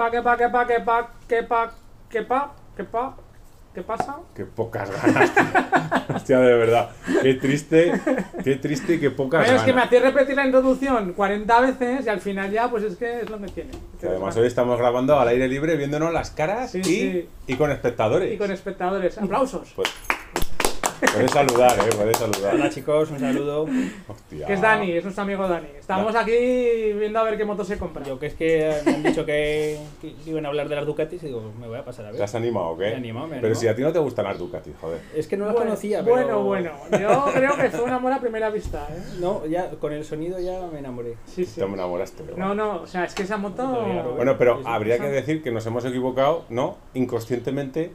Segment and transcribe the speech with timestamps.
[0.00, 1.10] pa, qué pa, pa, pa, pa,
[1.48, 1.72] pa,
[2.90, 3.16] pa,
[3.74, 4.16] qué pasa?
[4.34, 5.32] Qué pocas ganas.
[5.34, 5.44] tío.
[6.16, 6.90] Hostia, de verdad.
[7.22, 7.92] Qué triste,
[8.42, 9.66] qué triste y qué pocas Pero es ganas.
[9.66, 13.20] que me hacéis repetir la introducción 40 veces y al final ya, pues es que
[13.20, 13.70] es lo que tiene.
[14.00, 17.28] Que además hoy estamos grabando al aire libre, viéndonos las caras Sí, y, sí.
[17.46, 18.32] y con espectadores.
[18.32, 19.18] Y con espectadores.
[19.18, 19.72] Aplausos.
[19.76, 19.88] Pues,
[21.00, 22.54] puedes saludar, eh, puedes saludar.
[22.54, 23.66] Hola chicos, un saludo.
[24.08, 24.46] Hostia.
[24.46, 25.68] Que es Dani, es nuestro amigo Dani.
[25.78, 26.32] Estamos aquí
[26.98, 28.04] viendo a ver qué moto se compra.
[28.04, 31.22] Yo que es que me han dicho que, que iban a hablar de las Ducatis
[31.22, 32.22] y digo, me voy a pasar a ¿Te ver.
[32.22, 32.84] has animado o qué?
[32.84, 33.60] Me he animado, me he Pero animado.
[33.60, 35.00] si a ti no te gustan las Ducati, joder.
[35.14, 36.14] Es que no las bueno, conocía, pero...
[36.16, 36.70] bueno, bueno.
[36.92, 39.02] Yo creo que fue un amor a primera vista, ¿eh?
[39.20, 41.16] No, ya con el sonido ya me enamoré.
[41.26, 41.60] Sí, sí.
[41.60, 42.22] Te me enamoraste.
[42.24, 43.84] pero No, no, o sea, es que esa moto...
[44.16, 46.76] Bueno, pero habría que decir que nos hemos equivocado, ¿no?
[46.94, 47.92] Inconscientemente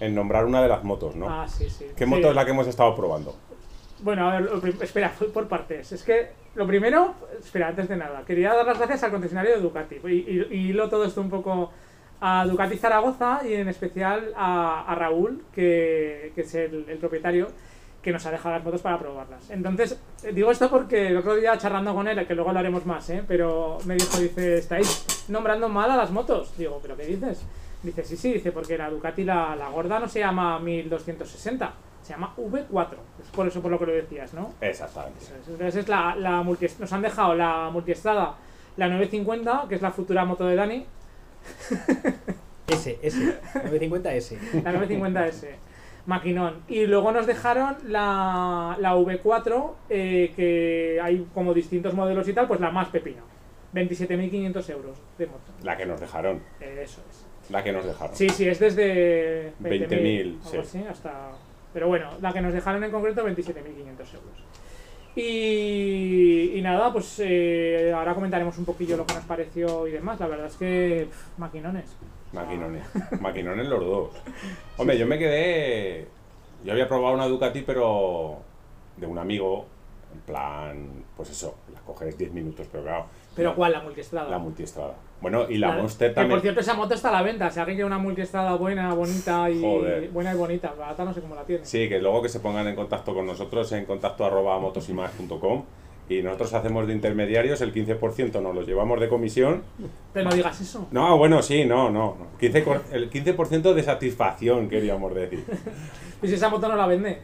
[0.00, 1.28] en nombrar una de las motos, ¿no?
[1.28, 1.86] Ah, sí, sí.
[1.96, 2.10] ¿Qué Sí.
[2.10, 3.34] moto es la que hemos estado probando?
[4.00, 5.90] Bueno, a ver, espera, por partes.
[5.92, 9.60] Es que lo primero, espera, antes de nada, quería dar las gracias al concesionario de
[9.60, 9.96] Ducati.
[10.04, 11.70] Y, y, y hilo todo esto un poco
[12.20, 17.48] a Ducati Zaragoza y en especial a, a Raúl, que, que es el, el propietario,
[18.02, 19.50] que nos ha dejado las motos para probarlas.
[19.50, 22.86] Entonces, eh, digo esto porque el otro día charlando con él, que luego lo haremos
[22.86, 23.24] más, ¿eh?
[23.26, 26.56] pero me dijo, dice, estáis nombrando mal a las motos.
[26.56, 27.44] Digo, ¿pero qué dices?
[27.82, 32.12] Dice, sí, sí, dice, porque la Ducati, la, la gorda, no se llama 1260, se
[32.12, 32.88] llama V4.
[33.22, 34.52] Es por eso por lo que lo decías, ¿no?
[34.60, 35.20] Exactamente.
[35.46, 38.34] Entonces es la, la multi- nos han dejado la multiestrada,
[38.76, 40.86] la 950, que es la futura moto de Dani,
[42.66, 43.38] S, S.
[43.54, 44.62] 950S.
[44.62, 45.48] la 950S,
[46.06, 46.62] maquinón.
[46.68, 52.46] Y luego nos dejaron la, la V4, eh, que hay como distintos modelos y tal,
[52.46, 53.22] pues la más pepino.
[53.74, 55.52] 27.500 euros de moto.
[55.62, 56.42] La que nos dejaron.
[56.60, 57.17] Eh, Eso es.
[57.50, 58.14] La que nos dejaron.
[58.14, 60.56] Sí, sí, es desde 20.000, 20.000, sí.
[60.58, 61.30] así, hasta...
[61.72, 64.44] Pero bueno, la que nos dejaron en concreto 27.500 euros.
[65.16, 70.20] Y, y nada, pues eh, ahora comentaremos un poquillo lo que nos pareció y demás.
[70.20, 71.86] La verdad es que pff, maquinones.
[72.32, 72.84] Maquinones.
[73.20, 74.10] Maquinones los dos.
[74.76, 76.06] Hombre, yo me quedé.
[76.64, 78.38] Yo había probado una Ducati, pero
[78.96, 79.66] de un amigo.
[80.14, 83.06] En plan, pues eso, la coges 10 minutos, pero claro.
[83.34, 83.72] ¿Pero la- cuál?
[83.72, 84.30] La multiestrada.
[84.30, 84.94] La multiestrada.
[85.20, 86.30] Bueno, y la, Monster que también.
[86.36, 87.50] por cierto, esa moto está a la venta.
[87.50, 89.60] Si alguien quiere una multiestrada buena, bonita y...
[89.60, 90.08] Joder.
[90.10, 90.72] Buena y bonita.
[90.78, 91.64] Barata no sé cómo la tiene.
[91.64, 95.64] Sí, que luego que se pongan en contacto con nosotros en contacto arroba motosymas.com
[96.08, 99.62] y nosotros hacemos de intermediarios, el 15% nos los llevamos de comisión.
[100.14, 100.86] Pero no digas eso.
[100.90, 102.16] No, bueno, sí, no, no.
[102.18, 102.26] no.
[102.38, 105.44] 15 cor- el 15% de satisfacción, queríamos decir.
[106.22, 107.18] Y si esa moto no la vende.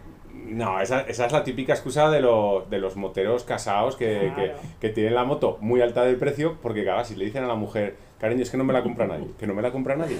[0.45, 4.55] No, esa, esa es la típica excusa de los, de los moteros casados que, Claro.
[4.81, 7.47] que, que tienen la moto muy alta del precio porque, claro, si le dicen a
[7.47, 9.97] la mujer, cariño, es que no me la compra nadie, que no me la compra
[9.97, 10.19] nadie.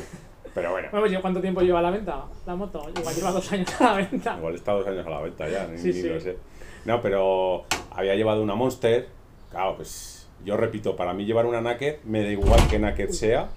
[0.55, 2.87] Pero bueno, Bueno, pues ¿cuánto tiempo lleva a la venta la moto?
[2.97, 4.37] Igual lleva dos años a la venta.
[4.39, 6.09] igual está dos años a la venta ya, ni, Sí, ni sí.
[6.09, 6.37] lo sé.
[6.85, 9.09] No, pero había llevado una Monster,
[9.51, 13.49] claro, pues yo repito, para mí llevar una Naked me da igual que Naked sea,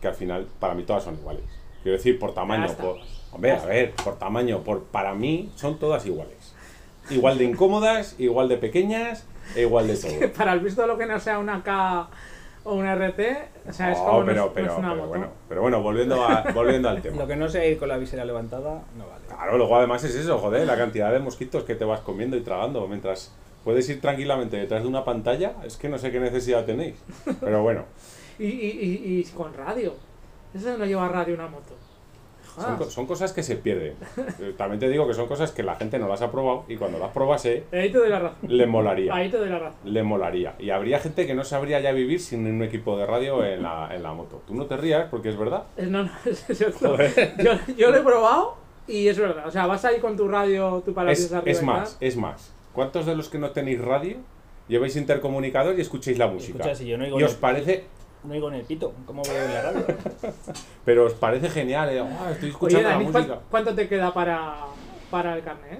[0.00, 1.44] que al final para mí todas son iguales.
[1.82, 2.96] Quiero decir, por tamaño, por.
[3.32, 6.54] Hombre, a ver, por tamaño, por para mí son todas iguales.
[7.10, 9.26] Igual de incómodas, igual de pequeñas,
[9.56, 10.32] e igual de todo.
[10.36, 12.08] Para el visto lo que no sea una K
[12.64, 13.20] o una RT,
[13.68, 15.08] o sea, es No, como no pero, es- no pero, es una pero moto.
[15.08, 17.16] bueno, pero bueno, volviendo, a- volviendo al tema.
[17.16, 19.24] Lo que no sé ir con la visera levantada, no vale.
[19.26, 22.42] Claro, luego además es eso, joder, la cantidad de mosquitos que te vas comiendo y
[22.42, 26.64] tragando mientras puedes ir tranquilamente detrás de una pantalla, es que no sé qué necesidad
[26.64, 26.94] tenéis.
[27.40, 27.84] Pero bueno,
[28.38, 29.92] Y, y, y, y con radio.
[30.54, 31.74] Eso no lleva radio una moto.
[32.60, 33.94] Son, co- son cosas que se pierden.
[34.40, 36.76] Eh, También te digo que son cosas que la gente no las ha probado y
[36.76, 38.36] cuando las probase Ahí te doy la razón.
[38.48, 39.14] le molaría.
[39.14, 39.78] Ahí te doy la razón.
[39.84, 40.54] Le molaría.
[40.58, 43.94] Y habría gente que no sabría ya vivir sin un equipo de radio en la,
[43.94, 44.42] en la moto.
[44.46, 45.64] Tú no te rías porque es verdad.
[45.76, 46.96] Es- No, no, es, cierto.
[47.42, 49.46] Yo, yo lo he probado y es verdad.
[49.46, 52.52] O sea, vas ahí con tu radio, tu palacio Es, arriba es más, es más.
[52.72, 54.16] ¿Cuántos de los que no tenéis radio
[54.68, 56.58] lleváis intercomunicador y escucháis la música?
[56.58, 57.84] Escucha, si yo no oigo, y os parece,
[58.24, 59.84] no oigo en el pito, ¿cómo veo en la radio?
[60.84, 63.40] pero os parece genial, eh, "Ah, estoy Oye, escuchando Dani, la ¿cuán- música.
[63.50, 64.54] ¿cuánto te queda para,
[65.12, 65.72] para el carnet?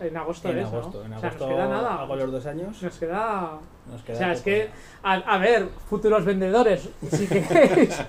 [0.00, 0.06] eh?
[0.06, 0.78] En agosto en es, ¿no?
[0.78, 2.00] agosto, en O sea, agosto nos queda nada.
[2.02, 2.82] hago los dos años.
[2.82, 3.50] Nos queda
[3.90, 4.68] Nos O sea, es que,
[5.02, 8.02] a, a ver, futuros vendedores, si queréis,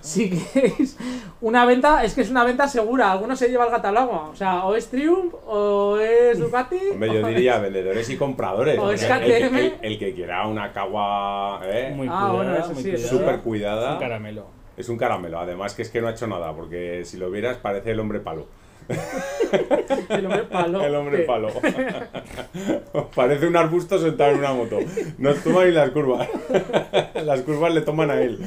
[0.00, 0.96] si queréis
[1.40, 4.28] una venta, es que es una venta segura, alguno se lleva el gato al agua,
[4.30, 8.78] o sea, o es Triumph, o es Ducati, Hombre, yo o diría vendedores y compradores.
[8.78, 9.24] O es el, KTM.
[9.56, 12.90] que, el- el que quiera una cagua eh, Muy Ah, cuidada, bueno, eso muy sí,
[12.90, 13.86] eso cuidada.
[13.88, 14.46] Es un caramelo.
[14.76, 15.38] es un caramelo.
[15.40, 18.20] Además que es que no ha hecho nada, porque si lo vieras parece el hombre
[18.20, 18.46] palo.
[20.08, 20.84] el hombre palo.
[20.84, 21.48] El hombre palo.
[23.14, 24.78] Parece un arbusto sentado en una moto.
[25.18, 26.28] No toma ni las curvas.
[27.24, 28.38] Las curvas le toman a él.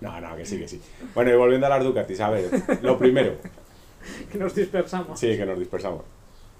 [0.00, 0.80] No, no, que sí, que sí.
[1.14, 2.50] Bueno, y volviendo a las Ducatis, a ver,
[2.82, 3.32] lo primero,
[4.30, 5.18] Que nos dispersamos.
[5.18, 6.02] sí, que nos dispersamos.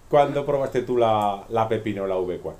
[0.09, 2.53] ¿Cuándo probaste tú la, la Pepino, la V4?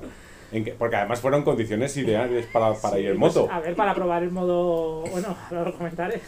[0.53, 3.51] en que- porque además fueron condiciones ideales para, para ir en Pues, moto.
[3.51, 5.01] a ver, para probar el modo.
[5.11, 6.21] Bueno, ahora lo comentaré.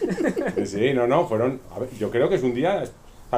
[0.65, 1.61] Sí, no, no, fueron.
[1.75, 2.83] a ver, yo creo que es un día.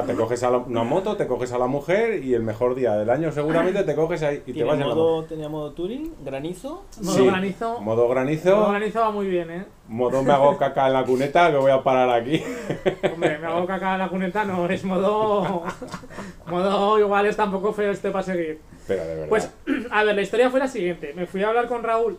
[0.05, 2.95] Te coges a la- una moto, te coges a la mujer y el mejor día
[2.95, 4.95] del año seguramente te coges ahí y te vas en la moto.
[4.97, 6.83] modo, tenía modo touring, granizo.
[7.01, 7.81] Modo Sí, granizo.
[7.81, 8.55] Modo granizo.
[8.55, 9.65] Modo granizo va muy bien, ¿eh?
[9.87, 12.41] Modo me hago caca en la cuneta que voy a parar aquí.
[13.13, 15.63] Hombre, me hago caca en la cuneta, no, es modo.
[16.47, 18.59] modo igual es tampoco feo este para seguir.
[18.87, 19.29] Pero de verdad.
[19.29, 19.51] Pues,
[19.91, 21.13] a ver, la historia fue la siguiente.
[21.15, 22.17] Me fui a hablar con Raúl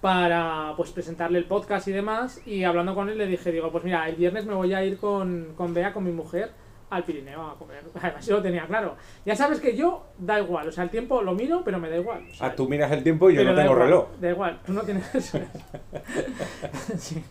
[0.00, 2.40] para pues presentarle el podcast y demás.
[2.46, 4.98] Y hablando con él le dije, digo, pues mira, el viernes me voy a ir
[4.98, 6.50] con, con Bea, con mi mujer,
[6.94, 7.82] al Pirineo a comer.
[8.02, 8.96] Además, yo lo tenía claro.
[9.26, 11.96] Ya sabes que yo da igual, o sea, el tiempo lo miro, pero me da
[11.96, 12.26] igual.
[12.30, 14.06] o sea, ah, tú miras el tiempo y yo no tengo igual, reloj.
[14.20, 15.40] Da igual, tú no tienes eso.
[16.98, 17.22] Sí.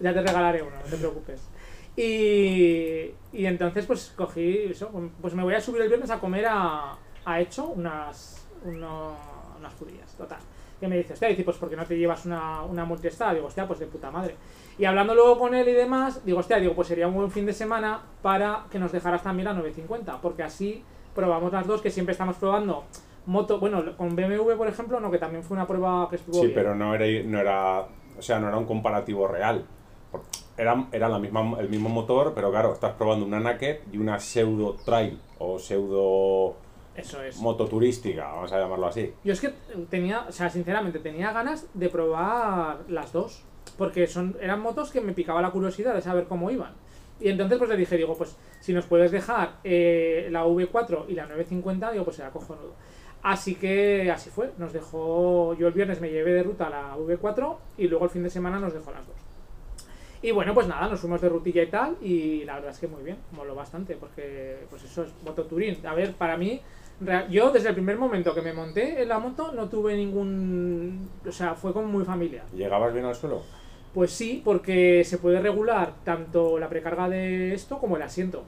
[0.00, 1.40] Ya te regalaré uno, no te preocupes.
[1.96, 4.90] Y, y entonces pues cogí eso,
[5.20, 9.16] pues me voy a subir el viernes a comer a, a Hecho unas, uno-
[9.58, 10.38] unas judías, total.
[10.80, 13.34] Que me dice, hostia, dice, pues ¿por qué no te llevas una, una multiestada?
[13.34, 14.34] Digo, hostia, pues de puta madre.
[14.82, 17.46] Y hablando luego con él y demás, digo, hostia, digo, pues sería un buen fin
[17.46, 20.82] de semana para que nos dejaras también la 950, porque así
[21.14, 22.82] probamos las dos, que siempre estamos probando
[23.26, 26.46] moto, bueno, con BMW, por ejemplo, no, que también fue una prueba que estuvo Sí,
[26.46, 26.54] bien.
[26.54, 27.86] pero no era, no era,
[28.18, 29.64] o sea, no era un comparativo real.
[30.56, 34.18] Era, era la misma, el mismo motor, pero claro, estás probando una naked y una
[34.18, 36.56] pseudo trail o pseudo
[36.96, 37.36] Eso es.
[37.40, 39.14] moto turística, vamos a llamarlo así.
[39.22, 39.50] Yo es que
[39.90, 43.44] tenía, o sea, sinceramente, tenía ganas de probar las dos.
[43.76, 46.72] Porque son, eran motos que me picaba la curiosidad de saber cómo iban.
[47.20, 51.14] Y entonces pues le dije, digo, pues si nos puedes dejar eh, la V4 y
[51.14, 52.74] la 950, digo, pues será cojonudo.
[53.22, 57.56] Así que así fue, nos dejó, yo el viernes me llevé de ruta la V4
[57.78, 59.16] y luego el fin de semana nos dejó las dos.
[60.22, 62.86] Y bueno, pues nada, nos fuimos de rutilla y tal, y la verdad es que
[62.86, 65.84] muy bien, moló bastante, porque pues eso es moto touring.
[65.86, 66.60] A ver, para mí,
[67.28, 71.10] yo desde el primer momento que me monté en la moto no tuve ningún...
[71.26, 72.44] O sea, fue como muy familiar.
[72.54, 73.42] ¿Llegabas bien al suelo?
[73.94, 78.42] Pues sí, porque se puede regular tanto la precarga de esto como el asiento.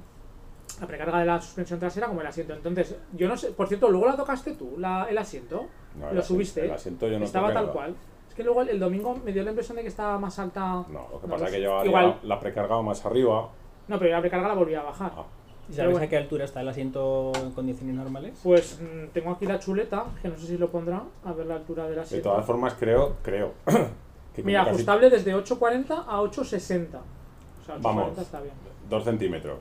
[0.81, 2.55] La precarga de la suspensión trasera como el asiento.
[2.55, 5.67] Entonces, yo no sé, por cierto, luego la tocaste tú, la, el asiento.
[5.99, 6.65] No, el lo asiento- subiste.
[6.65, 7.73] el asiento yo no Estaba tal nada.
[7.73, 7.95] cual.
[8.29, 10.61] Es que luego el, el domingo me dio la impresión de que estaba más alta.
[10.89, 12.19] No, lo que No pasa es que yo Igual.
[12.23, 13.51] la, la precargaba más arriba.
[13.87, 15.13] No, pero la precarga la volví a bajar.
[15.15, 15.25] Ah,
[15.69, 16.07] ¿Y Pero sabes bueno.
[16.07, 18.41] a qué altura está el asiento en condiciones normales?
[18.43, 21.55] Pues mm, tengo aquí la chuleta, que no sé si lo pondrá, a ver la
[21.57, 22.31] altura del de asiento.
[22.31, 23.53] todas formas, creo, creo.
[24.43, 26.99] Mira, casi ajustable desde 840 a 860.
[26.99, 28.19] O sea, 840 Vamos.
[28.19, 28.55] está bien.
[28.91, 29.59] Dos centímetros.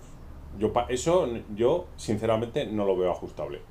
[0.59, 3.61] Yo pa- eso, yo sinceramente no lo veo ajustable.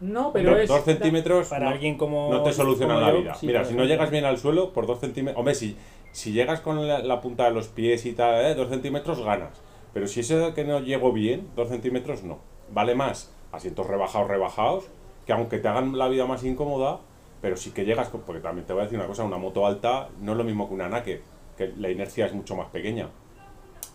[0.00, 0.68] No, pero es.
[0.68, 2.30] dos centímetros Para no, alguien como.
[2.32, 3.34] no te solucionan la yo, vida.
[3.34, 5.38] sí, Mira, si no llegas bien al suelo, por dos centímetros.
[5.38, 5.76] Hombre, si,
[6.12, 8.54] si llegas con la, la punta de los pies y tal, ¿eh?
[8.54, 9.60] dos centímetros ganas.
[9.92, 12.38] Pero si es que no llego bien, dos centímetros no.
[12.72, 14.84] Vale más asientos rebajados, rebajados,
[15.26, 17.00] que aunque te hagan la vida más incómoda,
[17.40, 19.66] pero sí que llegas, con- porque también te voy a decir una cosa, una moto
[19.66, 21.20] alta no es lo mismo que una naked,
[21.56, 23.08] que la inercia es mucho más pequeña.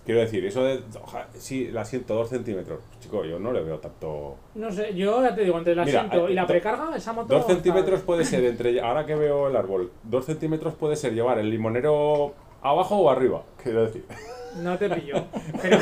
[0.05, 3.79] Quiero decir, eso de, oja, sí, el asiento dos centímetros, chico, yo no le veo
[3.79, 4.35] tanto...
[4.53, 7.27] No sé, yo ya te digo, entre el asiento eh, y la precarga, esa moto.
[7.33, 8.05] Dos está centímetros bien.
[8.05, 12.33] puede ser entre, ahora que veo el árbol, dos centímetros puede ser llevar el limonero
[12.61, 14.05] abajo o arriba, quiero decir.
[14.61, 15.15] No te pillo.
[15.61, 15.79] Pero,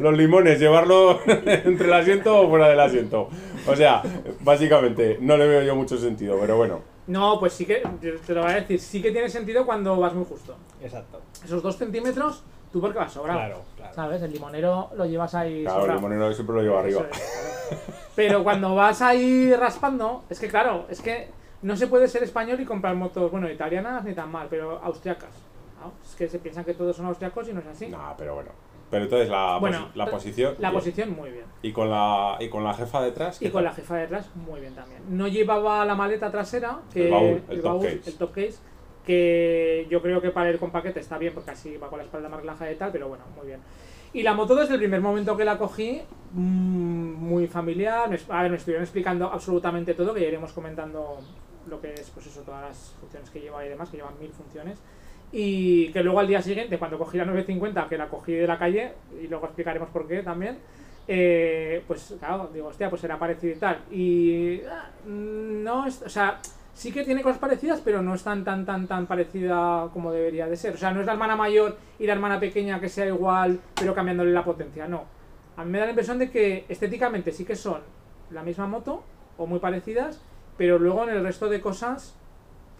[0.00, 3.28] Los limones, llevarlo entre el asiento o fuera del asiento.
[3.66, 4.02] O sea,
[4.40, 6.80] básicamente, no le veo yo mucho sentido, pero bueno.
[7.06, 7.82] no, pues sí que.
[8.00, 10.56] yo Te lo voy a decir, sí que tiene sentido cuando vas muy justo.
[10.82, 11.20] Exacto.
[11.44, 12.42] Esos dos centímetros,
[12.72, 13.38] tú porque vas sobrado.
[13.38, 13.94] Claro, claro.
[13.94, 14.22] ¿Sabes?
[14.22, 15.64] El limonero lo llevas ahí.
[15.64, 17.02] Claro, el limonero siempre lo lleva arriba.
[17.10, 17.82] Eso es, claro.
[18.14, 21.28] Pero cuando vas ahí raspando, es que claro, es que
[21.62, 25.30] no se puede ser español y comprar motos, bueno, italianas ni tan mal, pero austriacas.
[25.80, 25.92] ¿no?
[26.04, 27.88] Es que se piensan que todos son austriacos y no es así.
[27.88, 28.50] Nah, pero bueno.
[28.92, 30.54] Pero entonces la, Bueno, posi- la posición.
[30.58, 30.78] La bien.
[30.80, 31.46] posición muy bien.
[31.62, 33.40] Y con la, y con la jefa detrás.
[33.40, 33.70] Y ¿qué con tal?
[33.70, 35.00] la jefa detrás, muy bien también.
[35.08, 38.00] No llevaba la maleta trasera, que El baúl, el top case.
[38.10, 38.54] el top case,
[39.06, 42.04] que yo creo que para ir con paquete está bien, porque así va con la
[42.04, 43.60] espalda más relajada y tal, pero bueno, muy bien.
[44.12, 48.10] Y la moto desde el primer momento que la cogí, mm, muy familiar.
[48.28, 51.16] A ver, me estuvieron explicando absolutamente todo, que ya iremos comentando
[51.66, 54.30] lo que es, pues eso, todas las funciones que lleva y demás, que llevan mil
[54.32, 54.78] funciones.
[55.32, 58.58] Y que luego al día siguiente, cuando cogí la 950, que la cogí de la
[58.58, 60.58] calle, y luego explicaremos por qué también,
[61.08, 63.78] eh, pues claro, digo, hostia, pues era parecido y tal.
[63.90, 66.38] Y ah, no es, o sea,
[66.74, 70.46] sí que tiene cosas parecidas, pero no es tan, tan, tan, tan parecida como debería
[70.46, 70.74] de ser.
[70.74, 73.94] O sea, no es la hermana mayor y la hermana pequeña que sea igual, pero
[73.94, 75.04] cambiándole la potencia, no.
[75.56, 77.80] A mí me da la impresión de que estéticamente sí que son
[78.30, 79.02] la misma moto,
[79.36, 80.20] o muy parecidas,
[80.56, 82.14] pero luego en el resto de cosas,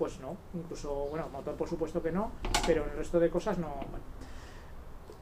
[0.02, 0.36] pues no.
[0.52, 2.32] Incluso, bueno, motor por supuesto que no,
[2.66, 3.68] pero el resto de cosas no.
[3.68, 4.04] Bueno.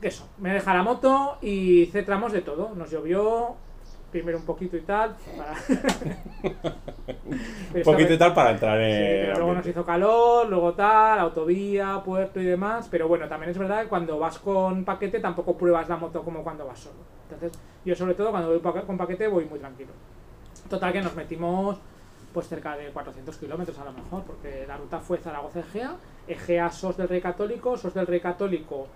[0.00, 2.70] Eso, me deja la moto y hice tramos de todo.
[2.74, 3.56] Nos llovió,
[4.10, 5.14] primero un poquito y tal.
[5.36, 5.54] para-
[7.74, 9.22] Un poquito y tal para entrar Sí, en.
[9.26, 12.88] pero luego nos hizo calor, luego tal, autovía, puerto y demás.
[12.90, 16.42] Pero bueno, también es verdad que cuando vas con paquete tampoco pruebas la moto como
[16.42, 16.96] cuando vas solo.
[17.28, 17.52] Entonces,
[17.84, 19.90] yo sobre todo cuando voy con paquete voy muy tranquilo.
[20.70, 21.76] Total que nos metimos
[22.32, 25.96] pues cerca de 400 kilómetros a lo mejor, porque la ruta fue Zaragoza-Egea,
[26.28, 28.86] Egea-Sos del Rey Católico, Sos del Rey Católico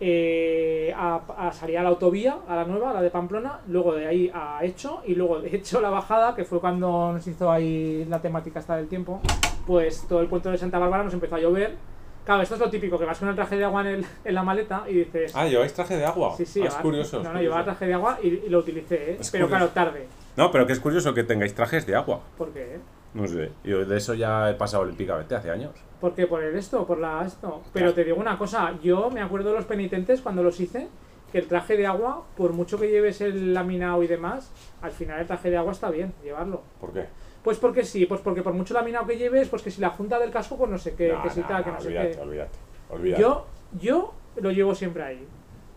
[0.00, 3.94] eh, a, a salir a la autovía, a la nueva, a la de Pamplona, luego
[3.94, 7.50] de ahí a Hecho, y luego de Hecho la bajada, que fue cuando nos hizo
[7.50, 9.20] ahí la temática esta del tiempo,
[9.66, 11.76] pues todo el puente de Santa Bárbara nos empezó a llover.
[12.24, 14.34] Claro, esto es lo típico, que vas con el traje de agua en, el- en
[14.34, 15.32] la maleta y dices...
[15.34, 16.34] Ah, lleváis traje de agua.
[16.36, 17.22] sí, sí, Ah, es llevar- curioso.
[17.22, 19.16] No, no, llevaba traje de agua y, y lo utilicé, ¿eh?
[19.32, 19.48] Pero curioso.
[19.48, 20.06] claro, tarde.
[20.36, 22.20] No, pero que es curioso que tengáis trajes de agua.
[22.36, 22.78] ¿Por qué?
[23.14, 23.52] No sé.
[23.62, 25.72] Yo de eso ya he pasado olímpicamente hace años.
[26.00, 26.26] ¿Por qué?
[26.26, 26.84] ¿Por el esto?
[26.86, 27.62] ¿Por la esto?
[27.72, 30.88] Pero te digo una cosa, yo me acuerdo de los penitentes cuando los hice,
[31.30, 34.50] que el traje de agua, por mucho que lleves el laminado y demás,
[34.82, 36.62] al final el traje de agua está bien llevarlo.
[36.80, 37.06] ¿Por qué?
[37.44, 40.18] Pues porque sí, pues porque por mucho laminado que lleves, pues que si la junta
[40.18, 41.86] del casco, pues no sé qué, No, que si no, tal, no, que no sé
[41.88, 42.20] olvídate, qué.
[42.20, 42.58] olvídate,
[42.90, 43.22] olvídate.
[43.22, 43.46] Yo,
[43.80, 45.26] yo lo llevo siempre ahí.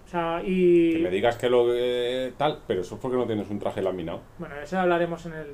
[0.08, 0.94] O sea, y...
[0.94, 3.82] Que me digas que lo eh, tal, pero eso es porque no tienes un traje
[3.82, 4.22] laminado.
[4.40, 5.48] Bueno, eso hablaremos en el...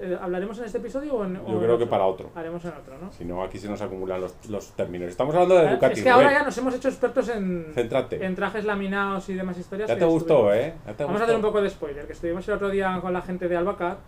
[0.00, 2.28] eh, ¿Hablaremos en este episodio o en o Yo en creo que para otro.
[2.34, 3.12] Haremos en otro, ¿no?
[3.12, 5.08] Si no, aquí se nos acumulan los, los términos.
[5.10, 5.98] Estamos hablando de Ducati.
[5.98, 6.38] es que ahora Rubén.
[6.40, 8.24] ya nos hemos hecho expertos en, Céntrate.
[8.26, 9.88] en trajes laminados y demás historias.
[9.88, 10.74] Ya te gustó, estuvimos- ¿eh?
[10.88, 13.12] Ya te Vamos a hacer un poco de spoiler, que estuvimos el otro día con
[13.12, 13.98] la gente de Albacar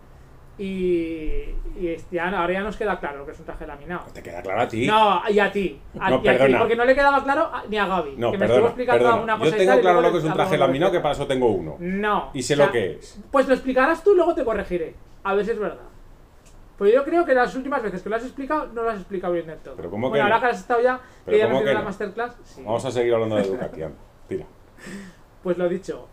[0.57, 1.45] y,
[2.11, 4.05] ya, ahora ya nos queda claro lo que es un traje laminado.
[4.13, 4.85] Te queda claro a ti.
[4.85, 5.79] No, y a ti.
[5.99, 8.15] A, No, y a ti, porque no le quedaba claro a- ni a Gaby.
[8.17, 9.23] No, que me estuvo perdona, explicando perdona.
[9.23, 10.99] una cosa Yo y tengo tal, y claro lo que es un traje laminado, que
[10.99, 11.75] para eso tengo uno.
[11.79, 12.29] No.
[12.33, 13.19] Y sé o sea, lo que es.
[13.31, 14.95] Pues lo explicarás tú y luego te corregiré.
[15.23, 15.79] A ver si es verdad.
[16.77, 19.33] Pues yo creo que las últimas veces que lo has explicado, no lo has explicado
[19.33, 19.75] bien del todo.
[19.75, 20.33] Pero ¿cómo que bueno, no?
[20.35, 21.85] ahora que has estado ya, que ya ¿cómo hemos la no?
[21.85, 22.61] masterclass, sí.
[22.63, 23.83] Vamos a seguir hablando de Ducati.
[23.83, 23.97] anda.
[24.27, 24.45] Tira.
[25.43, 26.07] Pues lo dicho.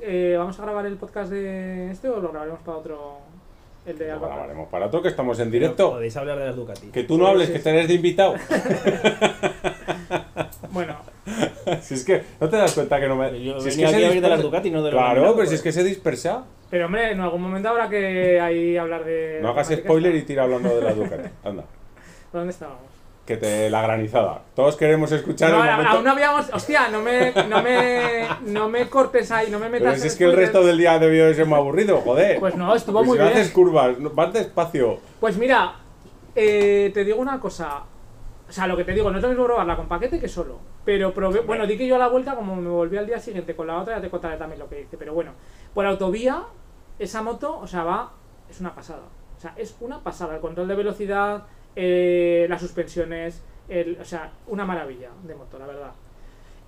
[0.00, 3.18] Eh, ¿Vamos a grabar el podcast de este o lo grabaremos para otro?
[3.84, 5.90] El de grabaremos para otro que estamos en Pero directo.
[5.90, 6.86] Podéis hablar de las Ducati.
[6.88, 7.64] Que tú no Sí, hables, sí, que sí.
[7.64, 8.34] tenés de invitado.
[10.70, 10.96] Bueno,
[11.82, 13.44] si es que no te das cuenta que no me.
[13.44, 15.36] Yo si es que aquí se de las Ducati, no de los Claro, pero si
[15.36, 15.52] pues.
[15.52, 16.44] es que se dispersa.
[16.70, 19.38] pero hombre, en algún momento habrá que ahí hablar de.
[19.42, 21.28] No hagas spoiler y tira hablando de la Ducati.
[21.44, 21.64] Anda.
[22.32, 22.80] ¿Dónde estábamos?
[23.32, 24.42] Que te la granizada.
[24.54, 25.90] Todos queremos escuchar No, el momento.
[25.90, 26.50] aún no habíamos.
[26.52, 29.92] Hostia, no me, no me, no me cortes ahí, no me metas.
[29.92, 32.38] Pero si es que el resto del día debió de ser muy aburrido, joder.
[32.40, 33.38] Pues no, estuvo Pues muy si no bien.
[33.40, 34.98] haces curvas, vas despacio.
[35.18, 35.76] Pues mira,
[36.34, 37.84] eh, te digo una cosa.
[38.48, 40.58] O sea, lo que te digo, no es lo mismo probarla con paquete que solo.
[40.84, 43.56] Pero probé, bueno, di que yo a la vuelta, como me volví al día siguiente
[43.56, 44.98] con la otra, ya te contaré también lo que hice.
[44.98, 45.32] Pero bueno,
[45.72, 46.42] por autovía,
[46.98, 48.12] esa moto, o sea, va,
[48.50, 49.04] es una pasada.
[49.38, 50.34] O sea, es una pasada.
[50.34, 51.44] El control de velocidad,
[51.76, 55.92] eh, las suspensiones, el, o sea, una maravilla de moto, la verdad.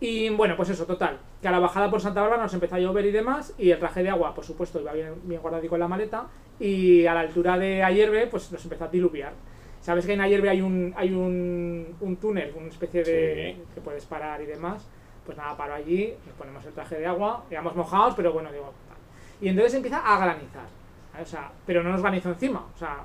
[0.01, 1.19] Y bueno, pues eso, total.
[1.41, 3.55] Que a la bajada por Santa Bárbara nos empezó a llover y demás.
[3.59, 6.27] Y el traje de agua, por supuesto, iba bien, bien guardadico en la maleta.
[6.59, 9.33] Y a la altura de Ayerbe, pues nos empezó a diluviar.
[9.81, 13.57] Sabes que en Ayerbe hay un, hay un, un túnel, una especie de.
[13.57, 13.63] Sí.
[13.75, 14.87] que puedes parar y demás.
[15.25, 18.73] Pues nada, paro allí, nos ponemos el traje de agua, íbamos mojados, pero bueno, digo.
[18.89, 18.97] tal.
[19.41, 20.67] Y entonces empieza a granizar.
[21.13, 21.29] ¿sabes?
[21.29, 22.67] O sea, pero no nos granizó encima.
[22.75, 23.05] O sea,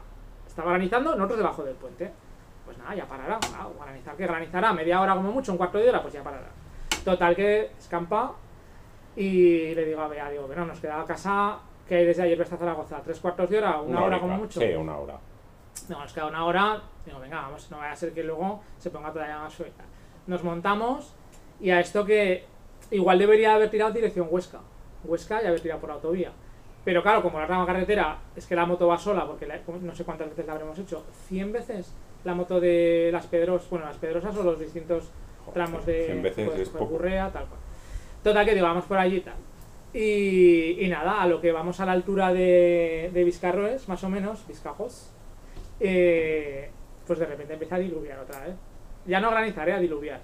[0.50, 2.12] estaba granizando, nosotros debajo del puente.
[2.66, 3.40] Pues nada, ya parará.
[3.40, 6.50] Claro, granizar que granizará media hora como mucho, un cuarto de hora, pues ya parará.
[7.04, 8.34] Total que escampa
[9.16, 12.42] y le digo a Bea, digo, bueno, nos queda a casa que hay desde ayer
[12.42, 14.60] hasta Zaragoza, tres cuartos de hora, una, hora como mucho.
[14.60, 15.18] Sí, una hora.
[15.88, 16.82] No, nos queda una hora.
[17.06, 19.84] Digo, venga, vamos, no vaya a ser que luego se ponga todavía más suelta.
[20.28, 21.16] Nos montamos
[21.60, 22.46] y a esto que
[22.92, 24.60] igual debería haber tirado dirección Huesca.
[25.04, 26.32] Huesca y haber tirado por autovía.
[26.90, 29.94] Pero claro, como la rama carretera es que la moto va sola, porque la- no
[29.94, 31.94] sé cuántas veces la habremos hecho, 100 veces
[32.24, 35.12] la moto de las Pedros, bueno, las Pedrosas o los distintos
[35.54, 36.92] tramos de 100 veces puedes es coger poco.
[36.94, 37.60] Gurrea, tal cual.
[38.24, 39.36] Total que digo, vamos por allí y tal.
[39.94, 44.10] Y, y nada, a lo que vamos a la altura de, de Vizcarroes, más o
[44.10, 45.12] menos, Vizcajos,
[45.80, 46.72] eh,
[47.06, 48.56] pues de repente empieza a diluviar otra vez.
[49.06, 50.22] Ya no granizar, eh, a diluviar.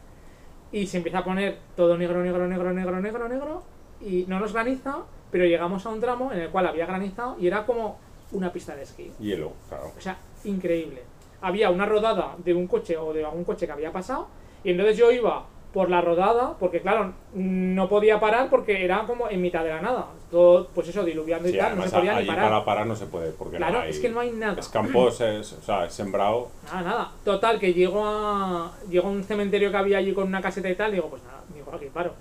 [0.71, 3.63] Y se empieza a poner todo negro, negro, negro, negro, negro, negro.
[4.01, 5.03] Y no nos graniza,
[5.35, 7.99] pero llegamos a un tramo en el cual había granizado y era como
[8.31, 9.11] una pista de esquí.
[9.19, 9.91] Hielo, claro.
[9.97, 11.01] O sea, increíble.
[11.41, 14.29] Había una rodada de un coche o de algún coche que había pasado
[14.63, 19.29] y entonces yo iba por la rodada, porque claro, no podía parar porque era como
[19.29, 20.05] en mitad de la nada.
[20.31, 22.45] Todo, pues eso, diluviando y tal, no se podía ni parar.
[22.45, 23.89] para parar no se puede, porque Claro, no hay...
[23.89, 24.57] es que no hay nada.
[24.57, 26.47] Es campos, es, o sea, es sembrado.
[26.67, 27.11] Nada, nada.
[27.25, 30.75] Total, que llego a, llego a un cementerio que había allí con una caseta y
[30.75, 32.13] tal, digo, pues nada, digo, aquí paro.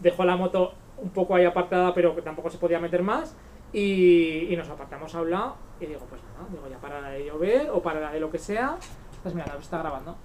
[0.00, 3.36] Dejo la moto un poco ahí apartada, pero que tampoco se podía meter más.
[3.72, 7.26] Y, y nos apartamos a un lado y digo, pues nada, digo, ya parará de
[7.26, 8.76] llover o parará de lo que sea.
[9.22, 10.16] Pues mira, la está grabando.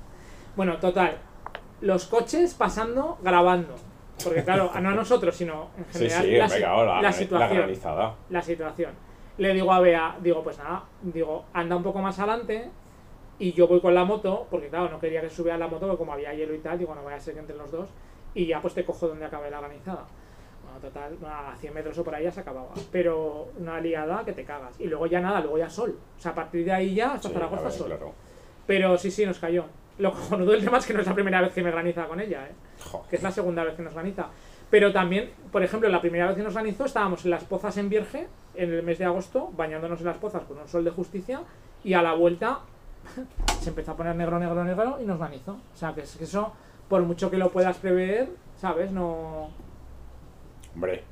[0.56, 1.18] Bueno, total,
[1.82, 3.76] los coches pasando, grabando.
[4.24, 7.72] Porque claro, no a nosotros, sino en Sí, general sí, la, venga, la la, situación
[8.30, 8.92] la situación.
[9.38, 12.70] Le digo a Bea, digo, pues nada, digo, anda un poco más adelante
[13.40, 15.98] y yo voy con la moto, porque claro, no quería que subiera la moto, porque
[15.98, 17.90] como había hielo y tal, digo, no vaya a ser que entre los dos,
[18.36, 20.06] y ya pues te cojo donde acabe la granizada.
[20.82, 22.70] Total, a 100 metros o por ahí ya se acababa.
[22.92, 24.80] Pero una liada que te cagas.
[24.80, 25.98] Y luego ya nada, luego ya sol.
[26.18, 27.88] O sea, a partir de ahí ya hasta Sí, Zaragoza ver, sol.
[27.88, 28.14] claro.
[28.68, 29.66] Pero sí, sí, nos cayó.
[30.00, 32.20] Lo cojonudo del tema es que no es la primera vez que me graniza con
[32.20, 32.54] ella, ¿eh?
[33.10, 34.28] Que es la segunda vez que nos graniza.
[34.70, 37.90] Pero también, por ejemplo, la primera vez que nos granizó estábamos en las pozas en
[37.90, 41.42] Vierge, en el mes de agosto, bañándonos en las pozas con un sol de justicia,
[41.84, 42.60] y a la vuelta
[43.62, 45.52] se empezó a poner negro, negro, negro y nos granizó.
[45.52, 46.54] O sea, que, es que eso,
[46.90, 48.92] por mucho que lo puedas prever, ¿sabes?
[48.92, 49.50] No.
[50.76, 51.04] Hombre,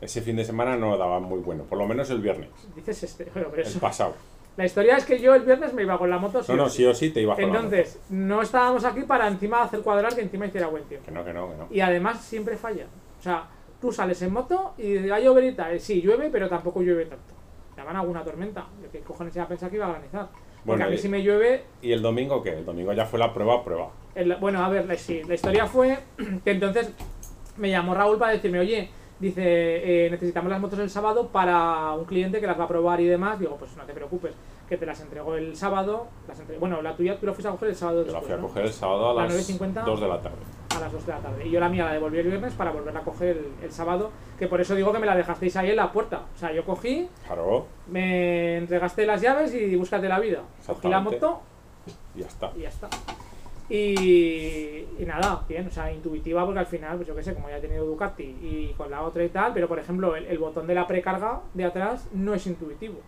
[0.00, 3.26] ese fin de semana no daba muy bueno, por lo menos el viernes, Dices este,
[3.32, 4.14] pero, pero el eso- pasado.
[4.56, 6.42] La historia es que yo el viernes me iba con la moto.
[6.42, 6.78] sí No, o no, sí.
[6.78, 10.20] sí o sí te iba a Entonces, no estábamos aquí para encima hacer cuadrar que
[10.22, 11.06] encima hiciera buen tiempo.
[11.06, 11.68] Que no, que no, que no.
[11.70, 12.84] Y además siempre falla.
[13.18, 13.44] O sea,
[13.80, 15.80] tú sales en moto y va a llover y tal.
[15.80, 17.32] Sí, llueve, pero tampoco llueve tanto.
[17.76, 18.66] Llaman alguna tormenta.
[18.82, 20.26] Yo qué cojones iba a pensar que iba a granizar.
[20.28, 21.62] Porque Bueno, a mí y- si me llueve...
[21.80, 22.50] ¿Y el domingo qué?
[22.58, 23.90] El domingo ya fue la prueba, prueba.
[24.14, 25.96] el- bueno, a ver, la, sí, la historia fue
[26.44, 26.90] que entonces
[27.60, 28.90] me llamó Raúl para decirme, oye,
[29.20, 29.42] dice,
[30.06, 33.06] eh, necesitamos las motos el sábado para un cliente que las va a probar y
[33.06, 33.38] demás.
[33.38, 34.32] Digo, pues no te preocupes,
[34.68, 36.06] que te las entregó el sábado.
[36.26, 38.32] Las entre- Bueno, la tuya tú la fuiste a coger el sábado Yo la fui
[38.32, 38.46] a ¿no?
[38.48, 39.84] coger el sábado a La las 9.50.
[39.84, 40.36] 2 de la tarde.
[40.74, 41.46] a las 2 de la tarde.
[41.46, 44.10] Y yo la mía la devolví el viernes para volverla a coger el, el sábado,
[44.38, 46.22] que por eso digo que me la dejasteis ahí en la puerta.
[46.34, 50.40] O sea, yo cogí, Claro, me entregaste las llaves y búscate la vida.
[50.66, 51.40] Cogí la moto
[52.16, 52.52] y ya está.
[52.56, 52.88] y ya está.
[53.70, 57.48] Y, y nada, bien, o sea, intuitiva porque al final, pues yo qué sé, como
[57.48, 60.38] ya he tenido Ducati y con la otra y tal, pero por ejemplo, el, el
[60.38, 62.98] botón de la precarga de atrás no es intuitivo.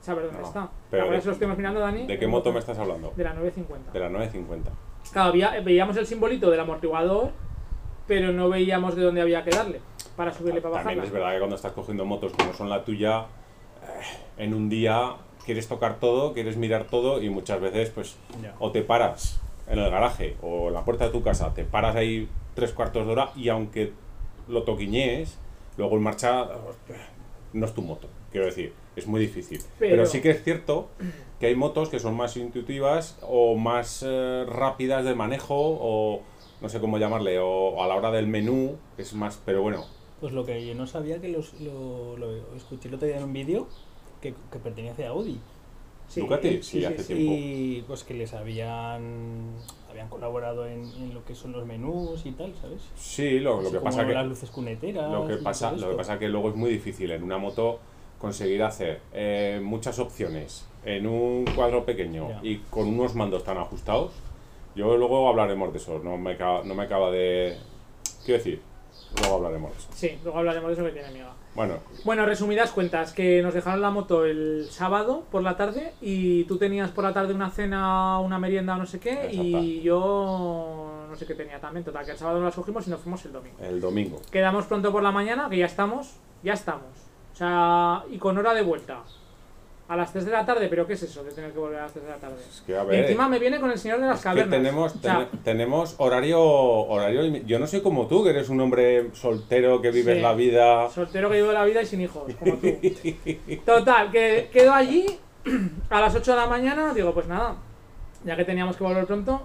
[0.00, 0.68] Saber dónde No, está.
[0.90, 2.06] pero Ahora de- lo estamos mirando, Dani.
[2.06, 3.12] ¿De qué moto me estás hablando?
[3.14, 3.92] De la 950.
[3.92, 4.70] De la 950.
[5.12, 7.30] Claro, había- veíamos el simbolito del amortiguador,
[8.08, 9.80] pero no veíamos de dónde había que darle
[10.16, 11.04] para subirle para También bajarla.
[11.04, 14.02] es verdad que cuando estás cogiendo motos como son la tuya, eh,
[14.38, 18.16] en un día quieres tocar todo, quieres mirar todo y muchas veces pues
[18.58, 19.40] o te paras
[19.72, 23.06] en el garaje o en la puerta de tu casa, te paras ahí tres cuartos
[23.06, 23.92] de hora y aunque
[24.48, 25.38] lo toquiñees,
[25.78, 26.46] luego en marcha
[27.52, 29.60] no es tu moto, quiero decir, es muy difícil.
[29.78, 30.88] Pero, Pero- sí que es cierto
[31.40, 36.22] que hay motos que son más intuitivas o más eh, rápidas de manejo o
[36.60, 39.84] no sé cómo llamarle, o a la hora del menú es más, pero bueno,
[40.20, 43.24] Pues lo que yo no sabía que los, lo, lo escuché el otro día en
[43.24, 43.66] un vídeo
[44.20, 45.40] que, que pertenece a Audi.
[46.12, 47.32] Sí, Ducati, sí, hace tiempo.
[47.34, 49.46] Y pues que les habían
[49.90, 52.82] habían colaborado en, en lo que son los menús y tal, ¿sabes?
[52.96, 55.10] Sí, lo, lo que como pasa que las luces cuneteras.
[55.10, 57.78] lo que pasa lo que pasa que luego es muy difícil en una moto
[58.18, 62.40] conseguir hacer eh, muchas opciones en un cuadro pequeño Ya.
[62.42, 64.12] y con unos mandos tan ajustados.
[64.74, 67.56] Yo luego hablaremos de eso, no me acaba, no me acaba de
[68.24, 68.60] quiero decir,
[69.20, 69.88] luego hablaremos de eso.
[69.94, 71.32] Sí, luego hablaremos de eso que tiene amiga.
[71.54, 76.44] Bueno, Bueno, resumidas cuentas, que nos dejaron la moto el sábado por la tarde y
[76.44, 81.06] tú tenías por la tarde una cena, una merienda o no sé qué y yo
[81.08, 81.84] no sé qué tenía también.
[81.84, 83.56] Total, que el sábado no las cogimos y nos fuimos el domingo.
[83.60, 84.22] el domingo.
[84.30, 86.88] Quedamos pronto por la mañana, que ya estamos, ya estamos.
[87.32, 89.00] O sea, y con hora de vuelta.
[89.92, 91.82] A las 3 de la tarde, pero ¿qué es eso de tener que volver a
[91.82, 92.36] las 3 de la tarde?
[92.48, 94.48] Es que a Y encima me viene con el señor de las cavernas.
[94.56, 97.26] tenemos, O sea, ten- tenemos horario, horario.
[97.44, 100.22] Yo no soy como tú, que eres un hombre soltero que vives Sí.
[100.22, 100.88] la vida.
[100.88, 102.68] Soltero que vive la vida y sin hijos, como tú.
[103.66, 105.04] Total, que quedo allí
[105.90, 107.56] a las 8 de la mañana, digo, pues nada,
[108.24, 109.42] ya que teníamos que volver pronto.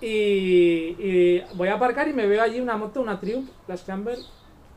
[0.00, 4.16] Y, y voy a aparcar y me veo allí una moto, una Triumph, la Scramble,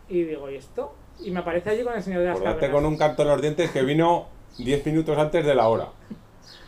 [0.09, 0.93] y digo, ¿y esto?
[1.21, 2.81] Y me aparece allí con el señor de las Acordate cavernas.
[2.81, 4.27] con un canto en los dientes que vino
[4.57, 5.87] 10 minutos antes de la hora.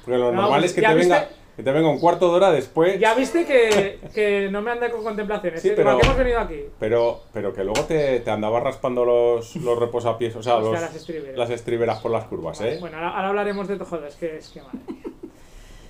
[0.06, 2.36] Porque lo No, normal pues es que te, venga, que te venga un cuarto de
[2.36, 3.00] hora después.
[3.00, 5.74] Ya viste que, que no me anda con contemplaciones, Sí, ¿eh?
[5.76, 6.60] pero- ¿Para qué hemos venido aquí?
[6.80, 10.96] Pero, pero que luego te, te andaba raspando los, los reposapiés, o sea, los- las
[10.96, 11.38] estriberas.
[11.38, 12.78] las estriberas por las curvas, ¿eh?
[12.82, 15.04] Bueno, ahora, ahora hablaremos de todo, es que, es que madre mía.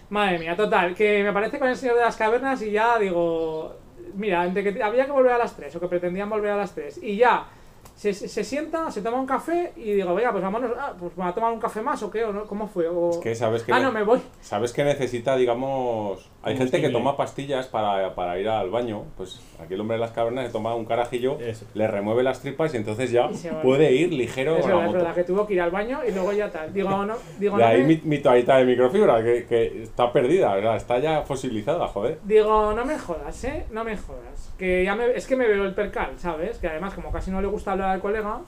[0.10, 3.76] Madre mía, total, que me aparece con el señor de las cavernas y ya digo,
[4.16, 6.76] mira, entre que había que volver a las 3 o que pretendían volver a las
[6.76, 7.48] 3 y ya
[7.96, 11.16] se, se- se sienta, se toma un café y digo, venga, pues vámonos, ah, pues
[11.18, 12.88] me va a tomar un café más o qué, o no, ¿cómo fue?
[12.88, 14.22] O- Es que sabes que, ah, no, me voy.
[14.42, 16.30] sabes que necesita, digamos...
[16.46, 19.06] Hay gente que toma pastillas para, para ir al baño.
[19.16, 21.66] Pues aquí el hombre de las cavernas se toma un carajillo, Eso.
[21.74, 24.92] le remueve las tripas y entonces ya Y puede ir ligero Es con la es
[24.94, 26.74] verdad, que tuvo que ir al baño y luego ya tal.
[26.74, 30.12] Digo, no, digo, De no ahí me- mi, mi toallita de microfibra, que, que está
[30.12, 32.20] perdida, o sea, está ya fosilizada, joder.
[32.24, 33.66] Digo, no me jodas, ¿eh?
[33.72, 34.54] No me jodas.
[34.58, 36.58] Que ya me, es que me veo el percal, ¿sabes?
[36.58, 38.42] Que además, como casi no le gusta hablar al colega,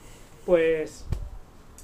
[0.44, 1.06] pues...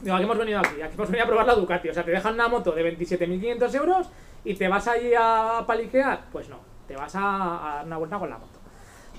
[0.03, 1.88] Digo, aquí hemos venido aquí, aquí hemos venido a probar la Ducati.
[1.88, 4.11] O sea, te dejan una moto de 27.500 euros
[4.44, 6.24] y te vas allí a paliquear.
[6.33, 8.62] Pues no, te vas a, a dar una vuelta con la moto.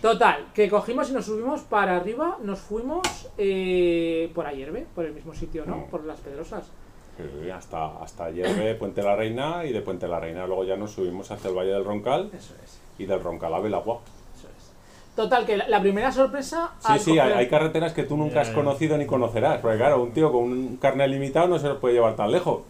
[0.04, 5.14] Total, que cogimos y nos subimos para arriba, nos fuimos eh, por Ayerbe, por el
[5.14, 5.78] mismo sitio, ¿no?
[5.78, 5.90] Mm.
[5.90, 6.70] Por las Pedrosas.
[7.16, 10.76] Sí, hasta, hasta ayer de Puente la Reina y de Puente la Reina luego ya
[10.76, 14.02] nos subimos hacia el Valle del Roncal Eso es, y del Roncal a Belagua.
[14.38, 15.16] eso es.
[15.16, 16.72] Total, que la, la primera sorpresa...
[16.80, 19.62] Sí, sí, hay, carreteras que tú nunca has conocido ni conocerás.
[19.62, 22.64] Porque claro, un tío con un carnet limitado no se los puede llevar tan lejos.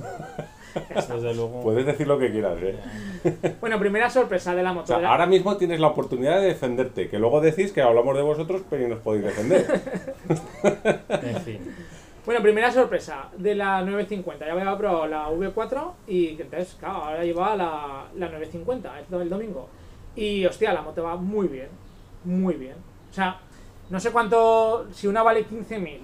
[0.94, 1.62] Desde luego.
[1.62, 3.56] Puedes decir lo que quieras, ¿eh?
[3.60, 4.86] Bueno, primera sorpresa de la O moto.
[4.88, 8.16] sea, de la- ahora mismo tienes la oportunidad de defenderte, que luego decís que hablamos
[8.16, 9.66] de vosotros, pero ni nos podéis defender.
[11.22, 11.74] En fin.
[12.24, 14.46] Bueno, primera sorpresa de la 950.
[14.46, 19.30] Ya había probado la V4 y entonces, claro, ahora llevaba la, la 950 el, el
[19.30, 19.68] domingo.
[20.16, 21.68] Y hostia, la moto va muy bien.
[22.24, 22.74] Muy bien.
[23.10, 23.38] O sea,
[23.90, 24.88] no sé cuánto.
[24.92, 26.00] Si una vale 15.000,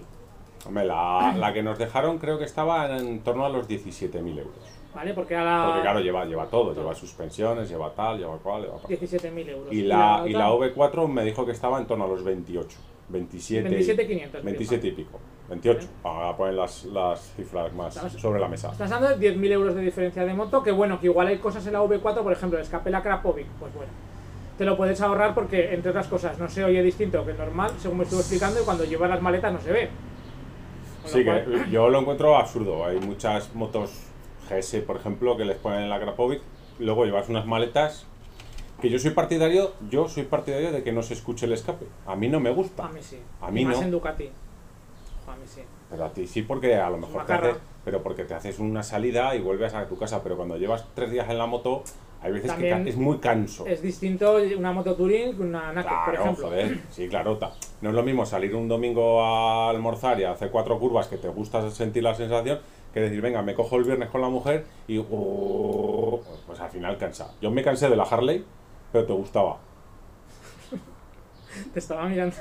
[0.67, 4.55] Hombre, la, la que nos dejaron creo que estaba en torno a los 17.000 euros.
[4.95, 5.15] ¿vale?
[5.15, 5.65] Porque ahora.
[5.67, 8.93] Porque claro, lleva, lleva todo, lleva suspensiones, lleva tal, lleva cual, lleva cual.
[8.99, 9.73] 17.000 euros.
[9.73, 12.79] Y la, y la otra, V4 me dijo que estaba en torno a los 28,
[13.09, 14.43] 27, 27.500.
[14.43, 15.89] 27 y pico, 28.
[16.03, 18.71] Para poner las, las cifras más Estamos- sobre la mesa.
[18.71, 21.67] Estás hablando de 10.000 euros de diferencia de moto, que bueno, que igual hay cosas
[21.67, 23.91] en la V4, por ejemplo, el escape la Krapovic, pues bueno,
[24.59, 27.99] te lo puedes ahorrar porque, entre otras cosas, no se oye distinto que normal, según
[27.99, 29.89] me estuvo explicando, y cuando llevas las maletas no se ve.
[31.05, 32.85] Sí, que yo lo encuentro absurdo.
[32.85, 33.91] Hay muchas motos
[34.49, 36.41] GS, por ejemplo, que les ponen la Krapovic,
[36.79, 38.07] luego llevas unas maletas
[38.81, 41.87] que yo soy partidario, yo soy partidario de que no se escuche el escape.
[42.07, 42.87] A mí no me gusta.
[42.87, 43.19] A mí sí.
[43.41, 43.85] A Y mí más no.
[43.85, 44.25] en Ducati.
[45.29, 45.63] A mí sí.
[45.89, 48.83] Pero a ti sí, porque a lo mejor te haces, pero porque te haces una
[48.83, 50.23] salida y vuelves a tu casa.
[50.23, 51.85] Pero cuando llevas tres días en la moto,
[52.23, 53.67] hay veces También que es muy canso.
[53.67, 56.47] Es distinto una moto Touring que una Naked, por ejemplo.
[56.49, 57.39] joder, sí, claro.
[57.81, 61.29] No es lo mismo salir un domingo a almorzar y hacer cuatro curvas que te
[61.29, 62.61] gusta sentir la sensación
[62.93, 66.99] que decir, venga, me cojo el viernes con la mujer y uh, pues al final
[66.99, 67.35] cansa.
[67.41, 68.45] Yo me cansé de la Harley,
[68.93, 69.59] pero te gustaba.
[71.73, 72.37] Te estaba mirando.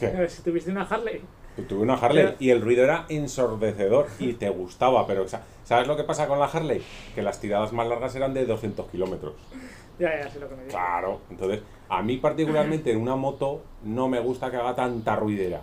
[0.00, 0.28] ¿Qué?
[0.28, 1.20] Si tuviste una Harley.
[1.56, 5.86] Yo tuve una Harley y el ruido era ensordecedor y te gustaba, pero sa- ¿sabes
[5.86, 6.82] lo que pasa con la Harley?
[7.14, 9.34] Que las tiradas más largas eran de 200 kilómetros.
[9.98, 10.74] Ya, ya sé lo que me dices.
[10.74, 15.60] Claro, entonces a mí particularmente en una moto no me gusta que haga tanta ruidera.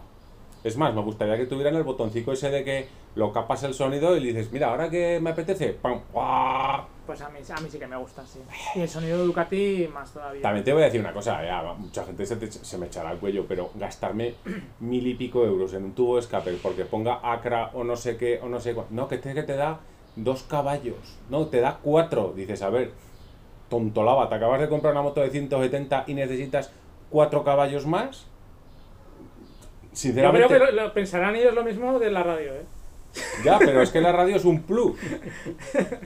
[0.63, 4.15] Es más, me gustaría que tuvieran el botoncito ese de que lo capas el sonido
[4.15, 6.01] y le dices, mira, ahora que me apetece, ¡pam!
[6.11, 6.83] ¡guau!
[7.05, 8.39] Pues a mí, a mí sí que me gusta, sí.
[8.75, 10.41] Y el sonido de Ducati más todavía.
[10.43, 13.11] También te voy a decir una cosa, ya, mucha gente se, te- se me echará
[13.11, 14.35] el cuello, pero gastarme
[14.79, 18.17] mil y pico euros en un tubo de escape porque ponga acra o no sé
[18.17, 18.87] qué o no sé cuál.
[18.91, 19.79] No, que te, que te da
[20.15, 22.33] dos caballos, no, te da cuatro.
[22.35, 22.91] Dices, a ver,
[23.69, 26.71] tontolaba, te acabas de comprar una moto de 170 y necesitas
[27.09, 28.28] cuatro caballos más.
[29.91, 32.65] Yo Sinceramente, creo que lo, lo pensarán ellos lo mismo de la radio, ¿eh?
[33.43, 34.97] ya, pero es que la radio es un plus.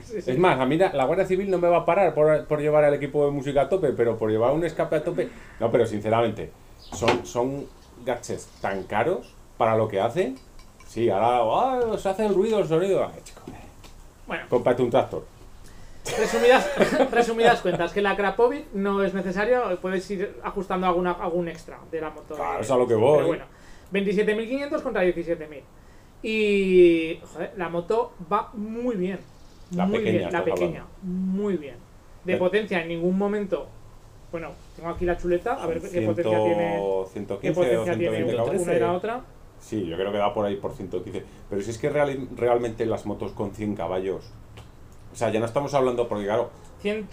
[0.04, 0.30] Sí, sí.
[0.30, 2.60] Es más, a mí la, la Guardia Civil no me va a parar por, por
[2.60, 5.28] llevar al equipo de música a tope, pero por llevar un escape a tope.
[5.60, 6.50] No, pero sinceramente,
[6.92, 7.66] son, son
[8.04, 10.38] gadgets tan caros para lo que hacen.
[10.86, 11.40] Sí, ahora
[11.94, 13.04] ah, se hace el ruido, el sonido.
[13.04, 13.52] Ay, chico, eh,
[14.26, 15.24] Bueno, cómprate un tractor.
[16.18, 16.70] resumidas,
[17.10, 22.00] resumidas cuentas, que la Krapovic no es necesario, puedes ir ajustando alguna, algún extra de
[22.00, 22.34] la moto.
[22.34, 23.16] Claro, es a lo que voy.
[23.16, 23.44] Pero bueno,
[23.94, 25.60] 27.500 contra 17.000.
[26.22, 29.18] Y joder, la moto va muy bien.
[29.72, 31.76] La muy pequeña, bien, la pequeña, muy bien.
[32.24, 33.66] De potencia en ningún momento.
[34.32, 36.80] Bueno, tengo aquí la chuleta, a ver qué potencia tiene.
[37.12, 39.20] 115 ¿Qué o potencia tiene 120 una y la otra?
[39.60, 41.22] Sí, yo creo que da por ahí por 115.
[41.48, 44.30] Pero si es que realmente las motos con 100 caballos.
[45.12, 47.08] O sea, ya no estamos hablando porque, claro, 100,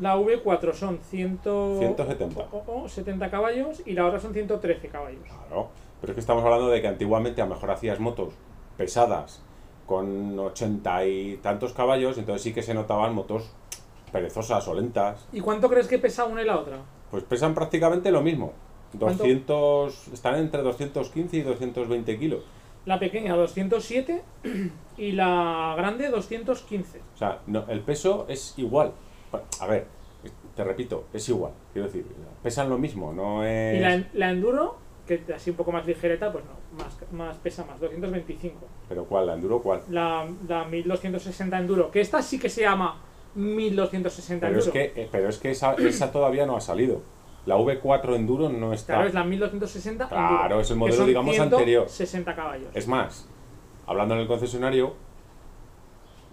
[0.00, 2.46] la V4 son 100, 170.
[2.52, 5.22] o- o 70 caballos y la otra son 113 caballos.
[5.24, 5.68] Claro,
[6.00, 8.34] pero es que estamos hablando de que antiguamente a lo mejor hacías motos
[8.76, 9.42] pesadas
[9.86, 13.50] con 80 y tantos caballos, entonces sí que se notaban motos
[14.12, 15.26] perezosas o lentas.
[15.32, 16.78] ¿Y cuánto crees que pesa una y la otra?
[17.10, 18.52] Pues pesan prácticamente lo mismo.
[18.98, 19.24] ¿Cuánto?
[19.24, 22.44] 200, están entre 215 y 220 kilos.
[22.86, 24.22] La pequeña 207
[24.96, 27.00] y la grande 215.
[27.14, 28.92] O sea, no, el peso es igual.
[29.60, 29.86] A ver,
[30.54, 31.52] te repito, es igual.
[31.72, 32.06] Quiero decir,
[32.42, 33.76] pesan lo mismo, no es...
[33.76, 34.76] Y la, la enduro,
[35.08, 36.52] que así un poco más ligereta, pues no,
[36.84, 38.54] más, más pesa más, 225.
[38.88, 39.26] Pero ¿cuál?
[39.26, 39.82] ¿La enduro cuál?
[39.88, 43.00] La, la 1260 enduro, que esta sí que se llama
[43.34, 44.72] 1260 Pero es enduro.
[44.94, 47.02] que, eh, pero es que esa, esa todavía no ha salido.
[47.46, 48.94] La V4 Enduro no está.
[48.94, 50.60] Claro, es la 1260 Claro, enduro.
[50.60, 51.88] es el modelo, digamos, anterior.
[51.88, 52.68] 60 caballos.
[52.74, 53.26] Es más,
[53.86, 54.94] hablando en el concesionario,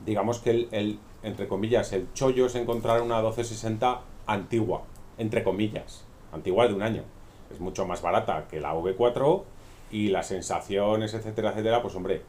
[0.05, 4.83] digamos que el, el, entre comillas, el chollo es encontrar una 1260 antigua,
[5.17, 7.03] entre comillas, antigua de un año.
[7.51, 9.43] Es mucho más barata que la V4
[9.91, 12.21] y las sensaciones, etcétera, etcétera, pues hombre, eh,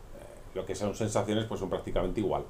[0.55, 2.45] lo que son sensaciones pues son prácticamente igual.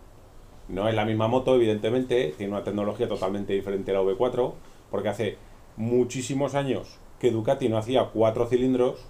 [0.69, 4.53] No es la misma moto, evidentemente, tiene una tecnología totalmente diferente a la V4,
[4.91, 5.39] porque hace
[5.77, 9.07] muchísimos años que Ducati no hacía cuatro cilindros,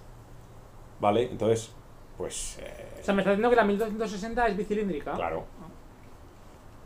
[0.99, 1.23] ¿vale?
[1.31, 1.71] Entonces,
[2.17, 5.13] pues, eh, O sea, me está diciendo que la 1260 es bicilíndrica.
[5.13, 5.45] claro.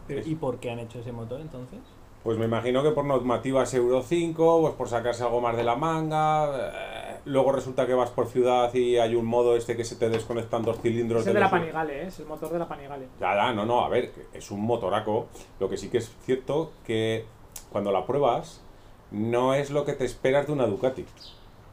[0.08, 1.80] Pero, ¿Y por qué han hecho ese motor entonces?
[2.24, 5.76] Pues me imagino que por normativas Euro 5, pues por sacarse algo más de la
[5.76, 6.72] manga.
[6.72, 10.08] eh, luego resulta que vas por ciudad y hay un modo este que se te
[10.10, 12.08] desconectan dos cilindros Es el de la los- Panigale, ¿eh?
[12.08, 13.08] es el motor de la Panigale.
[13.20, 15.28] Ya, ya, no, no, a ver, es un motoraco.
[15.60, 17.26] Lo que sí que es cierto que
[17.72, 18.62] cuando la pruebas
[19.10, 21.06] no es lo que te esperas de una Ducati.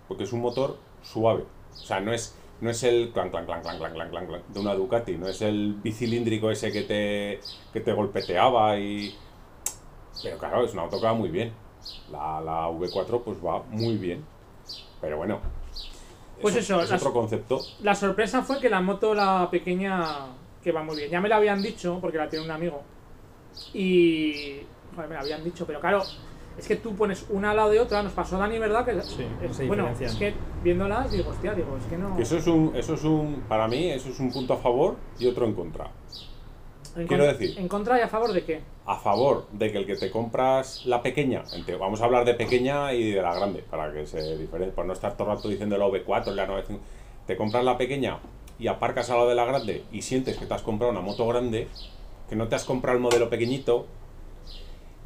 [0.09, 1.45] Porque es un motor suave.
[1.73, 4.43] O sea, no es, no es el clan, clan, clan, clan, clan, clan, clan, clan
[4.49, 5.17] de una Ducati.
[5.19, 7.41] No es el bicilíndrico ese que te,
[7.75, 9.15] que te golpeteaba y...
[10.22, 11.52] Pero claro, es una auto que va muy bien.
[12.11, 14.24] La, la V4 pues va muy bien.
[15.00, 15.38] Pero bueno.
[16.40, 17.61] Pues eso, es las- otro concepto.
[17.83, 20.04] La sorpresa fue que la moto, la pequeña,
[20.62, 21.11] que va muy bien.
[21.11, 22.83] Ya me la habían dicho, porque la tiene un amigo.
[23.74, 24.61] Y.
[24.94, 26.02] Joder, me la habían dicho, pero claro,
[26.57, 28.85] es que tú pones una al lado de otra, nos pasó Dani, ¿verdad?
[28.85, 32.18] Que Sí, es- bueno, es que viéndolas digo, hostia, digo, es que no.
[32.18, 35.26] Eso es un, eso es un, para mí, eso es un punto a favor y
[35.26, 35.90] otro en contra.
[36.99, 38.61] En quiero decir- ¿En contra y a favor de qué?
[38.87, 41.43] a favor de que el que te compras la pequeña,
[41.79, 44.95] vamos a hablar de pequeña y de la grande, para que se diferencie, por no
[44.95, 46.81] estar todo el rato diciendo la V4, la 95,
[47.27, 48.19] te compras la pequeña
[48.59, 51.27] y aparcas al lado de la grande y sientes que te has comprado una moto
[51.27, 51.69] grande,
[52.31, 53.87] que no te has comprado el modelo pequeñito,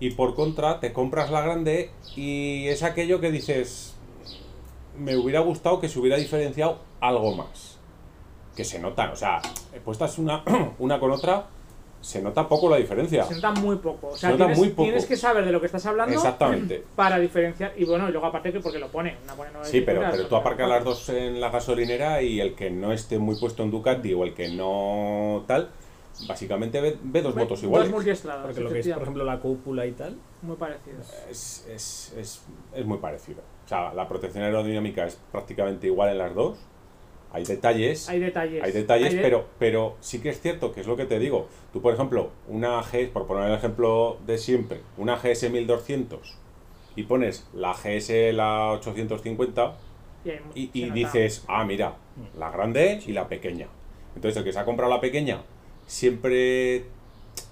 [0.01, 3.95] y por contra te compras la grande y es aquello que dices,
[4.97, 7.79] me hubiera gustado que se hubiera diferenciado algo más,
[8.57, 9.43] que se nota, o sea,
[9.85, 10.45] puestas una,
[10.79, 11.47] una con otra,
[12.03, 13.25] se nota poco la diferencia.
[13.25, 14.09] Se nota muy poco.
[14.09, 14.83] O sea, Se nota tienes, muy poco.
[14.83, 16.83] tienes que saber de lo que estás hablando Exactamente.
[16.97, 17.73] para diferenciar.
[17.77, 19.17] Y bueno, y luego aparte que porque lo pone.
[19.25, 22.55] Una pone no Sí, pero, pero tú aparcas las dos en la gasolinera y el
[22.55, 25.71] que no esté muy puesto en Ducati o el que no tal,
[26.29, 27.89] básicamente ve, ve dos Ve- motos iguales.
[27.89, 28.45] Dos multiestradas.
[28.45, 30.17] Porque lo que es, por ejemplo, la cúpula y tal.
[30.43, 31.07] Muy parecidos.
[31.31, 32.43] Es, es, es,
[32.75, 33.41] es muy parecido.
[33.65, 36.59] O sea, la protección aerodinámica es prácticamente igual en las dos.
[37.33, 38.63] Hay detalles, Hay detalles.
[38.63, 41.19] hay detalles, Hay de- pero, pero sí que es cierto que es lo que te
[41.19, 41.49] digo.
[41.73, 46.37] Tú, por ejemplo, una GS, por poner el ejemplo de siempre, una GS 1200
[46.95, 49.77] y pones la GS la 850
[50.55, 51.95] y y, dices, ah, mira,
[52.39, 53.69] la grande y la pequeña.
[54.15, 55.41] Entonces el que se ha comprado la pequeña
[55.87, 56.85] siempre,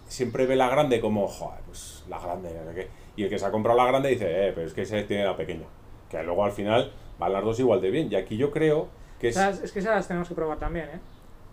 [0.09, 2.89] siempre ve la grande como, joder, pues la grande, no sé qué.
[3.17, 5.25] Y el que se ha comprado la grande dice, eh, pero es que ese tiene
[5.25, 5.67] la pequeña.
[6.11, 8.09] Que luego al final van las dos igual de bien.
[8.11, 8.89] Y aquí yo creo
[9.21, 9.37] que es...
[9.37, 11.01] Esas- es que esas las tenemos que probar también, ¿eh?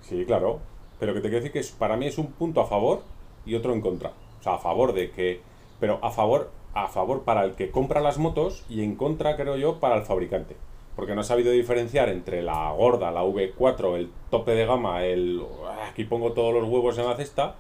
[0.02, 0.60] Sí, claro.
[1.00, 3.02] Pero que te quiero decir que es- para mí es un punto a favor
[3.46, 4.12] y otro en contra.
[4.40, 5.42] O sea, a favor de que...
[5.80, 9.58] Pero a favor, a favor para el que compra las motos y en contra, creo
[9.58, 10.56] yo, para el fabricante.
[10.96, 15.44] Porque no ha sabido diferenciar entre la gorda, la V4, el tope de gama, el...
[15.88, 17.56] Aquí pongo todos los huevos en la cesta,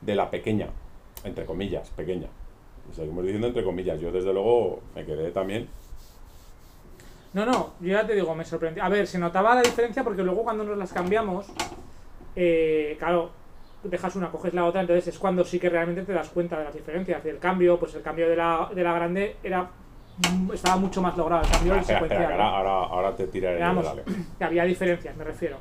[0.00, 0.68] de la pequeña.
[1.24, 2.28] Entre comillas, pequeña.
[2.94, 4.00] Seguimos diciendo entre comillas.
[4.00, 5.68] Yo, desde luego, me quedé también...
[7.34, 8.82] No, no, yo ya te digo, me sorprendió.
[8.82, 11.46] A ver, se notaba la diferencia porque luego cuando nos las cambiamos,
[12.36, 13.30] eh, claro,
[13.82, 16.64] dejas una, coges la otra, entonces es cuando sí que realmente te das cuenta de
[16.64, 17.24] las diferencias.
[17.24, 19.70] Y el cambio, pues el cambio de la, de la grande era
[20.32, 23.60] mm, estaba mucho más logrado, el cambio del Espera, espera, ahora, ahora, ahora te tiraré
[23.60, 23.86] vamos,
[24.38, 25.58] que había diferencias, me refiero.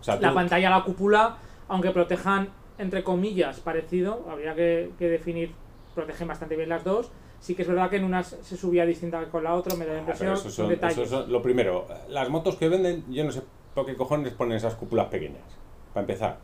[0.00, 1.36] O sea, La tú- pantalla, la cúpula,
[1.68, 5.52] aunque protejan, entre comillas, parecido, habría que, que definir,
[5.94, 7.10] protegen bastante bien las dos.
[7.40, 9.84] Sí que es verdad que en unas se subía distinta que con la otra, me
[9.86, 10.98] da la Ah, impresión, eso son son, detalles.
[10.98, 13.42] eso son- lo primero, las motos que venden, yo no sé
[13.74, 15.42] por qué cojones ponen esas cúpulas pequeñas.
[15.92, 16.38] Para empezar.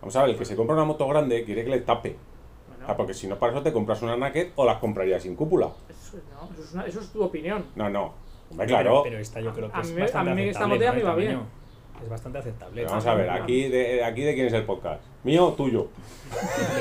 [0.00, 2.16] Vamos a ver, el que se compra una moto grande quiere que le tape.
[2.68, 5.34] Bueno, Ah, porque si no, para eso te compras una naked o las comprarías sin
[5.36, 5.70] cúpula.
[5.88, 7.64] eso, no, eso es una- eso es tu opinión.
[7.74, 8.12] No, no.
[8.50, 8.90] Hombre, claro.
[8.90, 11.14] Pero, pero esta yo creo que A es mí me- bastante a mí esta iba
[11.14, 11.40] bien.
[12.02, 12.74] Es bastante aceptable.
[12.82, 15.02] Pero vamos a ver, aquí de, aquí de quién es el podcast.
[15.22, 15.88] ¿Mío o tuyo?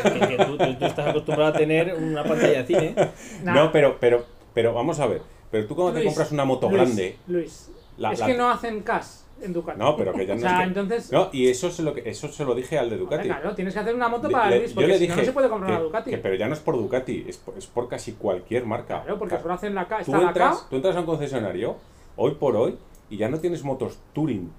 [0.04, 2.96] Que, que- que tú, tú- tú estás acostumbrado a tener una pantalla de cine.
[3.44, 3.54] Nah.
[3.54, 5.22] No, pero, pero, pero vamos a ver.
[5.52, 7.18] Pero tú cuando te compras una moto Luis, grande.
[7.28, 9.06] Luis, la- es la- que no hacen cash
[9.42, 9.78] en Ducati.
[9.80, 11.94] No, pero que ya O no sea, es que- entonces, No, y eso se lo,
[11.94, 13.22] que- eso se lo dije al de Ducati.
[13.30, 15.10] Hombre, claro, tienes que hacer una moto para le- Luis, yo porque le si no,
[15.10, 16.10] no dije se puede comprar que- una Ducati.
[16.10, 19.04] que- pero ya no es por Ducati, es por, es por casi cualquier marca.
[19.04, 21.76] Claro, porque solo hacen la K, tú K, entras, tú entras a un concesionario,
[22.16, 22.76] hoy por hoy,
[23.10, 24.52] y ya no tienes motos Touring.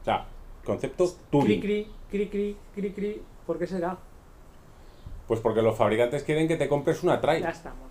[0.00, 0.26] O sea,
[0.64, 1.60] concepto cri Touring.
[1.60, 3.96] cri, cri cri, cri cri, ¿por qué será?
[5.26, 7.42] Pues porque los fabricantes quieren que te compres una trail.
[7.42, 7.90] Ya estamos.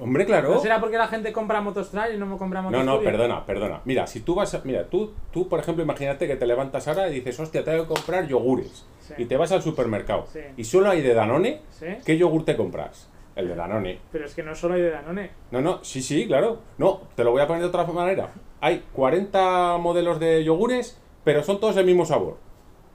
[0.00, 0.54] Hombre, claro.
[0.54, 3.00] ¿No será porque la gente compra motos trail y no me compra motos No, no,
[3.00, 3.82] perdona, perdona.
[3.84, 7.08] Mira, si tú vas a, mira, tú, tú, por ejemplo, imagínate que te levantas ahora
[7.08, 8.84] y dices, hostia, tengo que comprar yogures.
[9.00, 9.14] Sí.
[9.18, 10.26] Y te vas al supermercado.
[10.32, 10.40] Sí.
[10.56, 11.86] Y solo hay de Danone, ¿Sí?
[12.04, 13.08] ¿qué yogur te compras?
[13.36, 14.00] El de Danone.
[14.10, 15.30] Pero es que no solo hay de Danone.
[15.50, 16.58] No, no, sí, sí, claro.
[16.78, 18.32] No, te lo voy a poner de otra manera.
[18.60, 22.36] Hay 40 modelos de yogures, pero son todos el mismo sabor.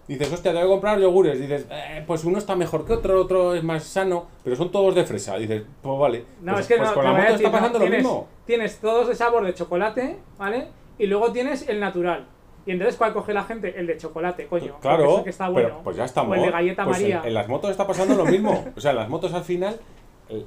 [0.07, 1.37] Dices, hostia, te voy a comprar yogures.
[1.37, 4.95] Dices, eh, pues uno está mejor que otro, otro es más sano, pero son todos
[4.95, 5.35] de fresa.
[5.37, 6.23] Dices, pues vale.
[6.41, 8.03] No, pues, es que pues no, con la moto decir, está no, pasando lo tienes,
[8.03, 8.27] mismo.
[8.45, 10.69] Tienes todos de sabor de chocolate, ¿vale?
[10.97, 12.25] Y luego tienes el natural.
[12.65, 13.77] Y entonces, ¿cuál coge la gente?
[13.77, 14.61] El de chocolate, coño.
[14.73, 15.67] porque es Claro, el que está bueno.
[15.69, 16.31] pero pues ya estamos.
[16.31, 17.21] O el de galleta Pues en- María.
[17.25, 18.63] En, las motos está pasando lo mismo.
[18.77, 19.77] O sea, en las motos al final,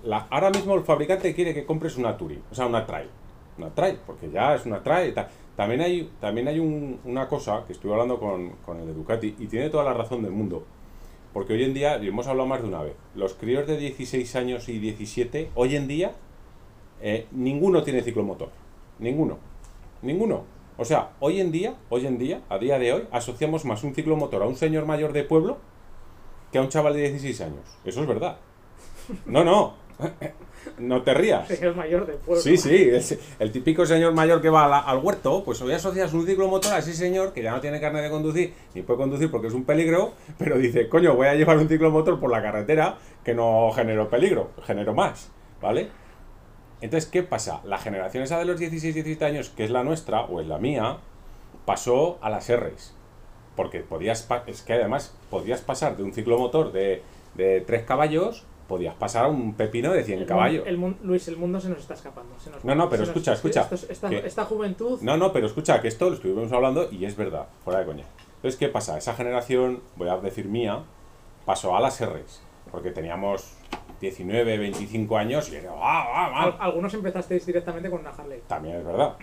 [0.04, 3.10] la- ahora mismo el fabricante quiere que compres una Touring, o sea, una Trail.
[3.58, 5.28] Una Trail, porque ya es una Trail y tal.
[5.56, 9.36] También hay, también hay un- una cosa que estuve hablando con, con el de Ducati
[9.38, 10.64] y tiene toda la razón del mundo.
[11.32, 14.36] Porque hoy en día, y hemos hablado más de una vez, los críos de 16
[14.36, 16.12] años y 17, hoy en día,
[17.00, 18.50] eh, ninguno tiene ciclomotor.
[18.98, 19.38] Ninguno.
[20.02, 20.44] Ninguno.
[20.76, 23.94] O sea, hoy en día, hoy en día, a día de hoy, asociamos más un
[23.94, 25.58] ciclomotor a un señor mayor de pueblo
[26.50, 27.64] que a un chaval de 16 años.
[27.84, 28.38] Eso es verdad.
[29.26, 29.74] No, no.
[30.78, 31.46] No te rías.
[31.56, 32.42] Señor mayor pueblo.
[32.42, 36.12] Sí, sí, es el típico señor mayor que va la- al huerto, pues hoy asocias
[36.12, 39.30] un ciclomotor a ese señor que ya no tiene carne de conducir, ni puede conducir
[39.30, 42.96] porque es un peligro, pero dice, coño, voy a llevar un ciclomotor por la carretera
[43.24, 45.88] que no genero peligro, genero más, ¿vale?
[46.80, 47.60] Entonces, ¿qué pasa?
[47.64, 50.58] La generación esa de los 16, 17 años, que es la nuestra, o es la
[50.58, 50.98] mía,
[51.64, 52.94] pasó a las R's.
[53.56, 57.02] Porque podías, es que además podías pasar de un ciclomotor de,
[57.34, 60.66] de 3 caballos, podías pasar a un pepino de 100 El caballos.
[60.66, 62.38] el mun- Luis, el mundo se nos está escapando.
[62.38, 65.00] se nos No, no, pero nos- escucha, escucha, esta, que- esta juventud.
[65.02, 68.04] No, no, pero escucha, que esto lo estuvimos hablando y es verdad, fuera de coña.
[68.36, 68.96] Entonces, ¿qué pasa?
[68.98, 70.82] Esa generación, voy a decir mía,
[71.44, 73.54] pasó a las R's, porque teníamos
[74.00, 76.42] 19, 25 años y era, ¡ah, ah, ah!
[76.44, 78.42] al- Algunos empezasteis directamente con una Harley.
[78.46, 79.14] También es verdad.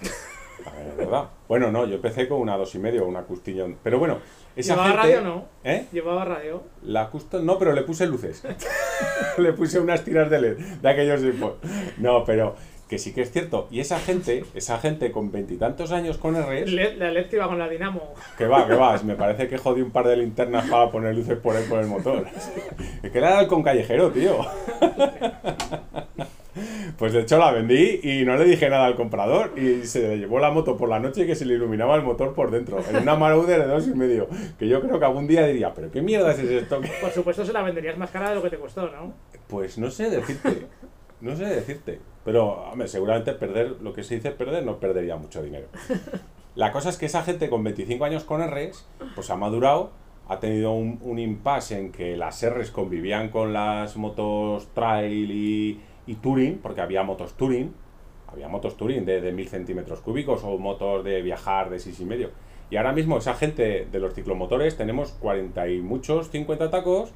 [0.98, 1.26] Verdad.
[1.48, 3.78] Bueno, no, yo empecé con una dos y medio, una custillón.
[3.84, 4.20] Pero bueno,
[4.56, 5.04] esa ¿Llevaba gente...
[5.08, 5.46] radio no?
[5.64, 5.86] ¿Eh?
[5.92, 6.64] Llevaba radio.
[6.84, 8.44] La custom, no, pero le puse luces.
[9.38, 11.54] le puse unas tiras de LED de aquellos tiempos.
[11.98, 12.56] No, pero
[12.90, 13.68] que sí que es cierto.
[13.72, 17.48] Y esa gente, esa gente con veintitantos años con Rs, Le- La LED que iba
[17.48, 18.14] con la Dinamo.
[18.38, 21.38] que va, que va, me parece que jodí un par de linternas para poner luces
[21.38, 22.26] por ahí por el motor.
[23.02, 24.36] Es que era el con callejero, tío.
[26.98, 30.18] Pues de hecho la vendí y no le dije nada al comprador y se le
[30.18, 32.98] llevó la moto por la noche que se le iluminaba el motor por dentro, en
[32.98, 34.28] una Marauder de dos y medio,
[34.60, 36.82] que yo creo que algún día diría, pero qué mierda es esto.
[37.00, 39.14] Por supuesto, se la venderías más cara de lo que te costó, ¿no?
[39.48, 40.68] Pues no sé decirte,
[41.22, 42.00] no sé decirte.
[42.24, 45.68] Pero, hombre, seguramente perder, lo que se dice perder, no perdería mucho dinero.
[46.56, 48.86] La cosa es que esa gente con 25 años con Rs,
[49.16, 49.92] pues ha madurado,
[50.28, 55.80] ha tenido un, un impasse en que las Rs convivían con las motos trail y,
[56.08, 57.74] y touring, porque había motos touring,
[58.32, 62.02] había motos touring de, de 1000 centímetros cúbicos o motos de viajar de 6,5.
[62.02, 62.30] y medio.
[62.70, 67.12] Y ahora mismo esa gente de los ciclomotores tenemos 40 y muchos 50 tacos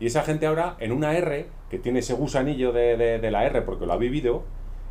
[0.00, 3.62] y esa gente ahora, en una R, que tiene ese gusanillo de, de- la R
[3.62, 4.42] porque lo ha vivido,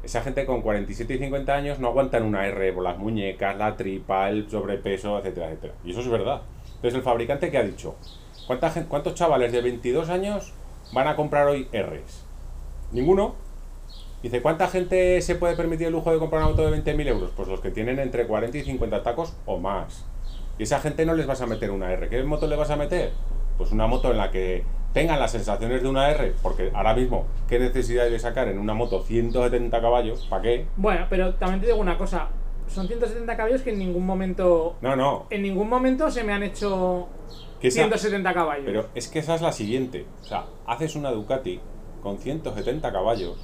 [0.03, 3.75] esa gente con 47 y 50 años no aguantan una R por las muñecas, la
[3.75, 5.73] tripa, el sobrepeso, etcétera, etcétera.
[5.83, 6.41] Y eso es verdad.
[6.75, 7.95] Entonces el fabricante que ha dicho,
[8.47, 10.53] ¿cuánta gen- ¿cuántos chavales de 22 años
[10.93, 12.25] van a comprar hoy Rs?
[12.91, 13.35] Ninguno.
[14.23, 17.31] Dice, ¿cuánta gente se puede permitir el lujo de comprar una moto de 20.000 euros?
[17.35, 20.05] Pues los que tienen entre 40 y 50 tacos o más.
[20.57, 22.09] Y esa gente no les vas a meter una R.
[22.09, 23.11] ¿Qué moto le vas a meter?
[23.57, 27.27] Pues una moto en la que tengan las sensaciones de una R, porque ahora mismo,
[27.47, 30.25] ¿qué necesidad hay de sacar en una moto 170 caballos?
[30.27, 30.65] ¿Para qué?
[30.77, 32.29] Bueno, pero también te digo una cosa.
[32.67, 34.75] Son 170 caballos que en ningún momento.
[34.81, 35.27] No, no.
[35.29, 37.07] En ningún momento se me han hecho
[37.61, 38.65] Que esa- 170 caballos.
[38.65, 40.05] Pero es que esa es la siguiente.
[40.21, 41.59] O sea, haces una Ducati
[42.07, 43.35] con 170 caballos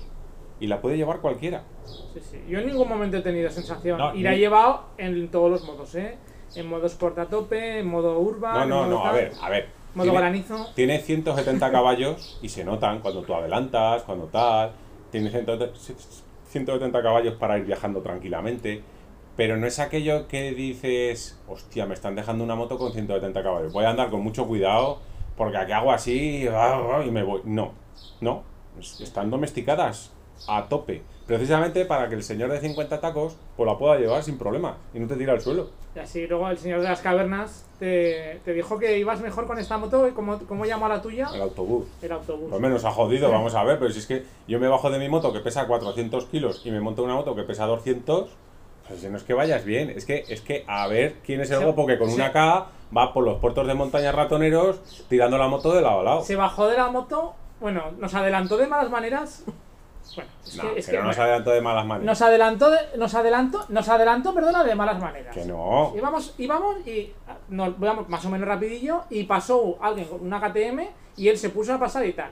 [0.58, 1.64] y la puede llevar cualquiera.
[1.84, 2.38] Sí, sí.
[2.48, 3.98] Yo en ningún momento he tenido sensación.
[3.98, 6.18] No, y la he llevado en todos los modos, ¿eh?
[6.56, 8.54] En modo sport a tope, en modo urban.
[8.54, 9.68] No, en no, modo no, a ver, a ver.
[9.96, 10.68] Modo Tiene- granizo.
[10.76, 14.72] Tiene 170 caballos y se notan cuando tú adelantas, cuando tal.
[15.12, 15.78] Tiene 170
[16.48, 18.82] 170 caballos para ir viajando tranquilamente.
[19.36, 23.74] Pero no es aquello que dices, hostia, me están dejando una moto con 170 caballos.
[23.74, 25.00] Voy a andar con mucho cuidado
[25.36, 27.42] porque aquí hago así ah, ah, y me voy.
[27.44, 27.74] No,
[28.22, 28.53] no.
[28.80, 30.12] Es- Están domesticadas
[30.48, 31.02] a tope.
[31.28, 35.00] Precisamente para que el señor de 50 tacos pues la pueda llevar sin problema y
[35.00, 35.70] no te tira al suelo.
[35.96, 39.58] Y así luego el señor de las cavernas te, te dijo que ibas mejor con
[39.60, 40.08] esta moto.
[40.08, 41.30] ¿y ¿Cómo, cómo llamó a la tuya?
[41.34, 41.86] El autobús.
[42.02, 42.48] El autobús.
[42.50, 45.00] Pues menos ha jodido, vamos a ver, pero si es que yo me bajo de
[45.00, 48.30] mi moto que pesa 400 kilos y me monto una moto que pesa 200,
[48.88, 51.52] pues si no es que vayas bien, es que, es que a ver quién es
[51.52, 54.82] el Se- guapo que con se- una K va por los puertos de montaña ratoneros
[55.08, 56.22] tirando la moto de lado a lado.
[56.24, 57.34] Se bajó de la moto.
[57.64, 59.46] Bueno, nos adelantó de malas maneras.
[60.18, 62.06] Bueno, es No, que, es que nos bueno, adelantó de malas maneras.
[62.06, 65.34] nos adelantó, de- nos adelantó, nos adelantó, perdona, de malas maneras.
[65.34, 65.94] Que no.
[65.96, 70.42] Íbamos, íbamos y ah, nos íbamos más o menos rapidillo y pasó alguien con una
[70.42, 72.32] KTM y él se puso a pasar y tal.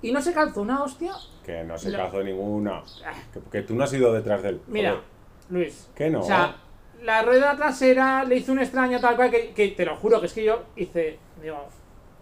[0.00, 1.12] Y no se calzó una hostia.
[1.44, 2.82] Que no se calzó ninguna.
[3.04, 4.62] Ah, Que, que tú no has ido detrás de él.
[4.66, 5.04] Mira, joder.
[5.50, 5.90] Luis.
[5.94, 6.20] Que no.
[6.20, 6.56] O sea,
[7.02, 10.26] la rueda trasera le hizo un extraño tal cual que, que te lo juro que
[10.26, 11.66] es que yo hice, digo,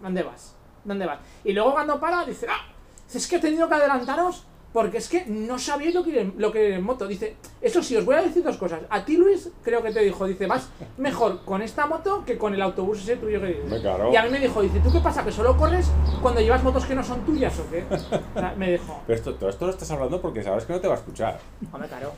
[0.01, 0.57] ¿dónde vas?
[0.89, 1.19] ¿Dónde vas?
[1.45, 2.67] Y luego cuando para dice, ah,
[3.13, 6.35] es que he tenido que adelantaros porque es que no sabíais lo que ir en,
[6.37, 7.07] lo que ir en moto.
[7.07, 8.81] Dice, eso sí, os voy a decir dos cosas.
[8.91, 10.69] A ti, Luis, creo que te dijo, dice, vas
[10.99, 13.83] mejor con esta moto que con el autobús ese tuyo que dices.
[14.13, 15.25] Y a mí me dijo, dice, ¿tú qué pasa?
[15.25, 17.85] ¿Que solo corres cuando llevas motos que no son tuyas o qué?
[17.91, 17.99] O
[18.39, 20.89] sea, me dijo, Pero esto, todo esto lo estás hablando porque sabes que no te
[20.89, 21.41] va a escuchar.
[21.73, 22.13] hombre, claro.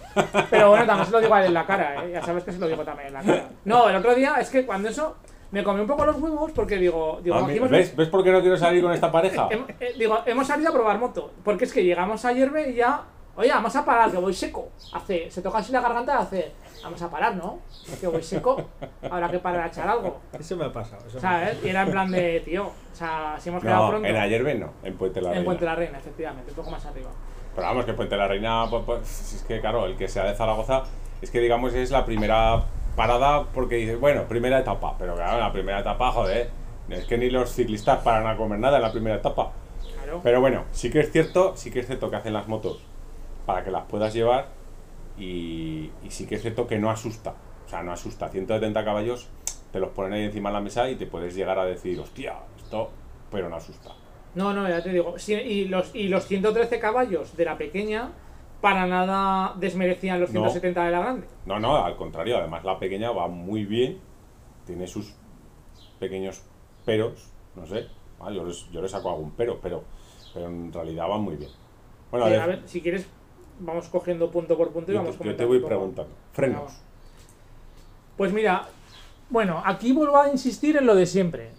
[0.50, 2.12] Pero bueno, también se lo digo a él en la cara, ¿eh?
[2.12, 3.48] Ya sabes que se lo digo también en la cara.
[3.64, 5.16] No, el otro día es que cuando eso
[5.51, 8.09] me comí un poco los huevos porque digo, digo, A mí- aquí hemos- ¿ves, ¿Ves
[8.09, 9.48] por qué no quiero salir con esta pareja?
[9.51, 11.30] Eh, digo, hemos salido a probar moto.
[11.44, 13.03] Porque es que llegamos a Hierve y ya.
[13.36, 14.68] Oye, vamos a parar, que voy seco.
[14.92, 16.53] Hace, se toca así la garganta y hace.
[16.82, 17.59] Vamos a parar, ¿no?
[18.01, 18.57] Que voy seco.
[19.11, 20.20] Habrá que parar a echar algo.
[20.38, 21.03] Eso me ha pasado.
[21.07, 21.59] Eso ¿eh?
[21.64, 22.66] y era en plan de, tío.
[22.66, 24.09] O sea, si hemos quedado No, pronto.
[24.09, 25.44] en Ayerbe no, en Puente la en Reina.
[25.44, 27.11] Puente la Reina, efectivamente, un poco más arriba.
[27.55, 30.34] Pero vamos, que Puente la Reina, pues, pues, es que claro, el que sea de
[30.34, 30.84] Zaragoza,
[31.22, 32.64] es que digamos es la primera
[33.01, 36.51] parada porque dices, bueno, primera etapa, pero claro, la primera etapa, joder,
[36.90, 39.53] es que ni los ciclistas paran a comer nada en la primera etapa.
[39.94, 40.20] Claro.
[40.22, 42.84] Pero bueno, sí que es cierto, sí que es cierto que hacen las motos
[43.46, 44.48] para que las puedas llevar
[45.16, 47.36] y, y sí que es cierto que no asusta.
[47.64, 48.28] O sea, no asusta.
[48.28, 49.30] 170 caballos
[49.72, 52.34] te los ponen ahí encima de la mesa y te puedes llegar a decir, hostia,
[52.59, 52.90] esto,
[53.30, 53.92] pero no asusta.
[54.34, 55.18] No, no, ya te digo.
[55.18, 58.11] sí, y, los, y los 113 caballos de la pequeña,
[58.61, 60.40] para nada desmerecían los No.
[60.40, 61.26] 170 de la grande.
[61.46, 63.98] No, no, al contrario, además la pequeña va muy bien,
[64.66, 65.14] tiene sus
[65.98, 66.42] pequeños
[66.84, 67.86] peros, no sé,
[68.20, 69.82] ah, yo, les, yo le saco algún pero, pero,
[70.34, 71.50] pero en realidad va muy bien.
[72.11, 73.06] Bueno, Sí, de- a ver, si quieres,
[73.61, 76.12] vamos cogiendo punto por punto y yo, vamos te, yo te voy preguntando.
[76.32, 76.72] Frenos.
[78.16, 78.66] Pues mira,
[79.30, 81.52] bueno, aquí vuelvo a insistir en lo de siempre.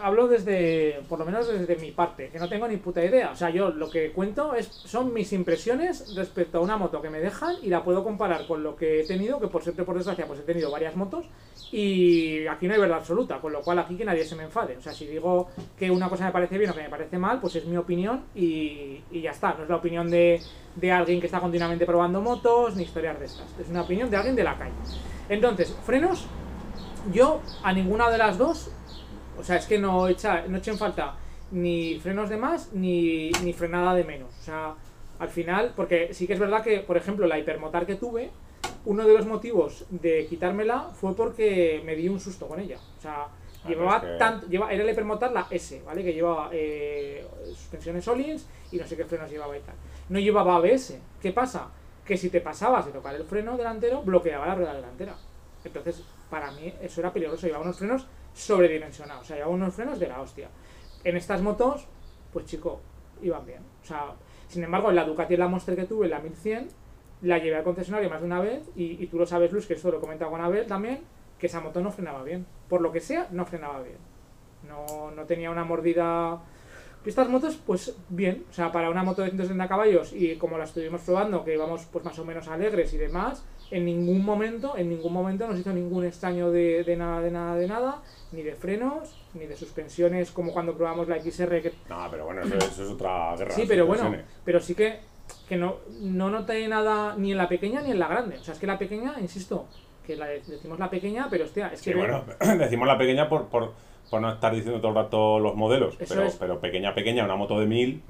[0.00, 3.30] Hablo desde, por lo menos desde mi parte, que no tengo ni puta idea.
[3.32, 7.10] O sea, yo lo que cuento es, son mis impresiones respecto a una moto que
[7.10, 9.96] me dejan y la puedo comparar con lo que he tenido, que por suerte, por
[9.96, 11.26] desgracia, pues he tenido varias motos
[11.72, 14.76] y aquí no hay verdad absoluta, con lo cual aquí que nadie se me enfade.
[14.76, 17.40] O sea, si digo que una cosa me parece bien o que me parece mal,
[17.40, 19.54] pues es mi opinión y, y ya está.
[19.54, 20.40] No es la opinión de,
[20.76, 23.46] de alguien que está continuamente probando motos ni historias de estas.
[23.58, 24.72] Es una opinión de alguien de la calle.
[25.28, 26.26] Entonces, frenos,
[27.12, 28.70] yo a ninguna de las dos,
[29.38, 31.16] o sea, es que no echa, no eché en falta
[31.50, 34.30] ni frenos de más ni, ni frenada de menos.
[34.40, 34.74] O sea,
[35.18, 38.30] al final, porque sí que es verdad que, por ejemplo, la hipermotar que tuve,
[38.84, 42.78] uno de los motivos de quitármela fue porque me di un susto con ella.
[42.98, 43.26] O sea,
[43.64, 46.02] Ah, llevaba es que- tanto, lleva, era la hipermotar la S, ¿vale?
[46.02, 47.24] Que llevaba eh,
[47.54, 49.76] suspensiones Olins y no sé qué frenos llevaba y tal.
[50.08, 50.98] No llevaba ABS.
[51.20, 51.68] ¿Qué pasa?
[52.04, 55.14] Que si te pasabas de tocar el freno delantero, bloqueaba la rueda delantera.
[55.64, 57.46] Entonces, para mí eso era peligroso.
[57.46, 58.04] Llevaba unos frenos
[58.34, 59.22] sobredimensionados.
[59.22, 60.48] O sea, llevaba unos frenos de la hostia.
[61.04, 61.86] En estas motos,
[62.32, 62.80] pues chico,
[63.22, 63.62] iban bien.
[63.82, 64.12] O sea,
[64.48, 66.68] sin embargo, en la Ducati la Monster que tuve, la 1100,
[67.22, 68.62] la llevé al concesionario más de una vez.
[68.76, 71.00] Y, y tú lo sabes, Luis, que esto lo he comentado con Abel también,
[71.38, 72.46] que esa moto no frenaba bien.
[72.68, 73.98] Por lo que sea, no frenaba bien.
[74.68, 76.40] No, no tenía una mordida.
[77.04, 80.64] Estas motos, pues bien, o sea, para una moto de 160 caballos y como la
[80.64, 84.88] estuvimos probando, que íbamos pues más o menos alegres y demás, en ningún momento, en
[84.88, 88.02] ningún momento nos hizo ningún extraño de, de nada, de nada, de nada,
[88.32, 92.42] ni de frenos, ni de suspensiones, como cuando probamos la XR, que No, pero bueno,
[92.42, 93.54] eso, eso es otra guerra.
[93.54, 94.14] Sí, pero bueno,
[94.44, 95.00] pero sí que,
[95.48, 98.38] que no, no noté nada ni en la pequeña ni en la grande.
[98.38, 99.66] O sea, es que la pequeña, insisto,
[100.06, 102.24] que la de- decimos la pequeña, pero hostia, es que Sí, bueno,
[102.58, 103.72] decimos la pequeña por, por,
[104.10, 106.34] por no estar diciendo todo el rato los modelos, pero, es.
[106.36, 108.02] pero pequeña, pequeña, una moto de 1000,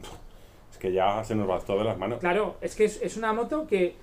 [0.70, 2.20] es que ya se nos va todo de las manos.
[2.20, 3.94] Claro, es que es, es una moto que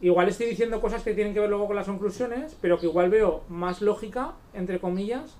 [0.00, 3.10] igual estoy diciendo cosas que tienen que ver luego con las conclusiones, pero que igual
[3.10, 5.36] veo más lógica, entre comillas,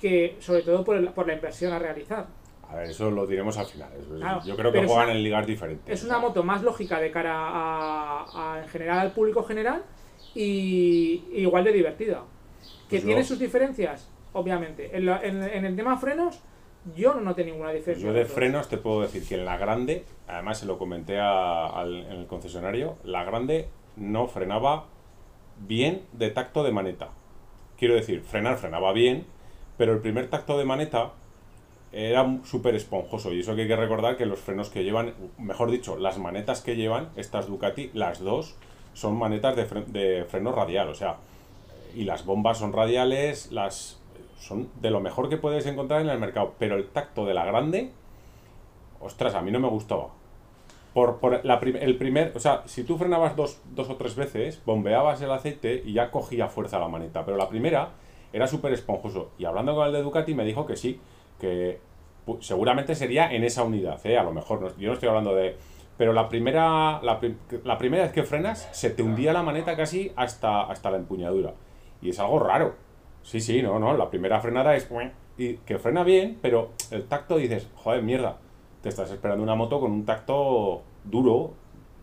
[0.00, 2.26] que sobre todo por, el- por la inversión a realizar.
[2.70, 3.90] A ver, eso lo diremos al final.
[3.98, 5.98] eso Claro, yo creo que juegan una- en ligas diferentes.
[6.00, 9.82] Es una moto más lógica de cara a, a- en general al público general
[10.34, 12.22] y y igual de divertida.
[12.88, 14.08] ¿Que Pues tiene yo- sus diferencias?
[14.32, 14.96] Obviamente.
[14.96, 16.40] En, la- en- en el tema frenos,
[16.94, 18.06] yo no noté ninguna Pues diferencia.
[18.06, 21.66] yo de frenos te puedo decir que en la grande, además se lo comenté a-
[21.66, 24.84] al, en el concesionario, la grande no frenaba
[25.66, 27.08] bien de tacto de maneta.
[27.78, 29.26] Quiero decir, frenar frenaba bien,
[29.78, 31.12] pero el primer tacto de maneta
[31.90, 33.32] era súper esponjoso.
[33.32, 36.60] Y eso que hay que recordar que los frenos que llevan, mejor dicho, las manetas
[36.60, 38.56] que llevan estas Ducati, las dos,
[38.92, 40.88] son manetas de, fre- de freno radial.
[40.88, 41.16] O sea,
[41.94, 43.98] y las bombas son radiales, las
[44.38, 46.54] son de lo mejor que puedes encontrar en el mercado.
[46.58, 47.92] Pero el tacto de la grande,
[49.00, 50.08] ostras, a mí no me gustaba.
[50.92, 54.60] Por, por la el primer, o sea, si tú frenabas dos, dos o tres veces,
[54.66, 57.24] bombeabas el aceite y ya cogía fuerza la maneta.
[57.24, 57.90] Pero la primera
[58.32, 59.30] era súper esponjoso.
[59.38, 61.00] Y hablando con el de Ducati me dijo que sí,
[61.40, 61.80] que
[62.40, 64.18] seguramente sería en esa unidad, ¿eh?
[64.18, 64.76] a lo mejor.
[64.78, 65.56] yo no estoy hablando de...
[65.96, 67.18] Pero la primera, la,
[67.64, 71.54] la primera vez que frenas, se te hundía la maneta casi hasta, hasta la empuñadura.
[72.00, 72.74] Y es algo raro.
[73.22, 73.96] Sí, sí, no, no.
[73.96, 74.88] La primera frenada es.
[75.36, 78.38] Y que frena bien, pero el tacto dices, joder, mierda.
[78.80, 81.54] Te estás esperando una moto con un tacto duro,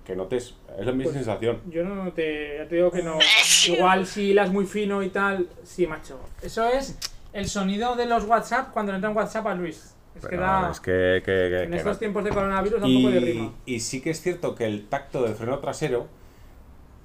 [0.06, 0.56] que notes.
[0.80, 1.62] Es la misma Pues, sensación.
[1.70, 3.18] Yo no noté, ya te digo que no.
[3.68, 6.20] Igual si las muy fino y tal, sí, macho.
[6.42, 6.98] Eso es
[7.34, 9.94] el sonido de los WhatsApp cuando le entra un WhatsApp a Luis.
[10.16, 10.72] Es que Pero da.
[10.72, 13.20] es que, que- que- en que estos no- tiempos de coronavirus da un poco de
[13.20, 13.54] rima.
[13.66, 16.08] y sí que es cierto que el tacto del freno trasero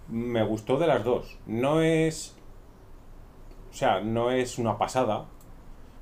[0.09, 1.37] me gustó de las dos.
[1.47, 2.37] No es.
[3.71, 5.27] O sea, no es una pasada,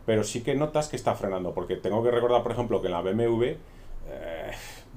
[0.07, 1.53] pero sí que notas que está frenando.
[1.55, 3.45] Porque tengo que recordar, por ejemplo, que en la BMW,
[4.09, 4.51] eh,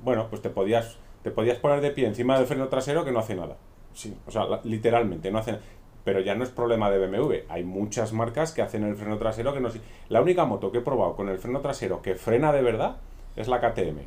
[0.03, 3.19] bueno, pues te podías, te podías poner de pie encima del freno trasero que no
[3.19, 3.57] hace nada.
[3.93, 5.63] Sí, o sea, literalmente, no hace nada.
[6.03, 7.45] Pero ya no es problema de BMW.
[7.49, 9.69] Hay muchas marcas que hacen el freno trasero que no...
[10.09, 12.97] La única moto que he probado con el freno trasero que frena de verdad
[13.35, 13.99] es la KTM.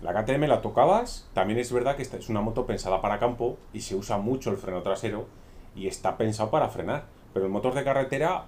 [0.00, 3.58] La KTM la tocabas, también es verdad que esta es una moto pensada para campo
[3.72, 5.26] y se usa mucho el freno trasero
[5.74, 7.04] y está pensado para frenar.
[7.34, 8.44] Pero el motor de carretera,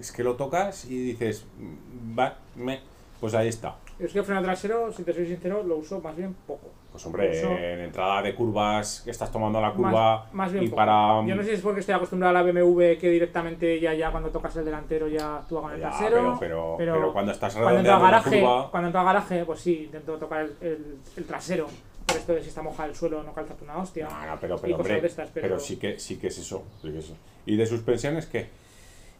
[0.00, 2.80] es que lo tocas y dices, "Mm, va, me",
[3.20, 3.76] pues ahí está.
[3.98, 6.68] Es que el freno trasero, si te soy sincero, lo uso más bien poco.
[6.92, 10.68] Pues hombre, en entrada de curvas, que estás tomando la curva Más, más bien y
[10.68, 10.76] poco.
[10.76, 11.26] para...
[11.26, 14.10] Yo no sé si es porque estoy acostumbrado a la BMW que directamente ya, ya
[14.10, 16.36] cuando tocas el delantero ya actúa con el Ya, trasero.
[16.38, 18.70] pero, pero, pero cuando estás cuando entro redondeando garaje, curva...
[18.70, 21.66] cuando entro al garaje, pues sí, intento tocar el, el- el trasero.
[22.06, 24.08] Pero esto de si está mojado el suelo no calzas una hostia.
[24.08, 27.04] No, no, pero, hombre, estas, pero sí que, sí que es eso, sí que es
[27.06, 27.16] eso.
[27.46, 28.48] ¿Y de suspensiones qué?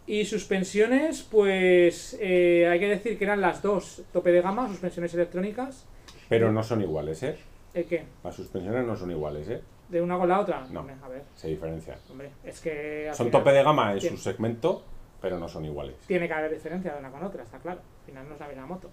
[0.06, 5.12] Y suspensiones, pues eh, hay que decir que eran las dos tope de gama, suspensiones
[5.14, 5.84] electrónicas.
[6.28, 7.36] Pero no son iguales, ¿eh?
[7.74, 8.04] ¿El qué?
[8.22, 9.60] Las suspensiones no son iguales, ¿eh?
[9.88, 10.66] ¿De una con la otra?
[10.70, 10.80] No.
[10.80, 11.98] Hombre, a ver, Se diferencian.
[12.10, 13.10] hombre, es que.
[13.14, 14.84] Son final tope de gama en su segmento,
[15.20, 15.96] pero no son iguales.
[16.06, 17.80] Tiene que haber diferencia de una con otra, está claro.
[18.00, 18.90] Al final no es la misma moto.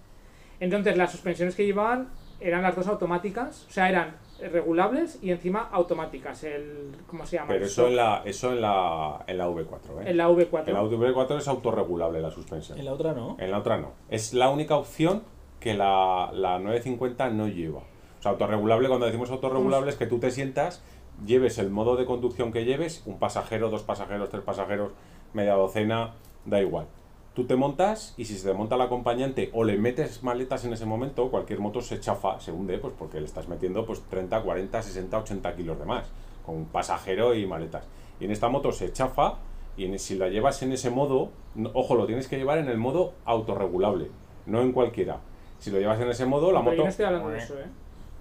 [0.60, 2.08] Entonces, las suspensiones que llevaban
[2.40, 6.44] eran las dos automáticas, o sea, eran regulables y encima automáticas.
[6.44, 7.48] El, ¿Cómo se llama?
[7.48, 10.10] Pero eso en la, eso en la, en la V4, ¿eh?
[10.10, 10.68] En la V4.
[10.68, 12.78] En la V4 es autorregulable la suspensión.
[12.78, 13.36] En la otra no.
[13.38, 13.92] En la otra no.
[14.08, 15.22] Es la única opción
[15.60, 17.80] que la, la 950 no lleva.
[17.80, 20.82] O sea, autorregulable, cuando decimos autorregulable es que tú te sientas,
[21.24, 24.92] lleves el modo de conducción que lleves, un pasajero, dos pasajeros, tres pasajeros,
[25.32, 26.14] media docena,
[26.44, 26.86] da igual.
[27.34, 30.72] Tú te montas y si se te monta el acompañante o le metes maletas en
[30.72, 34.40] ese momento, cualquier moto se chafa, se hunde, pues porque le estás metiendo pues 30,
[34.40, 36.06] 40, 60, 80 kilos de más,
[36.46, 37.84] con un pasajero y maletas.
[38.20, 39.34] Y en esta moto se chafa
[39.76, 42.68] y en- si la llevas en ese modo, no- ojo, lo tienes que llevar en
[42.68, 44.10] el modo autorregulable,
[44.46, 45.18] no en cualquiera.
[45.58, 46.76] Si lo llevas en ese modo, la Pero moto...
[46.76, 47.64] yo no estoy hablando de eso, ¿eh?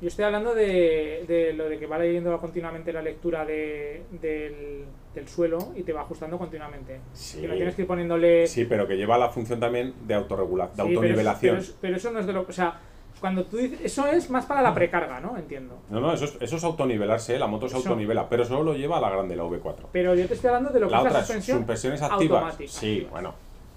[0.02, 4.86] Yo estoy hablando de, de lo de que va leyendo continuamente la lectura de, del,
[5.16, 7.00] del suelo y te va ajustando continuamente.
[7.14, 7.40] Sí.
[7.44, 8.48] Y no tienes que ir poniéndole...
[8.48, 11.56] Sí, pero que lleva la función también de autorregula, de Sí, pero es- autonivelación.
[11.58, 12.42] Pero, es- pero eso no es de lo...
[12.42, 12.80] O sea,
[13.20, 13.80] cuando tú dices...
[13.84, 15.38] Eso es más para la precarga, ¿no?
[15.38, 15.78] Entiendo.
[15.90, 17.40] No, no, eso es, eso es autonivelarse, ¿eh?
[17.40, 17.88] la moto se Eso.
[17.90, 19.76] autonivela, pero solo lo lleva a la grande, la V4.
[19.92, 22.56] Pero yo te estoy hablando de lo que La es otra la suspensión suspensiones activas.
[22.58, 22.66] Sí,
[22.98, 23.34] activas, bueno.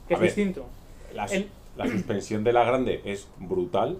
[0.09, 0.67] que es ver, distinto.
[1.15, 3.99] La, El- la suspensión de la grande es brutal.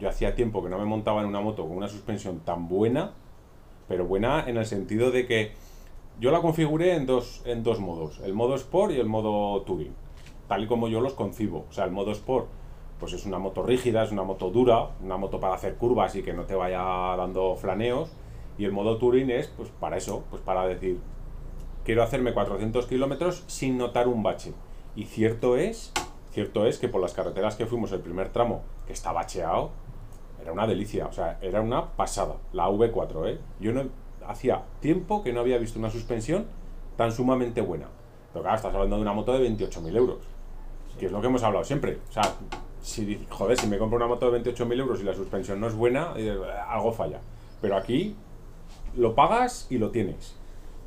[0.00, 3.12] Yo hacía tiempo que no me montaba en una moto con una suspensión tan buena,
[3.86, 5.52] pero buena en el sentido de que
[6.20, 9.94] yo la configuré en dos, en dos modos, el modo Sport y el modo Touring,
[10.48, 11.66] tal y como yo los concibo.
[11.68, 12.48] O sea, el modo Sport
[12.98, 16.22] pues es una moto rígida, es una moto dura, una moto para hacer curvas y
[16.22, 16.80] que no te vaya
[17.16, 18.10] dando flaneos,
[18.56, 21.00] y el modo Touring es pues para eso, pues para decir,
[21.84, 24.54] quiero hacerme 400 kilómetros sin notar un bache.
[24.96, 25.92] Y cierto es,
[26.30, 29.70] cierto es que por las carreteras que fuimos el primer tramo, que está bacheado,
[30.40, 33.40] era una delicia, o sea, era una pasada, la V4, ¿eh?
[33.60, 33.84] Yo no,
[34.26, 36.46] hacía tiempo que no había visto una suspensión
[36.96, 37.88] tan sumamente buena.
[38.32, 40.18] Pero claro, estás hablando de una moto de 28.000 euros,
[40.98, 41.98] que es lo que hemos hablado siempre.
[42.08, 42.22] O sea,
[42.82, 45.74] si, joder, si me compro una moto de 28.000 euros y la suspensión no es
[45.74, 46.36] buena, eh,
[46.68, 47.20] algo falla.
[47.60, 48.16] Pero aquí
[48.96, 50.36] lo pagas y lo tienes.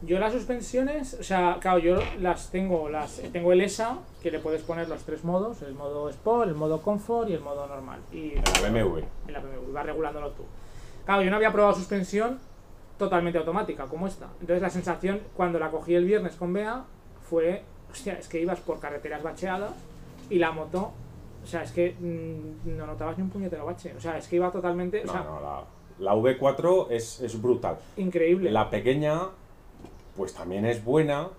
[0.03, 4.37] Yo las suspensiones, o sea, claro, yo las tengo, las tengo el ESA, que le
[4.37, 7.99] puedes poner los tres modos, el modo Sport, el modo Comfort y el modo normal.
[8.11, 8.99] Y En la BMW.
[9.27, 10.43] en la BMW, vas regulándolo tú.
[11.05, 12.39] Claro, yo no había probado suspensión
[12.97, 14.27] totalmente automática, como esta.
[14.39, 16.83] Entonces la sensación, cuando la cogí el viernes con Bea,
[17.29, 19.71] fue, hostia, es que ibas por carreteras bacheadas
[20.29, 20.91] y la moto,
[21.43, 23.93] o sea, es que mm, no notabas ni un puñetero bache.
[23.95, 25.63] O sea, es que iba totalmente, o No, sea, no, la,
[25.99, 27.77] la V4 es, es brutal.
[27.97, 28.51] increíble.
[28.51, 29.21] La pequeña,
[30.15, 31.29] pues también es buena,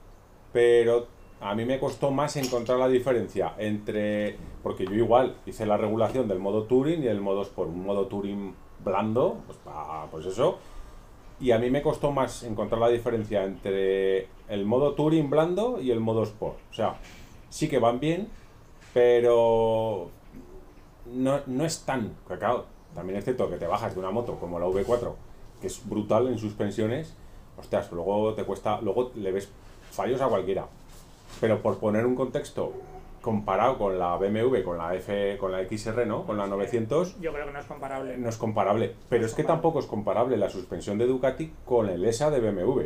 [0.52, 1.06] pero
[1.40, 4.36] a mí me costó más encontrar la diferencia entre.
[4.62, 7.70] Porque yo igual hice la regulación del modo Touring y el modo Sport.
[7.70, 8.54] Un modo Touring
[8.84, 10.58] blando, pues, pa- pues eso.
[11.40, 15.90] Y a mí me costó más encontrar la diferencia entre el modo Touring blando y
[15.90, 16.58] el modo Sport.
[16.70, 16.96] O sea,
[17.48, 18.28] sí que van bien,
[18.92, 20.10] pero
[21.06, 22.66] no, no es tan cacao.
[22.94, 25.12] También es cierto que te bajas de una moto como la V4,
[25.60, 27.14] que es brutal en suspensiones,
[27.56, 29.48] hostias, luego te cuesta, luego le ves
[29.90, 30.66] fallos a cualquiera.
[31.40, 32.72] Pero por poner un contexto
[33.28, 36.24] comparado con la BMW, con la F, con la XR, ¿no?
[36.24, 38.16] Con la 900, Yo creo que no es comparable.
[38.16, 38.94] no es comparable.
[39.10, 39.54] Pero es que comparable.
[39.54, 42.84] tampoco es comparable la suspensión de Ducati con el ESA de BMW.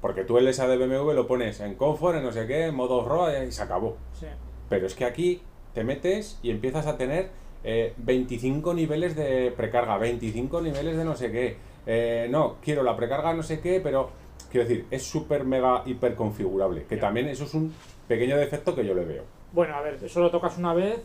[0.00, 2.74] Porque tú el ESA de BMW lo pones en confort, en no sé qué, en
[2.74, 3.98] modo RAW y se acabó.
[4.18, 4.28] Sí.
[4.70, 5.42] Pero es que aquí
[5.74, 7.28] te metes y empiezas a tener
[7.64, 11.58] eh, 25 niveles de precarga, 25 niveles de no sé qué.
[11.84, 14.08] Eh, no, quiero la precarga no sé qué, pero
[14.50, 16.84] quiero decir, es súper mega hiper configurable.
[16.84, 17.74] Que también eso es un
[18.08, 19.22] pequeño defecto que yo le veo.
[19.52, 21.00] Bueno, a ver, eso lo tocas una vez,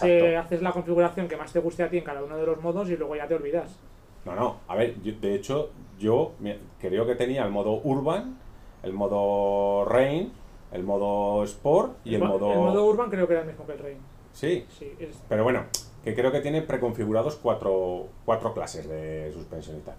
[0.00, 2.60] te haces la configuración que más te guste a ti en cada uno de los
[2.62, 3.76] modos y luego ya te olvidas.
[4.24, 8.36] No, no, a ver, yo- de hecho, yo me- creo que tenía el modo Urban,
[8.82, 10.32] el modo Rain,
[10.72, 12.52] el modo Sport y el mo- modo...
[12.52, 13.98] el modo Urban creo que era el mismo que el Rain.
[14.32, 15.64] Sí, Sí, es- Pero bueno,
[16.04, 19.96] que creo que tiene preconfigurados cuatro, cuatro clases de suspensión y tal.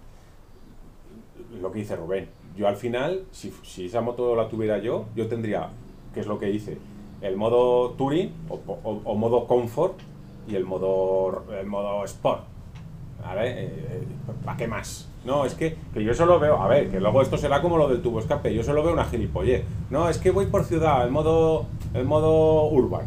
[1.60, 2.28] Lo que dice Rubén.
[2.56, 5.68] Yo al final, si, si esa moto la tuviera yo, yo tendría,
[6.14, 6.78] que es lo que hice,
[7.20, 9.94] el modo Touring o, o- o modo Comfort
[10.48, 12.42] y el modo, el modo Sport.
[13.24, 13.64] ¿Vale?
[13.66, 14.02] Eh,
[14.44, 15.08] ¿Para qué más?
[15.24, 17.86] No, es que, que yo solo veo, a ver, que luego esto será como lo
[17.88, 19.62] del tubo escape, yo solo veo una gilipollez.
[19.90, 23.06] No, es que voy por ciudad, el modo, el modo urban.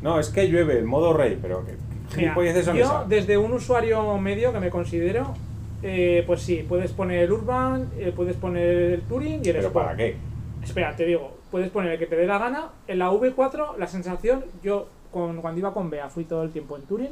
[0.00, 1.74] No, es que llueve, el modo rey, pero que
[2.16, 5.34] Mira, son yo desde un usuario medio que me considero,
[5.82, 9.66] eh, pues sí, puedes poner el Urban, eh, puedes poner el Touring y el ¿Pero
[9.66, 9.84] Sport.
[9.86, 10.16] para qué?
[10.62, 12.70] Espera, te digo, puedes poner el que te dé la gana.
[12.86, 16.76] En la V4, la sensación, yo con, cuando iba con Bea fui todo el tiempo
[16.76, 17.10] en Touring,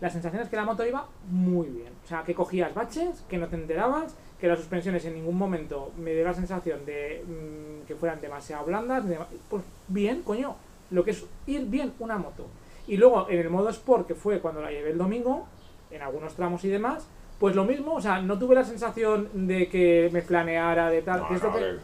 [0.00, 1.92] la sensación es que la moto iba muy bien.
[2.04, 5.92] O sea, que cogías baches, que no te enterabas, que las suspensiones en ningún momento
[5.98, 9.06] me dio la sensación de mm, que fueran demasiado blandas.
[9.06, 9.18] de-
[9.50, 10.56] pues bien, coño,
[10.90, 12.46] lo que es ir bien una moto.
[12.86, 15.46] Y luego en el modo Sport, que fue cuando la llevé el domingo,
[15.90, 17.06] en algunos tramos y demás,
[17.38, 21.20] pues lo mismo, o sea, no tuve la sensación de que me planeara de tal,
[21.20, 21.76] No, que no, que,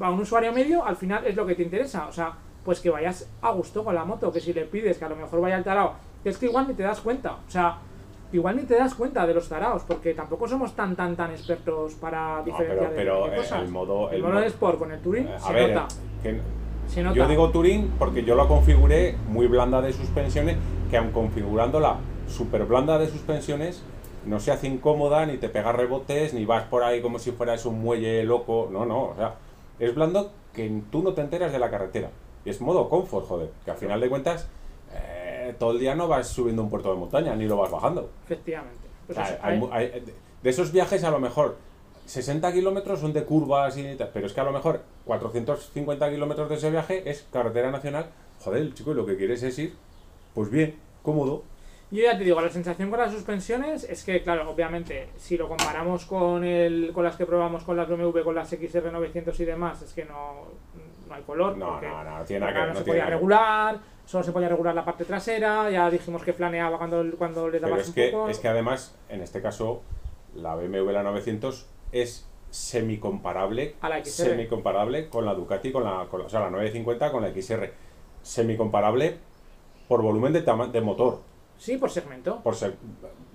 [0.00, 2.06] a un usuario medio, al final es lo que te interesa.
[2.08, 2.32] O sea,
[2.64, 5.16] pues que vayas a gusto con la moto, que si le pides que a lo
[5.16, 7.32] mejor vaya al tarao, que es que igual ni te das cuenta.
[7.46, 7.78] O sea,
[8.32, 11.94] igual ni te das cuenta de los taraos, porque tampoco somos tan, tan, tan expertos
[11.94, 13.62] para No, diferenciar pero, pero de, cosas.
[13.62, 14.10] el modo...
[14.10, 15.88] El modo mo- de Sport con el Touring eh, se ver, nota.
[16.22, 16.40] que-
[16.88, 17.16] Se nota.
[17.16, 20.56] Yo digo Touring porque yo la configuré muy blanda de suspensiones,
[20.90, 23.82] que aun configurándola súper blanda de suspensiones,
[24.26, 27.64] no se hace incómoda, ni te pega rebotes, ni vas por ahí como si fueras
[27.64, 28.68] un muelle loco.
[28.70, 29.34] No, no, o sea,
[29.78, 32.10] es blando que tú no te enteras de la carretera.
[32.44, 34.48] Y es modo confort, joder, que al final de cuentas,
[34.94, 38.10] eh, todo el día no vas subiendo un puerto de montaña, ni lo vas bajando.
[38.24, 38.86] Efectivamente.
[39.04, 39.88] O Pues sea, hay
[40.42, 41.56] de- esos viajes a lo mejor
[42.06, 46.48] 60 kilómetros son de curvas y tal, pero es que a lo mejor 450 kilómetros
[46.48, 48.06] de ese viaje es carretera nacional.
[48.40, 49.74] Joder, chico, y lo que quieres es ir,
[50.34, 51.42] pues bien, cómodo.
[51.90, 55.48] Yo ya te digo, la sensación con las suspensiones es que, claro, obviamente, si lo
[55.48, 59.80] comparamos con el con las que probamos con las BMW, con las XR900 y demás,
[59.82, 60.44] es que no,
[61.08, 61.56] no hay color.
[61.56, 64.32] No, porque no, no, tiene nada que no no se podía nada regular, solo se
[64.32, 67.88] podía regular la parte trasera, ya dijimos que flaneaba cuando, cuando le Pero dabas es
[67.88, 68.28] un que, poco.
[68.28, 69.80] es que además, en este caso,
[70.34, 74.28] la BMW la 900 es semicomparable, A la XR.
[74.30, 77.72] semicomparable con la Ducati, con la, con o sea, la 950 con la XR.
[78.22, 79.16] Semicomparable
[79.88, 81.20] por volumen de, tama- de motor.
[81.58, 82.40] Sí, por segmento.
[82.42, 82.76] Por ser,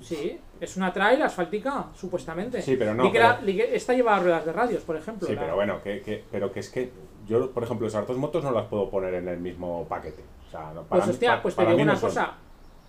[0.01, 2.61] Sí, es una trail asfáltica, supuestamente.
[2.61, 5.27] Sí, pero no, que pero- la- esta lleva ruedas de radios, por ejemplo.
[5.27, 6.91] Sí, la- pero bueno, que, que- pero que es que
[7.27, 10.23] yo, por ejemplo, esas dos motos no las puedo poner en el mismo paquete.
[10.47, 12.09] O sea, no, para Pues hostia, pues te digo no una son.
[12.09, 12.33] cosa.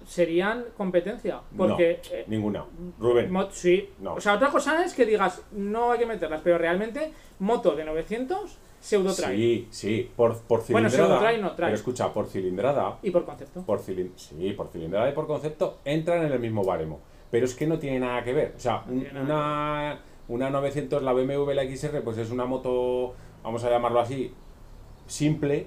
[0.06, 1.40] Serían competencia.
[1.56, 2.00] Porque.
[2.12, 2.64] eh, Ninguna.
[2.98, 3.90] Rubén, Mo- sí.
[4.00, 4.14] No.
[4.14, 7.84] O sea, otra cosa es que digas, no hay que meterlas, pero realmente, moto de
[7.84, 9.36] 900, pseudo trail.
[9.38, 10.90] sí, sí, por, por Bueno, cilindrada.
[11.20, 11.68] pseudo-trail no, trail.
[11.70, 13.62] Pero escucha, por cilindrada, Y por concepto.
[13.62, 17.00] por cilin- sí, por cilindrada y por concepto, entran en el mismo baremo.
[17.30, 18.52] Pero es que no tiene nada que ver.
[18.56, 23.14] O sea, No un- una, una 900, la BMW, la XR, pues es una moto,
[23.42, 24.32] vamos a llamarlo así,
[25.06, 25.66] simple.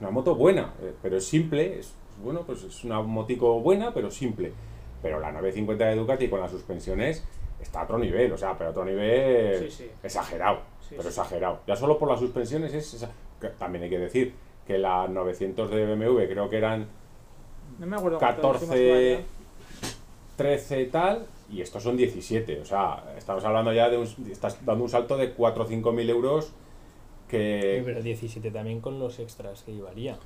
[0.00, 1.78] Una moto buena, eh, pero es simple.
[1.78, 4.52] Es, bueno, pues es una motico buena, pero simple.
[5.02, 7.24] Pero la 950 de Ducati con las suspensiones
[7.60, 9.90] está a otro nivel, o sea, pero a otro nivel Sí, sí.
[10.02, 10.60] exagerado.
[10.92, 11.20] Sí, pero sí.
[11.20, 11.60] exagerado.
[11.66, 13.06] Ya solo por las suspensiones es...
[13.58, 14.34] También hay que decir
[14.66, 16.86] que las 900 de BMW creo que eran
[17.78, 19.20] No me acuerdo cuánto dijimos 14, que valía.
[20.36, 22.60] 13 tal, y estos son 17.
[22.60, 25.92] O sea, estamos hablando ya de un, estás dando un salto de 4 o 5
[25.92, 27.82] mil euros Sí, que...
[27.84, 30.16] pero 17 también con los extras que llevaría.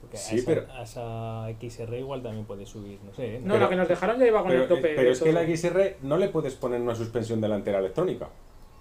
[0.00, 3.36] Porque Sí, a, esa, pero- a esa XR igual también puede subir, no sé.
[3.36, 3.40] ¿eh?
[3.40, 4.94] No, Pero- la que nos dejaron ya iba con Pero, el tope.
[4.96, 8.28] pero es que la XR no le puedes poner una suspensión delantera electrónica.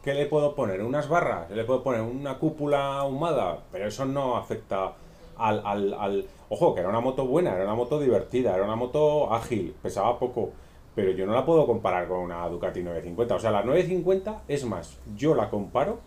[0.04, 0.82] ¿Qué le puedo poner?
[0.82, 1.50] ¿Unas barras?
[1.52, 3.60] ¿Le puedo poner una cúpula ahumada?
[3.72, 4.94] Pero eso no afecta
[5.38, 8.76] al, al, al- Ojo, que era una moto buena, era una moto divertida, era una
[8.76, 10.52] moto ágil, pesaba poco.
[10.96, 13.36] Pero yo no la puedo comparar con una Ducati 950.
[13.36, 16.00] O sea, la 950 es más, yo la comparo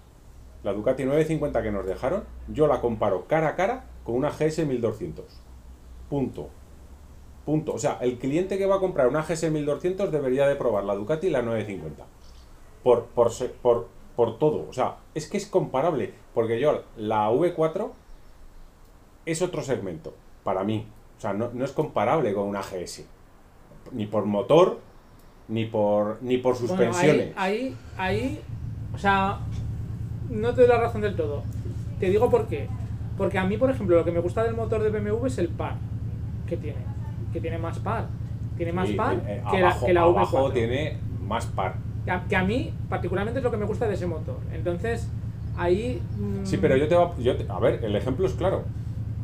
[0.64, 4.66] la Ducati 950 que nos dejaron, yo la comparo cara a cara con una GS
[4.66, 5.24] 1200.
[6.11, 6.49] Punto.
[7.45, 7.74] Punto.
[7.74, 10.95] O sea, el cliente que va a comprar una GS 1200 debería de probar la
[10.95, 12.05] Ducati y la 950.
[12.85, 14.66] Por, por, se- por, por todo.
[14.68, 16.14] O sea, es que es comparable.
[16.35, 17.91] Porque yo, la V4
[19.26, 20.14] es otro segmento,
[20.45, 20.87] para mí.
[21.18, 23.05] O sea, no, no es comparable con una GS.
[23.93, 24.78] Ni por motor,
[25.49, 27.32] ni por, ni por Bueno, suspensiones.
[27.37, 28.41] ahí, ahí, ahí,
[28.95, 29.39] o sea,
[30.30, 31.43] no te doy la razón del todo.
[32.01, 32.68] Te digo por qué.
[33.16, 35.49] Porque a mí, por ejemplo, lo que me gusta del motor de BMW es el
[35.49, 35.76] par
[36.49, 36.78] que tiene.
[37.32, 38.07] Que tiene más par.
[38.57, 40.53] Tiene más par eh, que, la, abajo, que la abajo V4.
[40.53, 41.76] tiene más par.
[42.29, 44.37] Que a, mí, particularmente, es lo que me gusta de ese motor.
[44.53, 45.09] Entonces,
[45.57, 46.03] ahí.
[46.19, 48.63] mm, Sí, pero yo te, va- yo te- A ver, el ejemplo es claro.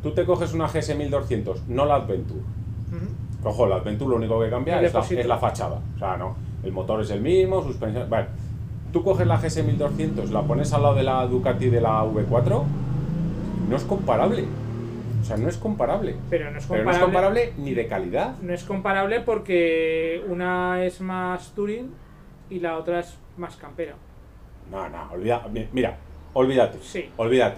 [0.03, 2.41] Tú te coges una GS 1200, no la Adventure.
[2.41, 3.49] ujú.
[3.49, 5.81] Ojo, la Adventure lo único que cambia es la, es la fachada.
[5.97, 6.37] O sea, no.
[6.62, 8.09] El motor es el mismo, suspensión.
[8.09, 8.26] Vale.
[8.93, 12.62] Tú coges la GS 1200, la pones al lado de la Ducati de la V4,
[13.68, 14.45] no es comparable.
[15.20, 16.16] O sea, no es comparable.
[16.31, 16.85] Pero no es Pero comparable.
[16.85, 18.35] no es comparable ni de calidad.
[18.43, 21.91] No es comparable porque una es más touring
[22.51, 23.94] y la otra es más campera.
[24.70, 25.96] No, no, olvida, mi- mira,
[26.34, 26.78] olvídate.
[26.82, 27.11] Sí.
[27.16, 27.57] Olvídate.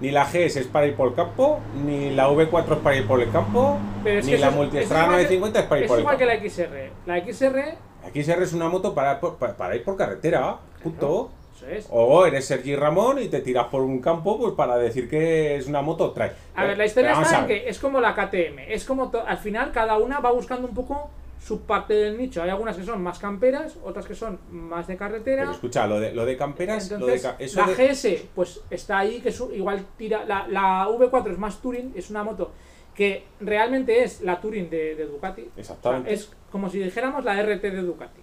[0.00, 3.06] Ni la GS es para ir por el campo, ni la V4 es para ir
[3.06, 5.66] por el campo, Pero es ni la es- Multistrada eso es igual que- 950 es
[5.66, 6.18] para ir Es por el igual campo.
[6.18, 6.90] que la XR.
[7.06, 7.74] La XR,
[8.04, 11.30] Aquí XR es una moto para, para, para ir por carretera, punto.
[11.54, 11.86] eso es.
[11.90, 15.66] O eres Sergi Ramón y te tiras por un campo pues para decir que es
[15.68, 16.32] una moto trae.
[16.56, 18.72] A ver, la historia está en que es como la KTM.
[18.72, 21.10] Es como al final cada una va buscando un poco
[21.42, 22.42] su parte del nicho.
[22.42, 25.42] Hay algunas que son más camperas, otras que son más de carretera.
[25.42, 28.98] Pero escucha, lo de, lo de camperas, lo de eso la de- GS, pues está
[28.98, 30.24] ahí, que su- igual tira.
[30.24, 32.50] La, la V4 es más Touring, es una moto
[32.94, 35.42] que realmente es la Touring de, de Ducati.
[35.42, 36.12] O sea, Exactamente.
[36.12, 38.20] es como si dijéramos la RT de Ducati,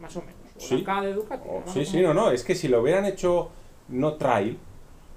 [0.00, 0.36] más o menos.
[0.56, 0.78] O Sí.
[0.78, 1.48] la K de Ducati.
[1.50, 3.50] Oh, sí, sí, no, no, es que si lo hubieran hecho
[3.88, 4.58] no trail,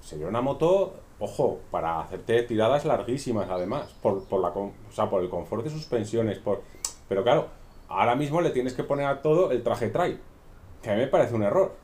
[0.00, 5.22] sería una moto, ojo, para hacerte tiradas larguísimas además, por, por, la, o sea, por
[5.22, 6.62] el confort de suspensiones, por...
[7.10, 7.48] Pero claro,
[7.88, 10.20] ahora mismo le tienes que poner a todo el traje trail,
[10.80, 11.74] que a mí me parece un error.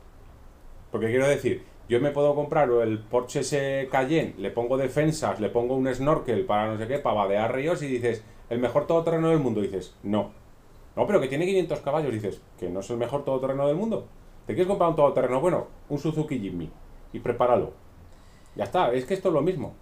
[0.89, 5.49] Porque quiero decir, yo me puedo comprar el Porsche ese Cayenne, le pongo defensas, le
[5.49, 9.27] pongo un snorkel para no sé qué, para vadear ríos y dices, el mejor todoterreno
[9.27, 10.31] del mundo, dices, no.
[10.95, 14.07] No, pero que tiene 500 caballos, dices, que no es el mejor todoterreno del mundo.
[14.45, 15.41] ¿Te quieres comprar un todoterreno?
[15.41, 16.71] Bueno, un Suzuki Jimny
[17.11, 17.73] y prepáralo.
[18.55, 19.75] Ya está, es que esto es lo mismo.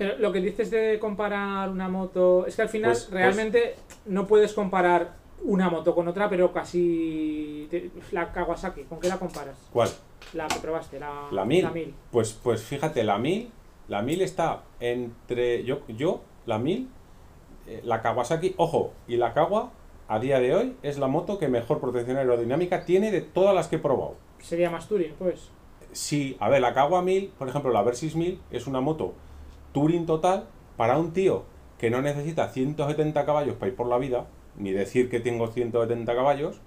[0.00, 2.46] Pero lo que dices de comparar una moto.
[2.46, 3.74] Es que al final Pues- pues- realmente
[4.06, 5.12] no puedes comparar
[5.44, 7.66] una moto con otra, pero casi.
[7.70, 9.58] te- La Kawasaki, ¿con qué la comparas?
[9.70, 9.90] ¿Cuál?
[10.32, 11.64] La que probaste, la, La 1000.
[11.64, 11.94] La 1000.
[12.10, 13.50] Pues, pues fíjate, la 1000,
[13.88, 16.88] la 1000 está entre yo, yo la 1000,
[17.66, 19.70] eh, la Kawasaki, ojo, y la Kawa
[20.08, 23.68] a día de hoy es la moto que mejor protección aerodinámica tiene de todas las
[23.68, 24.14] que he probado.
[24.38, 25.50] Sería más Touring, pues.
[25.92, 29.12] Sí, a ver, la Kawa 1000, por ejemplo, la Versys 1000 es una moto
[29.72, 30.46] touring total
[30.76, 31.44] para un tío
[31.78, 36.14] que no necesita 170 caballos para ir por la vida, ni decir que tengo 170
[36.14, 36.60] caballos,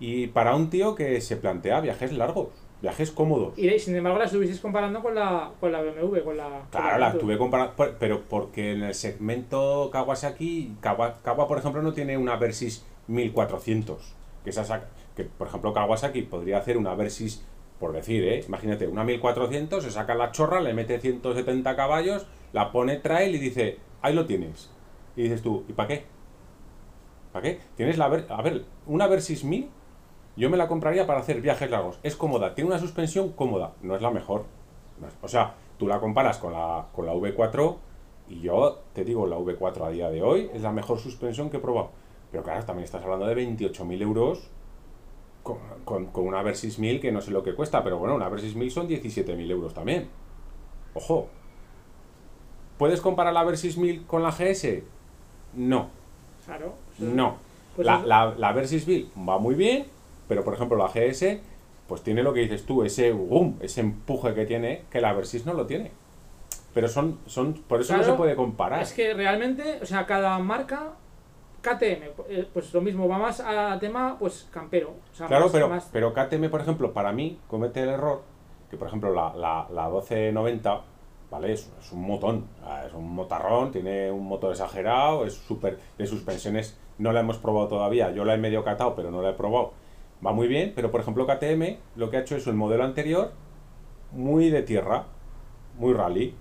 [0.00, 2.48] y para un tío que se plantea viajes largos,
[2.80, 3.56] viajes cómodos.
[3.56, 6.48] Y sin embargo la estuvieseis comparando con la, con la BMW, con la.
[6.48, 11.82] con Claro, la estuve comparando, pero porque en el segmento Kawasaki, Kawa, Kawa, por ejemplo,
[11.82, 16.94] no tiene una Versys 1400, que esa saca- que por ejemplo Kawasaki podría hacer una
[16.96, 17.44] Versys,
[17.82, 18.44] por decir, ¿eh?
[18.46, 23.40] imagínate, una 1400, se saca la chorra, le mete 170 caballos, la pone trail y
[23.40, 24.70] dice, ahí lo tienes.
[25.16, 26.04] Y dices tú, ¿y para qué?
[27.32, 27.58] ¿Para qué?
[27.74, 29.68] Tienes la ver, a ver, una Versys 1000,
[30.36, 31.98] yo me la compraría para hacer viajes largos.
[32.04, 34.44] Es cómoda, tiene una suspensión cómoda, no es la mejor.
[35.20, 37.78] O sea, tú la comparas con la, con la V4
[38.28, 41.56] y yo te digo, la V4 a día de hoy es la mejor suspensión que
[41.56, 41.90] he probado.
[42.30, 44.50] Pero claro, también estás hablando de 28.000 euros
[45.42, 48.28] con, con, con una Versys 1000 que no sé lo que cuesta, pero bueno, una
[48.28, 50.08] Versys 1000 son 17.000 euros también.
[50.94, 51.28] Ojo.
[52.78, 54.82] ¿Puedes comparar la Versys 1000 con la GS?
[55.54, 55.88] No.
[56.44, 56.74] Claro.
[56.96, 57.36] eso- No.
[57.76, 59.86] Pues la, la, la Versys 1000 va muy bien,
[60.28, 61.40] pero por ejemplo la GS,
[61.88, 65.46] pues tiene lo que dices tú, ese boom, ese empuje que tiene, que la Versys
[65.46, 65.90] no lo tiene.
[66.74, 68.82] Pero son, son por eso no se puede comparar.
[68.82, 70.92] Es que realmente, o sea, cada marca.
[71.62, 74.90] KTM, eh, pues lo mismo, va más a tema pues campero.
[75.12, 78.22] o sea, claro, más- pero, más- pero KTM, por ejemplo, para mí comete el error
[78.70, 80.80] que, por ejemplo, la, la, la 1290,
[81.30, 81.52] ¿vale?
[81.52, 82.46] Es, es un motón,
[82.86, 85.78] es un motarrón, tiene un motor exagerado, es súper.
[85.98, 89.30] De suspensiones no la hemos probado todavía, yo la he medio catado, pero no la
[89.30, 89.72] he probado.
[90.24, 93.32] Va muy bien, pero por ejemplo, KTM lo que ha hecho es el modelo anterior
[94.12, 95.04] muy de tierra,
[95.78, 96.34] muy rally.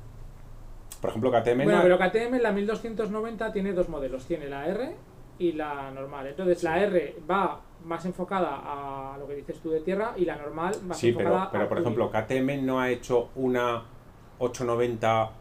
[1.02, 4.96] Por ejemplo, KTM Bueno, no- pero KTM la 1290 tiene dos modelos, tiene la R
[5.42, 6.28] y la normal.
[6.28, 10.36] Entonces la R va más enfocada a lo que dices tú de tierra y la
[10.36, 13.82] normal más Sí, enfocada pero, pero por ejemplo, KTM no ha hecho una
[14.38, 15.32] 890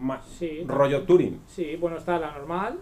[0.00, 0.64] ma- Sí.
[0.66, 1.40] rollo Touring.
[1.46, 2.78] Sí, bueno, está la normal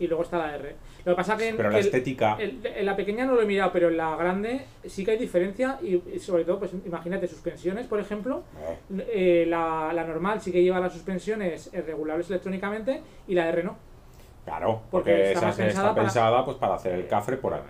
[0.00, 0.74] y luego está la R.
[1.04, 2.36] Lo que pasa que en, Pero la que el- estética.
[2.40, 5.18] el- en la pequeña no lo he mirado, pero en la grande sí que hay
[5.18, 8.42] diferencia y, y sobre todo, pues imagínate, suspensiones, por ejemplo,
[8.90, 13.48] eh, eh, la, la normal sí que lleva las suspensiones eh, regulables electrónicamente y la
[13.48, 13.76] R no.
[14.48, 17.06] Claro, Porque porque está esa más se- pensada está para- pensada pues para hacer el
[17.06, 17.60] cafre por ahí.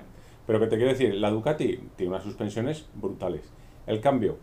[0.47, 3.51] Pero que te quiero decir, la Ducati tiene unas suspensiones brutales.
[3.87, 4.37] El cambio,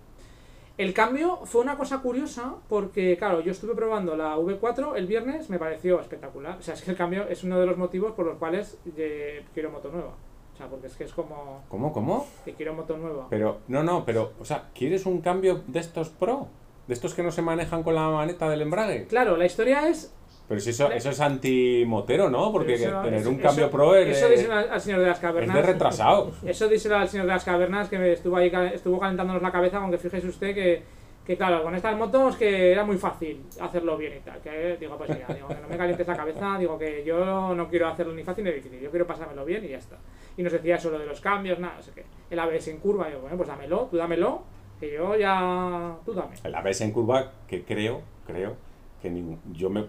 [0.78, 5.50] El cambio fue una cosa curiosa porque, claro, yo estuve probando la V4 el viernes,
[5.50, 6.58] me pareció espectacular.
[6.58, 9.46] O sea, es que el cambio es uno de los motivos por los cuales eh,
[9.54, 10.12] quiero moto nueva.
[10.54, 12.28] O sea, porque es que es como ¿cómo, cómo?
[12.44, 13.28] que quiero moto nueva.
[13.30, 16.48] Pero, no, no, pero, o sea, ¿quieres un cambio de estos pro?
[16.88, 19.08] De estos que no se manejan con la maneta del embrague.
[19.08, 20.14] Claro, la historia es
[20.48, 22.52] Pero si eso, eso es anti-motero, ¿no?
[22.52, 25.22] Porque Eso- tener eso- un cambio pro es, Eso díselo al, señor de las es
[25.22, 25.56] cavernas.
[25.56, 26.44] de retrasados.
[26.44, 29.78] Eso díselo al señor de las cavernas que me estuvo ahí estuvo calentándonos la cabeza,
[29.78, 30.84] aunque fíjese usted que,
[31.26, 34.40] que claro, con estas motos que era muy fácil hacerlo bien y tal.
[34.42, 37.68] Que digo, pues mira, digo, que no me calientes la cabeza, digo que yo no
[37.68, 39.98] quiero hacerlo ni fácil ni difícil, yo quiero pasármelo bien y ya está.
[40.38, 42.04] Y nos decía eso lo de los cambios, nada, no sé qué.
[42.30, 44.44] El ABS en curva, digo, bueno, pues dámelo, tú dámelo,
[44.80, 45.96] que yo ya.
[46.06, 46.36] tú dame.
[46.44, 48.56] La ves en curva que creo, creo,
[49.02, 49.86] que ni- yo me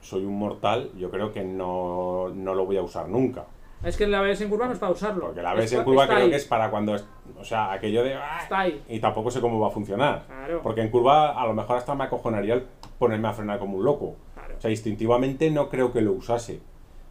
[0.00, 3.44] soy un mortal, yo creo que no, no lo voy a usar nunca.
[3.84, 5.26] Es que el ABS en curva no es para usarlo.
[5.26, 7.04] Porque la ves Está- en curva creo ahí, que es para cuando, es-
[7.38, 8.14] o sea, aquello de...
[8.14, 8.40] ¡ah!
[8.42, 8.82] Está ahí.
[8.88, 10.24] Y tampoco sé cómo va a funcionar.
[10.26, 10.60] Claro.
[10.62, 12.64] Porque en curva a lo mejor hasta me acojonaría el
[12.98, 14.16] ponerme a frenar como un loco.
[14.34, 14.54] Claro.
[14.58, 16.58] O sea, instintivamente no creo que lo usase,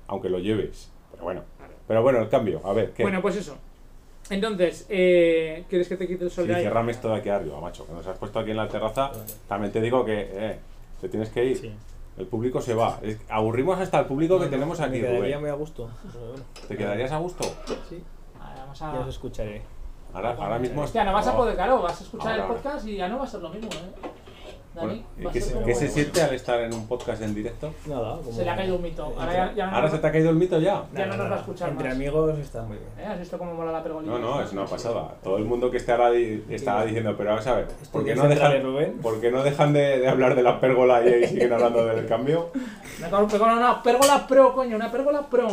[0.08, 0.92] aunque lo lleves.
[1.12, 1.44] Pero bueno.
[1.58, 1.74] Claro.
[1.88, 3.04] Pero bueno, el cambio, a ver, ¿qué?
[3.04, 3.56] Bueno, pues eso.
[4.30, 6.62] Entonces, eh, ¿quieres que te quite el sol Sí, de ahí?
[6.64, 7.88] ciérrame esto de aquí arriba, macho.
[7.88, 9.10] Que nos has puesto aquí en la terraza,
[9.48, 10.60] también te digo que eh,
[11.00, 11.58] te tienes que ir.
[11.58, 11.74] Sí.
[12.18, 13.00] El público se va.
[13.02, 15.40] Es- aburrimos hasta el público que tenemos aquí, Me quedaría Rubén.
[15.42, 15.90] muy a gusto.
[16.12, 17.44] pero bueno, ¿Te quedarías a gusto?
[17.90, 18.04] sí,
[18.40, 19.00] Vale, vamos ya a...
[19.02, 19.62] os escucharé.
[20.14, 20.82] Ahora, ahora mismo...
[20.82, 21.38] Hostia, no vas a Oh.
[21.38, 22.56] poder, claro, vas a escuchar Ahora, el ahora.
[22.62, 24.10] podcast y ya no va a ser lo mismo, ¿eh?
[24.78, 27.74] Dani, Bueno, ¿y ¿qué, se- qué se siente al estar en un podcast en directo?
[27.88, 28.32] Nada, como.
[28.32, 29.04] Se le ha caído un mito.
[29.18, 30.84] Ahora ya, ya no, ¿Ahora nos- se te ha caído el mito ya?
[30.94, 31.96] ya no nos va a escuchar Entre más.
[31.96, 32.90] amigos está muy bien.
[33.00, 33.06] ¿Eh?
[33.12, 34.14] ¿Has visto cómo mola la pergolina?
[34.14, 35.16] No, no, es una pasada.
[35.24, 38.16] Todo el mundo que esté ahora di- estará diciendo, pero vamos a ver, ¿por qué
[38.16, 38.62] no dejan.
[39.02, 42.06] ¿por qué no dejan de, de hablar de la pérgola y ahí siguen hablando del
[42.06, 42.50] cambio?
[43.00, 45.48] Una, pérgola, una pérgola pro, coño, una pérgola pro.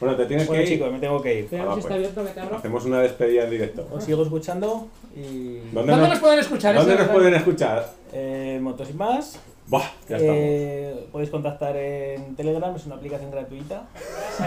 [0.00, 0.74] Bueno, te tienes Bueno, que ir.
[0.78, 1.44] chicos, me tengo que ir.
[1.44, 1.90] Ah, si está pues.
[1.90, 2.56] abierto que te abro.
[2.56, 3.86] Hacemos una despedida en directo.
[3.92, 5.58] Os sigo escuchando y.
[5.70, 6.74] ¿Dónde, ¿Dónde nos, nos pueden escuchar?
[6.76, 7.86] ¿dónde nos pueden escuchar?
[8.12, 9.38] Eh, motos y más.
[9.66, 10.38] Buah, ya estamos.
[10.40, 13.82] Eh, podéis contactar en Telegram, es una aplicación gratuita.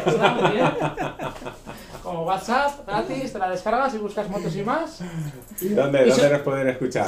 [0.05, 0.66] Muy bien.
[2.01, 4.99] Como WhatsApp, gratis, te la descargas y buscas motos y más.
[5.62, 7.07] ¿Dónde, y dónde nos pueden escuchar?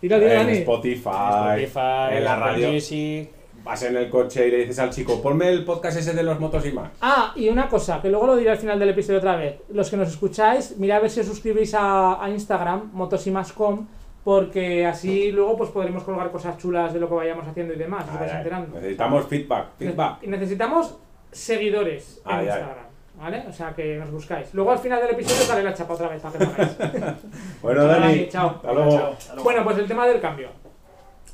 [0.00, 0.48] Tira, tira, en.
[0.50, 2.72] Spotify, Spotify, en la radio.
[2.72, 3.30] Music.
[3.62, 6.38] Vas en el coche y le dices al chico, ponme el podcast ese de los
[6.38, 6.92] motos y más.
[7.00, 9.56] Ah, y una cosa, que luego lo diré al final del episodio otra vez.
[9.70, 13.88] Los que nos escucháis, mirad a ver si os suscribís a, a Instagram, motosimascom,
[14.26, 18.04] porque así luego pues podremos colgar cosas chulas de lo que vayamos haciendo y demás,
[18.10, 18.74] Ay, ay, enterando.
[18.74, 20.18] Necesitamos feedback, feedback.
[20.22, 20.96] Y necesitamos
[21.30, 22.58] seguidores en Ay, ay.
[22.58, 22.84] Instagram,
[23.20, 23.44] ¿vale?
[23.48, 24.52] O sea que nos buscáis.
[24.52, 26.76] Luego al final del episodio os daré la chapa otra vez para que lo hagáis.
[27.62, 28.48] Bueno, Chao, Dani, chao.
[28.48, 28.90] hasta luego.
[28.90, 29.44] Chao, hasta luego.
[29.44, 30.48] Bueno, pues el tema del cambio.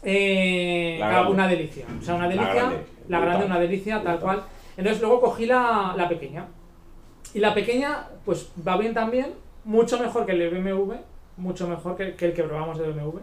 [0.03, 1.33] Eh, grande.
[1.33, 1.87] una delicia.
[1.99, 2.55] O sea, una La delicia.
[2.55, 2.77] grande.
[3.09, 4.43] La grande, una delicia, tal cual.
[4.77, 6.47] Entonces luego cogí la, la pequeña.
[7.33, 9.33] Y la pequeña, pues va bien también.
[9.65, 10.93] Mucho mejor que el BMW.
[11.43, 13.19] Mucho mejor que, que el que probamos de BMW.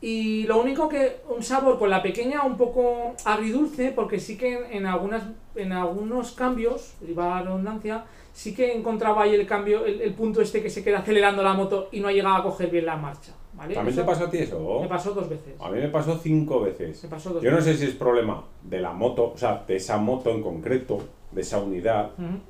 [0.00, 4.52] Y lo único que un sabor con la pequeña un poco agridulce, porque sí que
[4.58, 5.22] en, en algunas,
[5.54, 8.04] en algunos cambios, y va la redundancia,
[8.34, 11.54] sí que encontraba ahí el cambio, el, el punto este que se queda acelerando la
[11.54, 13.32] moto y no ha llegado a coger bien la marcha.
[13.54, 13.72] ¿vale?
[13.74, 14.80] ¿También te Eso pasó a ti eso?
[14.82, 15.54] Me pasó dos veces.
[15.58, 17.02] A mí me pasó cinco veces.
[17.04, 17.78] Me pasó dos Yo no veces.
[17.78, 20.98] sé si es problema de la moto, o sea, de esa moto en concreto,
[21.30, 22.40] de esa unidad, Ujú.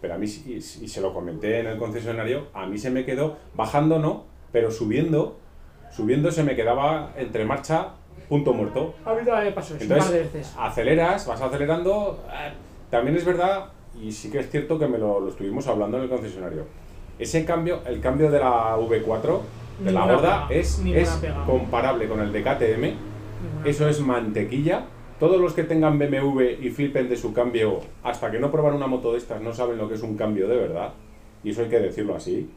[0.00, 0.44] Pero a mí, sí-
[0.82, 4.70] y se lo comenté en el concesionario, a mí se me quedó, bajando no, pero
[4.70, 5.38] subiendo,
[5.90, 7.88] subiendo se me quedaba entre marcha,
[8.28, 8.94] punto muerto.
[9.04, 10.54] A mí también me pasó eso un par de Entonces, veces.
[10.58, 12.24] aceleras, vas acelerando.
[12.30, 12.52] eh,
[12.90, 13.66] También es verdad,
[14.00, 16.64] y sí que es cierto que me lo, lo estuvimos hablando en el concesionario.
[17.18, 19.40] Ese cambio, el cambio de la V4,
[19.80, 22.94] de la pega, es, es comparable con el de KTM.
[23.68, 24.84] Eso es mantequilla.
[25.18, 28.86] Todos los que tengan BMW y flipen de su cambio, hasta que no proban una
[28.86, 30.92] moto de estas, no saben lo que es un cambio de verdad.
[31.42, 32.48] Y eso hay que decirlo así.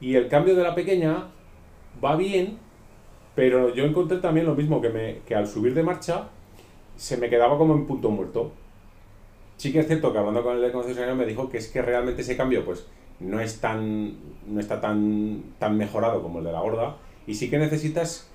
[0.00, 1.28] Y el cambio de la pequeña
[2.02, 2.58] va bien,
[3.34, 6.28] pero yo encontré también lo mismo, que, me, que al subir de marcha
[6.96, 8.52] se me quedaba como en punto muerto.
[9.56, 11.82] Sí que es cierto que hablando con el del concesionario me dijo que es que
[11.82, 12.86] realmente ese cambio pues
[13.20, 14.16] no es tan
[14.46, 18.28] no está tan tan mejorado como el de la gorda y sí que necesitas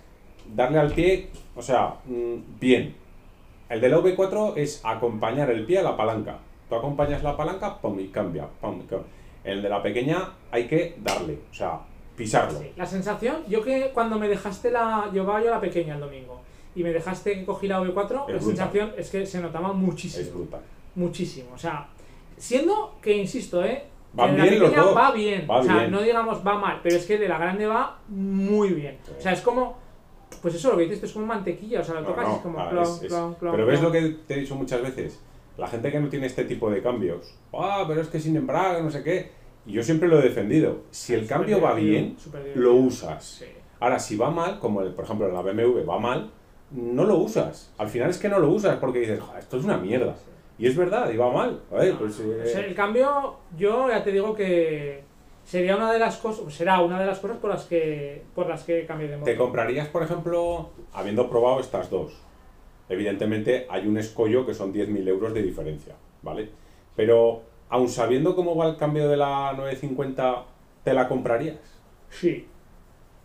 [0.55, 2.95] darle al pie, o sea, mm, bien.
[3.69, 6.37] El de la V4 es acompañar el pie a la palanca.
[6.67, 9.07] Tú acompañas la palanca, pum, y cambia, pum, cambia.
[9.43, 11.79] El de la pequeña hay que darle, o sea,
[12.15, 12.59] pisarlo.
[12.59, 15.09] Sí, La sensación, yo que cuando me dejaste la.
[15.13, 16.41] Llevaba yo la pequeña el domingo
[16.75, 18.41] y me dejaste que cogí la V4, Es la brutal.
[18.41, 20.31] sensación es que se notaba Es muchísimo.
[20.39, 20.61] brutal.
[20.95, 21.49] Muchísimo.
[21.53, 21.87] O sea,
[22.37, 23.83] siendo que, insisto, ¿eh?
[24.13, 24.97] Van la bien los pequeña dos.
[24.97, 25.47] va bien.
[25.49, 25.91] Va o sea, bien.
[25.91, 28.97] no digamos va mal, pero es que de la grande va muy bien.
[29.03, 29.11] Sí.
[29.17, 29.77] O sea, es como.
[30.41, 31.81] Pues eso, lo que dices, es como mantequilla.
[31.81, 32.59] O sea, lo tocas no, es como.
[32.59, 33.13] ah, plon, es-
[33.51, 35.19] Pero ves lo que te he dicho muchas veces.
[35.57, 38.81] La gente que no tiene este tipo de cambios, ah, pero es que sin embrague,
[38.81, 39.31] no sé qué.
[39.65, 40.83] Y yo siempre lo he defendido.
[40.91, 42.15] Si el cambio va bien,
[42.55, 43.23] lo usas.
[43.25, 43.45] Sí.
[43.81, 46.31] Ahora, si va mal, como el, por ejemplo la BMW va mal,
[46.71, 47.73] no lo usas.
[47.77, 50.15] Al final es que no lo usas porque dices, "Joder, esto es una mierda.
[50.57, 51.61] Y es verdad, y va mal.
[51.69, 55.03] Joder, pues, eh, O sea, el cambio, yo ya te digo que
[55.49, 58.63] sería una de las cosas, será una de las cosas por las que por las
[58.63, 59.25] que cambie de moto.
[59.31, 62.13] ¿Te comprarías, por ejemplo, habiendo probado estas dos?
[62.87, 66.49] Evidentemente hay un escollo que son 10.000 euros de diferencia, ¿vale?
[66.95, 70.45] Pero, aun sabiendo cómo va el cambio de la 950,
[70.83, 71.57] ¿te la comprarías?
[72.09, 72.47] Sí.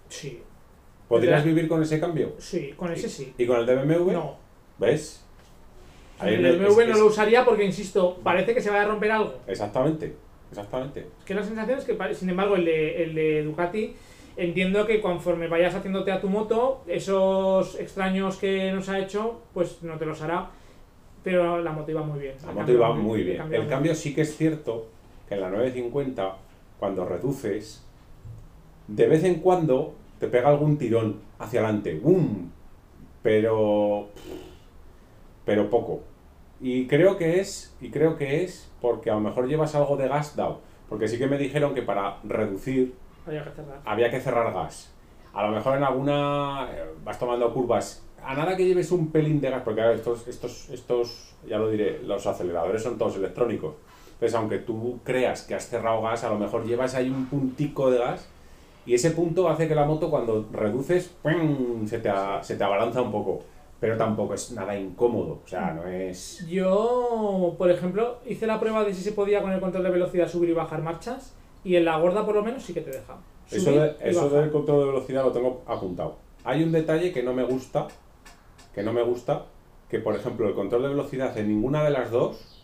[0.08, 0.42] Sí.
[1.08, 2.32] ¿Podrías vivir con ese cambio?
[2.38, 3.34] Sí, con ese sí.
[3.36, 4.12] ¿Y con el de BMW?
[4.12, 4.36] No.
[4.78, 5.24] ¿Ves?
[6.22, 9.34] El BMW es- no lo usaría porque, insisto, parece que se va a romper algo.
[9.46, 10.14] Exactamente,
[10.58, 11.06] exactamente.
[11.18, 13.94] Es que la sensación es que, sin embargo, el de, el de Ducati,
[14.36, 19.82] entiendo que conforme vayas haciéndote a tu moto, esos extraños que nos ha hecho, pues
[19.82, 20.50] no te los hará.
[21.22, 22.34] Pero la moto iba muy bien.
[22.44, 23.52] La moto iba muy bien.
[23.52, 24.86] El cambio sí que es cierto
[25.28, 26.36] que en la 950,
[26.78, 27.82] cuando reduces,
[28.86, 31.98] de vez en cuando te pega algún tirón hacia adelante.
[31.98, 32.50] ¡Bum!
[33.22, 34.08] Pero.
[35.44, 36.02] Pero poco.
[36.60, 37.74] Y creo que es.
[37.80, 40.60] Y creo que es porque a lo mejor llevas algo de gas dado.
[40.88, 42.94] Porque sí que me dijeron que para reducir
[43.26, 43.80] Había que cerrar.
[43.84, 44.92] había que cerrar gas.
[45.32, 48.04] A lo mejor en alguna eh, vas tomando curvas.
[48.22, 51.68] A nada que lleves un pelín de gas, porque claro, estos, estos, estos, ya lo
[51.70, 53.74] diré, los aceleradores son todos electrónicos.
[54.14, 57.90] Entonces, aunque tú creas que has cerrado gas, a lo mejor llevas ahí un puntico
[57.90, 58.28] de gas
[58.86, 61.86] y ese punto hace que la moto cuando reduces, ¡pum!
[61.86, 63.42] se te, a- se te abalanza un poco.
[63.80, 66.46] Pero tampoco es nada incómodo, o sea, no es...
[66.48, 70.28] Yo, por ejemplo, hice la prueba de si se podía con el control de velocidad
[70.28, 71.34] subir y bajar marchas.
[71.64, 73.16] Y en la gorda, por lo menos, sí que te deja.
[73.50, 76.16] Eso, de- eso del control de velocidad lo tengo apuntado.
[76.44, 77.88] Hay un detalle que no me gusta,
[78.74, 79.46] que no me gusta,
[79.88, 82.62] que por ejemplo el control de velocidad en ninguna de las dos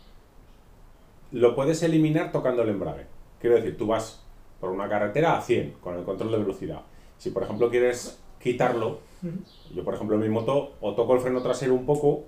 [1.32, 3.06] lo puedes eliminar tocando el embrague.
[3.40, 4.22] Quiero decir, tú vas
[4.58, 6.80] por una carretera a 100 con el control de velocidad.
[7.18, 8.98] Si por ejemplo quieres quitarlo,
[9.74, 12.24] Yo por ejemplo en mi moto o toco el freno trasero un poco,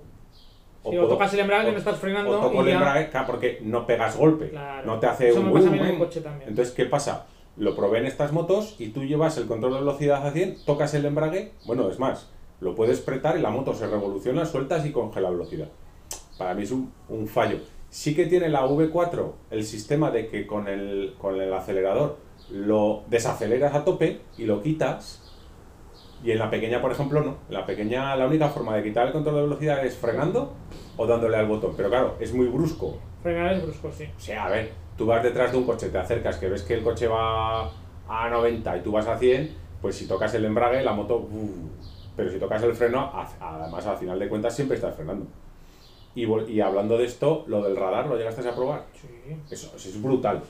[0.89, 3.27] Sí, o tocas el embrague, no estás frenando o toco y el ya- embrague, claro,
[3.27, 4.85] porque no pegas golpe, Claro.
[4.85, 6.07] no te hace Eso un me pasa a mí boom, en el boom.
[6.09, 6.49] coche también.
[6.49, 7.25] Entonces, ¿qué pasa?
[7.55, 10.93] Lo probé en estas motos y tú llevas el control de velocidad a 100, tocas
[10.93, 12.29] el embrague, bueno, es más,
[12.59, 15.69] lo puedes apretar y la moto se revoluciona, sueltas y congela velocidad.
[16.37, 17.59] Para mí es un, un fallo.
[17.89, 22.17] Sí que tiene la V4 el sistema de que con el, con el acelerador
[22.51, 25.22] lo desaceleras a tope y lo quitas.
[26.23, 27.37] Y en la pequeña, por ejemplo, no.
[27.49, 30.53] En la pequeña, la única forma de quitar el control de velocidad es frenando
[30.95, 31.73] o dándole al botón.
[31.75, 32.97] Pero claro, es muy brusco.
[33.21, 34.05] Frenar es brusco, sí.
[34.05, 36.75] O sea, a ver, tú vas detrás de un coche, te acercas, que ves que
[36.75, 37.69] el coche va
[38.07, 41.27] a 90 y tú vas a 100, pues si tocas el embrague, la moto...
[42.15, 45.27] pero si tocas el freno, además al final de cuentas siempre estás frenando.
[46.15, 48.85] Y, y hablando de esto, lo del radar, ¿lo llegaste a probar?
[48.93, 49.07] Sí.
[49.49, 50.41] Eso, eso es brutal.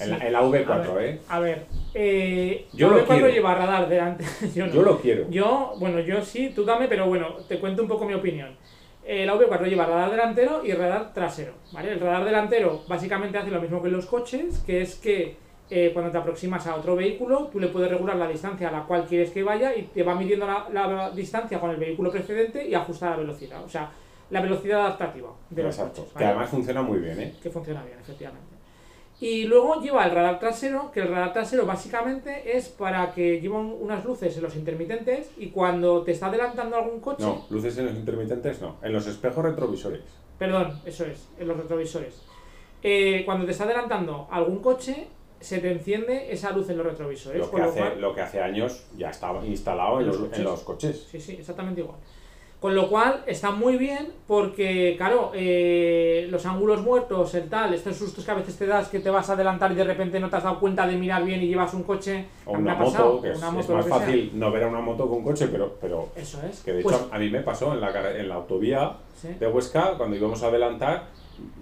[0.00, 0.26] En, la, Sí.
[0.26, 1.20] en la V4, a ver, ¿eh?
[1.28, 3.28] A ver, eh, Yo la lo V4 quiero.
[3.28, 4.24] lleva radar delante.
[4.54, 4.72] yo no.
[4.72, 5.30] Yo lo quiero.
[5.30, 8.56] Yo, bueno, yo sí, tú dame, pero bueno, te cuento un poco mi opinión.
[9.06, 11.92] Eh, la V4 lleva radar delantero y radar trasero, ¿vale?
[11.92, 15.36] El radar delantero básicamente hace lo mismo que en los coches, que es que
[15.70, 18.84] eh, cuando te aproximas a otro vehículo, tú le puedes regular la distancia a la
[18.84, 22.66] cual quieres que vaya y te va midiendo la, la distancia con el vehículo precedente
[22.66, 23.90] y ajusta la velocidad, o sea,
[24.30, 26.00] la velocidad adaptativa de los Exacto.
[26.02, 27.34] coches, Que además funciona muy bien, ¿eh?
[27.42, 28.53] que funciona bien, efectivamente.
[29.20, 33.58] Y luego lleva el radar trasero, que el radar trasero básicamente es para que lleva
[33.60, 37.78] un- unas luces en los intermitentes y cuando te está adelantando algún coche, No, luces
[37.78, 38.76] en los intermitentes no.
[38.82, 40.02] En los espejos retrovisores.
[40.38, 42.22] perdón, eso es, en los retrovisores.
[42.82, 45.06] Eh, cuando te está adelantando algún coche,
[45.40, 47.38] se te enciende esa luz en los retrovisores.
[47.40, 50.16] Lo que, lo hace, cual- lo que hace años ya estaba instalado en En los
[50.16, 50.44] los, en coches.
[50.44, 51.06] los coches.
[51.10, 51.98] Sí, sí, exactamente igual.
[52.64, 57.94] Con lo cual está muy bien porque, claro, eh, los ángulos muertos, el tal, estos
[57.94, 60.30] sustos que a veces te das que te vas a adelantar y de repente no
[60.30, 62.24] te has dado cuenta de mirar bien y llevas un coche.
[62.46, 64.00] O una ha moto, pasado, que es, una es moto, lo más que sea.
[64.00, 66.62] fácil no ver a una moto que un coche, pero, pero Eso es.
[66.62, 69.28] que de Pues, hecho a mí me pasó en la, en la autovía sí.
[69.38, 71.08] de Huesca, cuando íbamos a adelantar,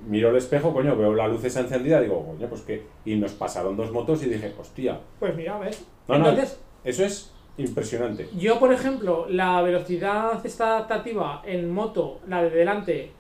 [0.07, 2.80] miro el espejo, coño, veo la luz esa encendida, digo, coño, pues qué.
[3.05, 5.84] Y nos pasaron dos motos y dije, hostia, Pues mira, ¿ves?
[6.07, 6.28] No, no.
[6.28, 8.28] Entonces, eso es impresionante.
[8.36, 13.11] yo, por ejemplo, la velocidad esta adaptativa en moto, la de delante,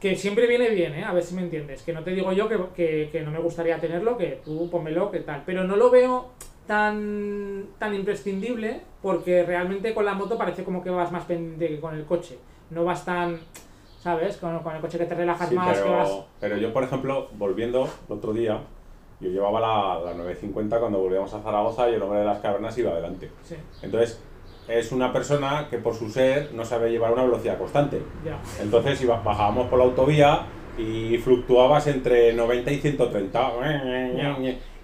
[0.00, 1.04] que siempre viene bien, ¿eh?
[1.04, 1.82] A ver si me entiendes.
[1.82, 5.10] Que no te digo yo que, que, que no me gustaría tenerlo, que tú pónmelo,
[5.10, 5.42] que tal.
[5.46, 6.30] Pero no lo veo
[6.66, 11.80] tan, tan imprescindible porque realmente con la moto parece como que vas más pendiente que
[11.80, 12.38] con el coche.
[12.70, 13.38] No vas tan,
[14.00, 14.36] ¿sabes?
[14.38, 16.08] Con, con el coche que te relajas Sí, más, que vas...
[16.08, 18.60] pero, pero yo, por ejemplo, volviendo el otro día,
[19.24, 22.76] yo llevaba la, la 950 cuando volvíamos a Zaragoza y el hombre de las cavernas
[22.78, 23.30] iba adelante.
[23.42, 24.20] Sí, Entonces,
[24.68, 28.00] es una persona que por su ser no sabe llevar una velocidad constante.
[28.24, 28.38] ya.
[28.62, 30.46] Entonces iba, bajábamos por la autovía
[30.78, 33.52] y fluctuabas entre 90 y 130.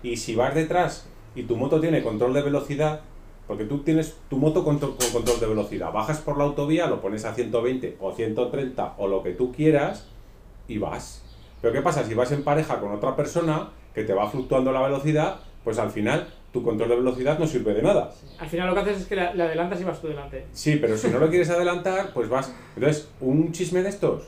[0.03, 3.01] Y si vas detrás y tu moto tiene control de velocidad,
[3.47, 7.01] porque tú tienes tu moto con, con control de velocidad, bajas por la autovía, lo
[7.01, 10.09] pones a 120 o 130 o lo que tú quieras
[10.69, 11.25] y vas.
[11.61, 12.05] Pero ¿qué pasa?
[12.05, 15.91] Si vas en pareja con otra persona que te va fluctuando la velocidad, pues al
[15.91, 18.11] final tu control de velocidad no sirve de nada.
[18.39, 20.47] Al final lo que haces es que le le adelantas y vas tú delante.
[20.53, 22.53] Sí, pero si no lo quieres adelantar, pues vas.
[22.77, 24.25] Entonces, un chisme de estos,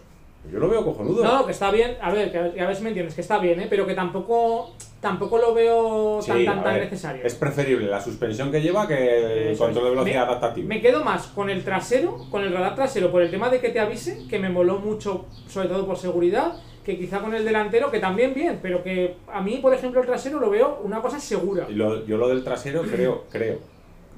[0.53, 1.25] yo lo veo cojonudo.
[1.25, 3.67] No, que está bien, a ver, que a, si me entiendes, que está bien, ¿eh?
[3.69, 7.25] pero que tampoco tampoco lo veo tan, Sí, tan, tan ver, necesario.
[7.25, 10.69] Es preferible la suspensión que lleva que el control de velocidad Me- adaptativo.
[10.69, 13.71] Me quedo más con el trasero, con el radar trasero, por el tema de que
[13.71, 16.53] te avise, que me moló mucho, sobre todo por seguridad,
[16.85, 20.07] que quizá con el delantero, que también bien, pero que a mí, por ejemplo, el
[20.07, 21.67] trasero lo veo una cosa segura.
[21.69, 23.59] Y lo- yo lo del trasero creo, creo,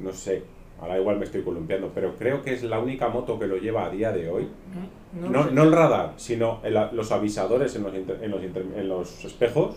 [0.01, 0.43] no sé,
[0.81, 3.85] ahora igual me estoy columpiando, pero creo que es la única moto que lo lleva
[3.87, 4.49] a día de hoy.
[5.13, 8.89] No, No, el radar, sino el- los avisadores en los, inter- en, los inter- en
[8.89, 9.77] los espejos.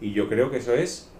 [0.00, 1.10] Y yo creo que eso es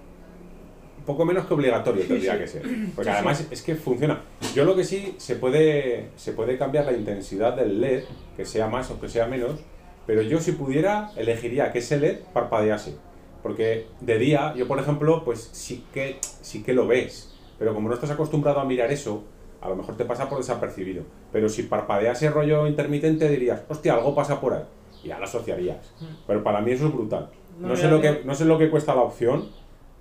[0.99, 2.39] un poco menos que obligatorio tendría sí.
[2.39, 2.63] que ser.
[2.95, 4.21] Porque Sí, además es que funciona.
[4.55, 8.05] Yo lo que sí, se puede, se puede cambiar la intensidad del LED,
[8.37, 9.61] que sea más o que sea menos,
[10.07, 12.97] pero yo si pudiera elegiría que ese LED parpadease.
[13.43, 17.35] Porque de día, yo por ejemplo, pues sí que, sí que lo ves.
[17.59, 19.25] Pero como no estás acostumbrado a mirar eso,
[19.61, 21.05] a lo mejor te pasa por desapercibido.
[21.33, 24.65] Pero si parpadease rollo intermitente dirías, hostia, algo pasa por ahí.
[25.03, 25.93] Y ya lo asociarías.
[26.27, 27.31] Pero para mí eso es brutal.
[27.59, 29.49] No, sé lo que, no sé lo que cuesta la opción,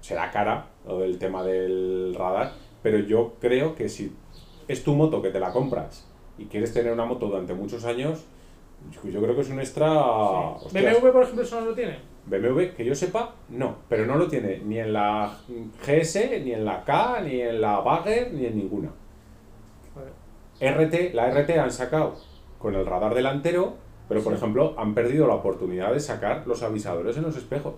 [0.02, 2.54] será cara, lo del tema del radar,
[2.84, 4.14] pero yo creo que si
[4.68, 8.26] es tu moto que te la compras y quieres tener una moto durante muchos años,
[8.92, 9.88] yo- creo que es un extra...
[10.70, 10.70] Sí.
[10.78, 12.00] BMW, por ejemplo, eso no lo tiene.
[12.26, 15.38] BMW, que yo sepa, no, pero no lo tiene ni en la
[15.86, 18.90] GS, ni en la K, ni en la Bagger, ni en ninguna.
[20.60, 22.16] RT, la RT han sacado
[22.58, 23.76] con el radar delantero,
[24.08, 24.38] pero por Sí.
[24.38, 27.74] ejemplo han perdido la oportunidad de sacar los avisadores en los espejos.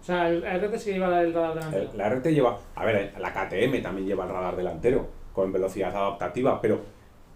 [0.00, 1.90] O sea, el RT sí lleva el radar delantero.
[1.92, 5.94] El- La RT lleva, a ver, la KTM también lleva el radar delantero con velocidad
[5.96, 6.80] adaptativa, pero,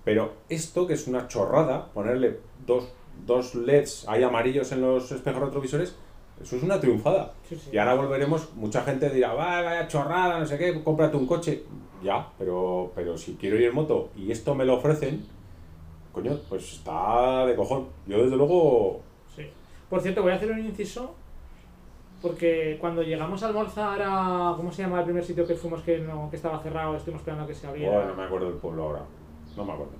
[0.04, 2.92] pero esto que es una chorrada, ponerle dos,
[3.26, 5.96] dos LEDs ahí amarillos en los espejos retrovisores,
[6.42, 7.32] eso es una triunfada.
[7.48, 7.70] Sí, sí.
[7.72, 11.64] Y ahora volveremos, mucha gente dirá, "Va, vaya chorrada, no sé qué, cómprate un coche.
[12.02, 15.24] Ya, pero, pero si quiero ir en moto y esto me lo ofrecen,
[16.12, 17.86] coño, pues está de cojón.
[18.06, 19.00] Yo desde luego,
[19.36, 19.46] Sí.
[19.88, 21.14] Por cierto, voy a hacer un inciso.
[22.20, 24.54] Porque cuando llegamos a almorzar a.
[24.56, 26.94] ¿Cómo se llama el primer sitio que fuimos que, no, que estaba cerrado?
[26.96, 27.92] Estuvimos esperando a que se abriera.
[27.96, 29.00] bueno, no me acuerdo del pueblo ahora,
[29.56, 29.92] no me acuerdo.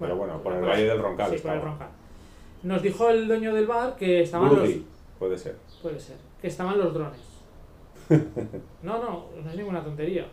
[0.00, 1.70] Pero bueno, por el por- Valle del Roncal Sí, por el estaba.
[1.72, 1.88] Roncal.
[2.64, 4.68] Nos dijo el dueño del bar que estaban los.
[5.18, 5.56] Puede ser.
[5.82, 6.16] Puede ser.
[6.40, 7.20] Que estaban los drones.
[8.82, 10.26] No, no, no es ninguna tontería.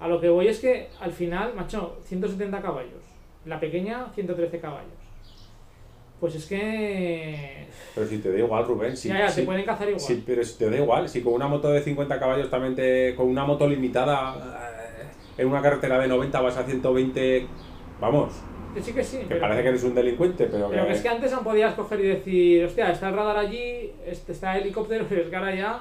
[0.00, 3.02] A lo que voy es que al final, macho, 170 caballos.
[3.44, 4.88] La pequeña, 113 caballos.
[6.20, 7.66] Pues es que.
[7.94, 10.00] Pero si te da igual, Rubén, si, ya, ya, si- te pueden cazar igual.
[10.00, 13.14] si- pero si te da igual, si con una moto de 50 caballos también te,
[13.16, 14.36] con una moto limitada
[15.36, 17.46] eh, en una carretera de 90 vas a 120,
[18.00, 18.32] vamos,
[18.80, 19.18] sí, que sí.
[19.18, 21.74] que pero- parece que eres un delincuente, pero, Pero que, es que antes aún podías
[21.74, 25.36] coger y decir, hostia, está el radar allí, este- está el helicóptero, pero es que
[25.36, 25.80] ahora ya.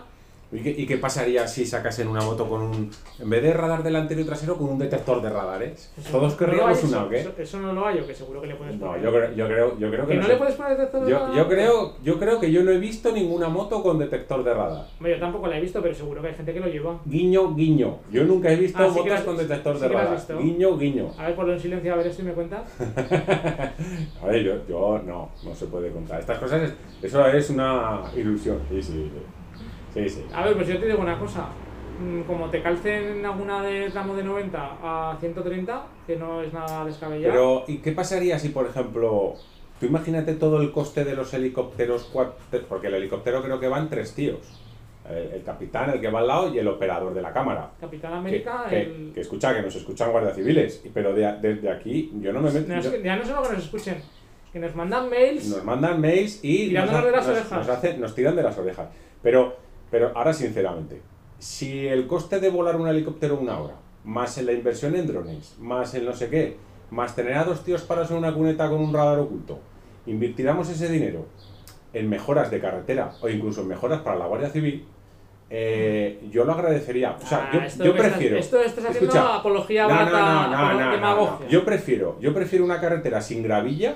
[0.54, 3.84] ¿Y qué, y qué pasaría si sacasen una moto con un, en vez de radar
[3.84, 5.90] delantero y trasero, con un detector de radares?
[5.98, 7.22] Eso- ¿Todos ¿no querríamos una o qué?
[7.22, 9.02] Eso, eso no lo hay, o que seguro que le puedes No, poner.
[9.02, 11.12] yo creo, yo creo, yo creo que, ¿Que no no le puedes poner detector de
[11.12, 11.36] yo, radar?
[11.38, 14.88] yo creo, yo creo que yo no he visto ninguna moto con detector de radar.
[15.00, 17.00] Yo tampoco la he visto, pero seguro que hay gente que lo lleva.
[17.06, 18.00] Guiño, guiño.
[18.12, 20.16] Yo nunca he visto Ah, motos has- con detector sí de radar.
[20.16, 20.38] visto.
[20.38, 21.12] Guiño, guiño.
[21.18, 22.64] A ver, ponlo en silencio, a ver si me cuentas.
[24.22, 26.20] A ver, yo, yo no, no se puede contar.
[26.20, 26.74] Estas cosas, es-
[27.04, 28.60] eso es una ilusión.
[28.70, 29.12] Sí, sí, sí.
[29.94, 30.26] Sí, sí.
[30.34, 31.48] A ver, pues yo te digo una cosa.
[32.00, 36.52] Mm, Como te calcen en alguna de tramo de 90 a 130, que no es
[36.54, 37.32] nada descabellado.
[37.34, 39.36] Pero, ¿y qué pasaría si, por ejemplo,
[39.80, 42.34] tú imagínate todo el coste de los helicópteros, cuat-
[42.68, 44.40] porque el helicóptero creo que van tres tíos.
[45.10, 47.72] El, el capitán, el que va al lado y el operador de la cámara.
[47.80, 49.12] Capitán Que, América, que- el...
[49.14, 50.82] que escucha, que nos escuchan guardias civiles.
[50.94, 52.74] Pero de, desde aquí yo no me meto.
[52.74, 53.98] No, yo- ya no solo que nos escuchen,
[54.54, 55.48] que nos mandan mails.
[55.50, 57.52] nos mandan mails y nos, ha- de las nos- orejas.
[57.52, 58.88] nos hacen- nos tiran de las orejas.
[59.22, 59.56] Pero,
[59.92, 61.02] pero ahora, sinceramente,
[61.38, 65.56] si el coste de volar un helicóptero una hora, más en la inversión en drones,
[65.60, 66.58] más en no sé qué,
[66.90, 69.60] más tener a dos tíos parados en una cuneta con un radar oculto,
[70.08, 71.26] invirtiéramos ese dinero
[71.94, 74.86] en mejoras de carretera o incluso en mejoras para la Guardia Civil,
[75.50, 77.18] eh, yo lo agradecería.
[77.22, 78.38] O sea, Ah, yo, esto yo que estás- prefiero.
[78.38, 81.00] esto estás haciendo Escucha, apología no, no,
[81.40, 81.50] no.
[81.50, 83.96] Yo prefiero, yo prefiero una carretera sin gravilla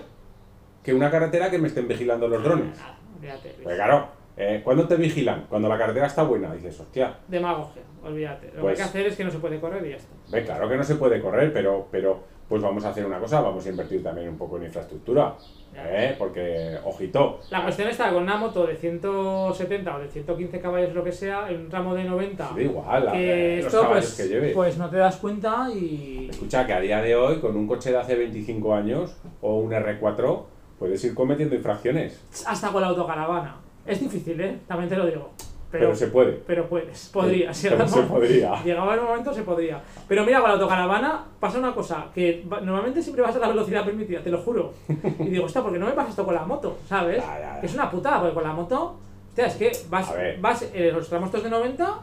[0.84, 2.78] que una carretera que me estén vigilando los drones.
[2.78, 3.56] Nada, olvídate.
[3.64, 5.46] Pues claro, eh, ¿cuándo te vigilan?
[5.50, 6.54] Cuando la carretera está buena.
[6.54, 8.48] Dices, hostia, Demagogia, olvídate.
[8.48, 10.14] Lo que hay Pues- que hacer es que no se puede correr y ya está.
[10.32, 13.42] ve, claro que no se puede correr, pero, pero pues vamos a hacer una cosa,
[13.42, 15.36] vamos a invertir también un poco en infraestructura.
[15.76, 16.16] ¿eh?
[16.18, 21.04] Porque, ojito, La cuestión está con una moto de 170 o de 115 caballos, lo
[21.04, 22.52] que sea, en un tramo de 90.
[22.56, 24.54] da igual, que eh, los esto, caballos pues, que lleve.
[24.54, 26.28] pues no te das cuenta y.
[26.30, 29.72] Escucha que a día de hoy, con un coche de hace 25 años o un
[29.72, 30.44] R4,
[30.80, 32.22] puedes ir cometiendo infracciones.
[32.48, 33.56] Hasta con la autocaravana.
[33.86, 34.60] Es difícil, ¿eh?
[34.68, 35.32] También te lo digo.
[35.72, 36.32] Pero, Pero, se puede.
[36.48, 37.54] pero puedes, podría.
[37.54, 38.56] Si Pero ahora se podría.
[38.64, 39.82] Llegaba el momento, se podría.
[40.08, 43.84] Pero mira, con la autocaravana pasa una cosa, que normalmente siempre vas a la velocidad
[43.84, 44.74] permitida, te lo juro.
[45.20, 46.78] Y digo, hostia, ¿por qué no me pasa esto con la moto?
[46.88, 47.18] ¿Sabes?
[47.18, 47.60] Ya, ya, ya.
[47.60, 48.96] Que es una putada, porque con la moto,
[49.28, 52.00] hostia, es que vas, vas en los tramos estos de 90,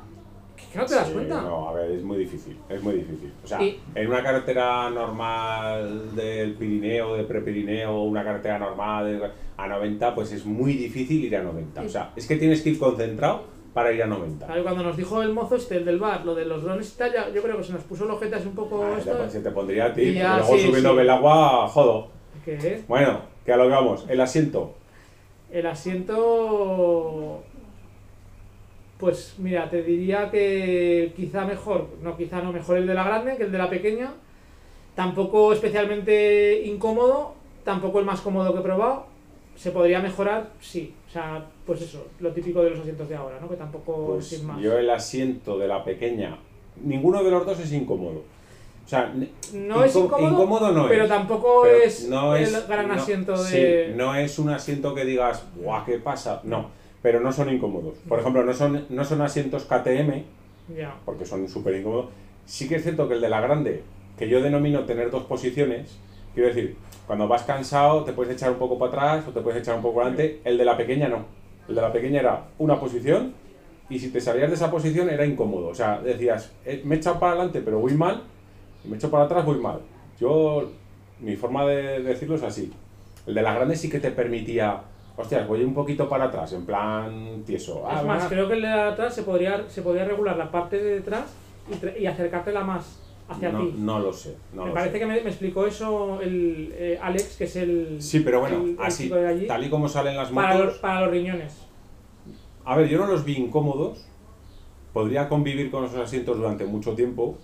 [0.67, 1.41] que, que no te das Sí, cuenta.
[1.43, 3.33] No, a ver, es muy difícil, es muy difícil.
[3.45, 9.31] O sea, Y- en una carretera normal del Pirineo, de Prepirineo, una carretera normal de-
[9.57, 11.83] a 90, pues es muy difícil ir a 90.
[11.83, 13.45] O sea, es que tienes que ir concentrado
[13.75, 14.47] para ir a 90.
[14.47, 16.99] Claro, cuando nos dijo el mozo este, el del bar, lo de los drones y
[16.99, 19.13] tal, ya- yo creo que se nos puso el ojete así un poco Ah, esto.
[19.17, 22.09] te- se te pondría a ti, Y ya, porque luego sí, subiendo el agua, jodo.
[22.45, 24.75] que Bueno, que a lo que vamos, el asiento.
[25.51, 27.43] el asiento...
[29.03, 33.37] Pues mira, te diría que quizá mejor, no quizá no mejor el de la grande
[33.37, 34.13] que el de la pequeña.
[34.95, 37.35] Tampoco especialmente incómodo,
[37.65, 39.07] tampoco el más cómodo que he probado.
[39.57, 40.51] ¿Se podría mejorar?
[40.61, 40.95] Sí.
[41.09, 43.49] O sea, pues eso, lo típico de los asientos de ahora, ¿no?
[43.49, 44.61] Que tampoco Pues sin más.
[44.61, 46.39] yo el asiento de la pequeña,
[46.85, 48.23] ninguno de los dos es incómodo.
[48.87, 49.13] O sea,
[49.53, 51.09] No es incó- incómodo, no pero es.
[51.09, 53.95] tampoco Pero es no el es- gran no- asiento sí, de...
[53.97, 56.41] no es un asiento que digas, ¡buah, qué pasa!
[56.45, 56.71] No,
[57.03, 57.99] pero no son incómodos.
[58.09, 60.23] Por ejemplo, no son, no son asientos KTM,
[61.05, 62.07] porque son súper incómodos.
[62.47, 63.83] Sí que es cierto que el de la grande,
[64.19, 65.99] que yo denomino tener dos posiciones,
[66.35, 66.77] quiero decir,
[67.07, 69.83] cuando vas cansado te puedes echar un poco para atrás o te puedes echar un
[69.83, 70.41] poco adelante.
[70.45, 71.25] El de la pequeña no.
[71.69, 73.35] El de la pequeña era una posición
[73.91, 75.69] y si te salías de esa posición era incómodo.
[75.69, 78.23] O sea, decías, "Eh, me he echado para adelante pero voy mal
[78.85, 79.81] y me he echado para atrás voy mal.
[80.21, 80.71] Yo,
[81.21, 82.73] mi forma de decirlo es así.
[83.27, 84.83] El de la grande sí que te permitía,
[85.17, 87.85] hostias, voy un poquito para atrás, en plan tieso.
[87.87, 90.79] Ah, es más, creo que el de atrás se podría, se podría regular la parte
[90.83, 91.33] de detrás
[91.99, 92.99] y, y acercártela más
[93.29, 93.75] hacia no, ti.
[93.79, 94.37] no lo sé.
[94.53, 94.99] No me lo parece sé.
[94.99, 98.71] que me, me explicó eso el eh, Alex, que es el, Sí, pero bueno, el-
[98.71, 100.79] el así, chico de allí, tal y como salen las para, los, motos.
[100.81, 101.67] para los riñones.
[102.65, 104.07] A ver, yo no los vi incómodos.
[104.93, 107.39] Podría convivir con esos asientos durante mucho tiempo,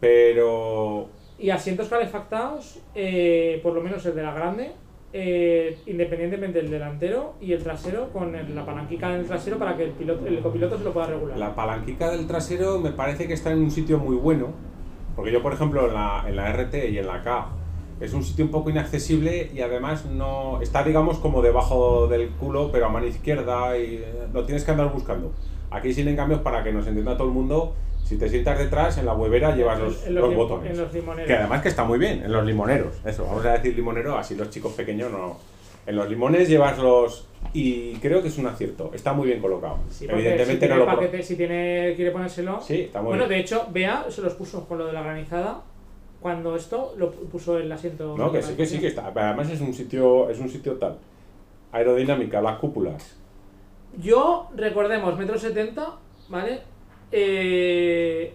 [0.00, 1.08] pero
[1.38, 4.72] Y asientos calefactados, eh, por lo menos el de la grande,
[5.12, 9.84] eh, independientemente del delantero y el trasero, con la palanquica en el trasero para que
[9.84, 11.38] el, piloto, el copiloto se lo pueda regular.
[11.38, 14.48] la palanquica del trasero me parece que está en un sitio muy bueno.
[15.14, 17.48] Porque yo, por ejemplo, en la, en la RT y en la K
[18.00, 22.70] es un sitio un poco inaccesible y además no está, digamos, como debajo del culo,
[22.72, 25.32] pero a mano izquierda y eh, lo tienes que andar buscando.
[25.70, 27.74] Aquí, sin en cambio, para que nos entienda todo el mundo,
[28.12, 30.72] si te sientas detrás, en la huevera llevas los, botones.
[30.72, 31.26] En los limoneros.
[31.26, 32.94] Que además que está muy bien, en los limoneros.
[33.06, 35.38] Eso, vamos a decir limonero, así los chicos pequeños no.
[35.86, 37.26] En los limones llevas los.
[37.54, 38.90] Y creo que es un acierto.
[38.92, 39.78] Está muy bien colocado.
[39.88, 40.84] Sí, Evidentemente si no lo.
[40.84, 42.60] paquete, si tiene, quiere ponérselo.
[42.60, 43.38] Sí, está muy Bueno, bien.
[43.38, 45.62] de hecho, Bea se los puso con lo de la granizada.
[46.20, 48.14] Cuando esto lo puso el asiento.
[48.18, 49.06] No, que sí, que sí, que está.
[49.06, 50.98] Además es un sitio, es un sitio tal.
[51.72, 53.16] Aerodinámica, las cúpulas.
[53.98, 55.94] Yo, recordemos, metro setenta,
[56.28, 56.60] ¿vale?
[57.12, 58.34] Eh,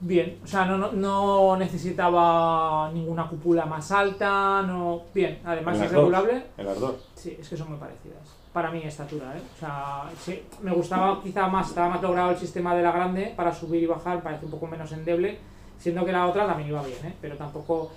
[0.00, 5.02] bien, o sea, no, no, no necesitaba ninguna cúpula más alta, no.
[5.14, 6.44] Bien, además es regulable.
[6.56, 6.94] En las dos.
[7.14, 8.18] Sí, es que son muy parecidas.
[8.52, 9.42] Para mi estatura, ¿eh?
[9.54, 13.32] O sea, sí, me gustaba quizá más, estaba más logrado el sistema de la grande
[13.36, 15.38] para subir y bajar, parece un poco menos endeble,
[15.78, 17.14] siendo que la otra también iba bien, ¿eh?
[17.20, 17.92] Pero tampoco...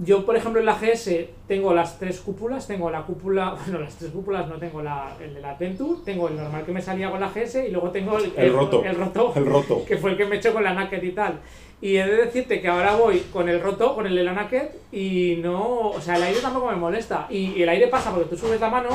[0.00, 1.08] Yo, por ejemplo, en la GS
[1.46, 5.34] tengo las tres cúpulas, tengo la cúpula, bueno, las tres cúpulas no tengo la, el
[5.34, 8.18] de la Adventure, tengo el normal que me salía con la GS y luego tengo
[8.18, 8.84] el, El roto.
[8.84, 9.84] el roto, El roto.
[9.86, 11.38] que fue el que me echó con la Naked y tal.
[11.80, 14.68] Y he de decirte que ahora voy con el roto, con el de la Naked,
[14.90, 15.90] y no.
[15.90, 17.26] O sea, el aire tampoco me molesta.
[17.28, 18.88] Y, y el aire pasa porque tú subes la mano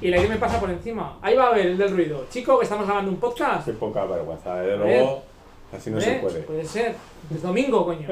[0.00, 1.18] y el aire me pasa por encima.
[1.20, 2.26] Ahí va a ver el del ruido.
[2.30, 3.64] Chico, que estamos grabando un podcast.
[3.66, 4.54] Qué poca vergüenza.
[4.60, 5.22] Desde A luego,
[5.76, 6.00] así no ¿Eh?
[6.00, 6.40] se puede.
[6.42, 6.94] Puede ser.
[7.34, 8.08] Es domingo, coño.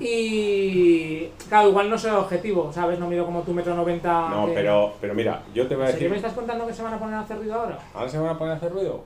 [0.00, 1.28] Y.
[1.48, 2.98] Claro, igual no soy objetivo, ¿sabes?
[2.98, 4.28] No mido como tu metro noventa.
[4.28, 6.26] No, que- pero, pero mira, yo te voy a ¿En serio me decir.
[6.26, 7.78] estás contando que se van a poner a hacer ruido ahora?
[7.94, 9.04] ¿Ahora se van a poner a hacer ruido?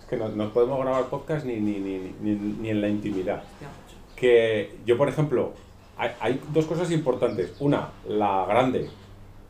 [0.00, 3.42] Es que no, no podemos grabar podcast ni, ni, ni, ni, ni en la intimidad.
[3.42, 3.68] Hostia,
[4.16, 5.52] que yo, por ejemplo,
[5.96, 7.54] hay, hay dos cosas importantes.
[7.60, 8.88] Una, la grande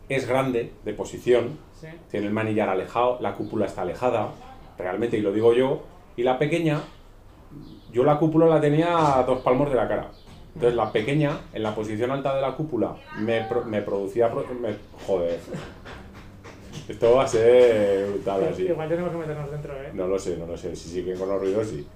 [0.08, 1.86] es grande de posición, Sí.
[2.10, 4.30] tiene el manillar alejado, la cúpula está alejada,
[4.76, 5.82] realmente, y lo digo yo,
[6.16, 6.80] y la pequeña,
[7.92, 10.08] yo la cúpula la tenía a dos palmos de la cara.
[10.54, 14.30] Entonces la pequeña, en la posición alta de la cúpula, me, pro- me producía...
[14.30, 15.38] pro- me- joder.
[16.88, 18.62] Esto va a ser brutal así.
[18.64, 19.90] Igual tenemos que meternos dentro, ¿eh?
[19.92, 20.74] No lo sé, no lo sé.
[20.74, 21.86] Si siguen con los ruidos, sí.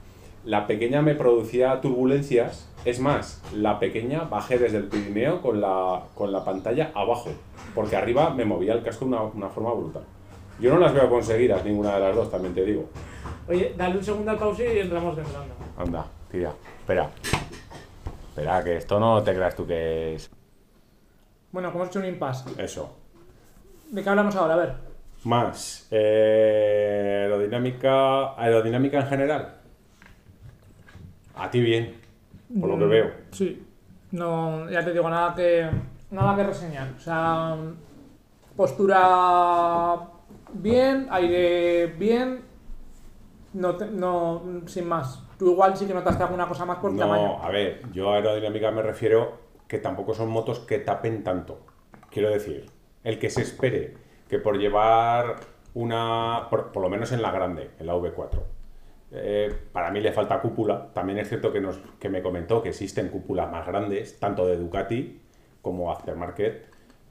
[0.45, 2.69] La pequeña me producía turbulencias.
[2.85, 7.31] Es más, la pequeña bajé desde el Pirineo con la, con la pantalla abajo.
[7.75, 10.03] Porque arriba me movía el casco de una, una forma brutal.
[10.61, 12.89] Yo no las veo conseguidas, ninguna de las dos, también te digo.
[13.49, 15.41] Oye, dale un segundo al pause y entramos dentro.
[15.41, 15.55] anda.
[15.77, 16.53] Anda, tira.
[16.79, 17.11] Espera.
[18.29, 20.31] Espera, que esto no te creas tú que es
[21.51, 22.51] Bueno, como hemos hecho un impasse.
[22.63, 22.97] eso.
[23.91, 24.55] ¿De qué hablamos ahora?
[24.55, 24.75] A ver.
[25.25, 25.87] Más.
[25.91, 28.35] eh, aerodinámica.
[28.41, 29.55] Aerodinámica en general.
[31.37, 31.97] A ti bien,
[32.61, 33.11] por lo que Mm, veo.
[33.33, 33.67] Sí.
[34.13, 35.69] No, ya te digo, nada que,
[36.11, 36.89] nada que reseñar.
[36.97, 37.57] O sea,
[38.57, 39.99] postura
[40.53, 42.43] bien, aire bien,
[43.55, 45.23] no, te- no sin más.
[45.39, 47.43] Tú igual sí que notaste alguna cosa más por No, tamaño.
[47.43, 51.61] a ver, yo a aerodinámica me refiero que tampoco son motos que tapen tanto.
[52.11, 52.67] Quiero decir,
[53.05, 53.95] el que se espere
[54.29, 55.37] que por llevar
[55.75, 58.41] una, por, por lo menos en la grande, en la V4,
[59.13, 60.93] eh, para mí le falta cúpula.
[60.93, 64.57] También es cierto que, nos, que me comentó que existen cúpulas más grandes, tanto de
[64.57, 65.21] Ducati
[65.63, 66.67] como Aftermarket,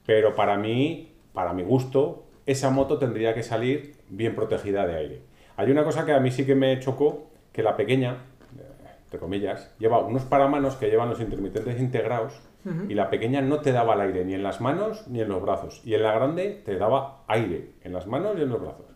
[0.06, 5.22] pero para mí, para mi gusto, esa moto tendría que salir bien protegida de aire.
[5.56, 8.18] Hay una cosa que a mí sí que me chocó, que la pequeña,
[8.58, 12.34] eh, entre comillas, lleva unos paramanos que llevan los intermitentes integrados
[12.88, 15.42] y la pequeña no te daba el aire ni en las manos ni en los
[15.42, 15.80] brazos.
[15.84, 18.86] Y en la grande te daba aire en las manos y en los brazos.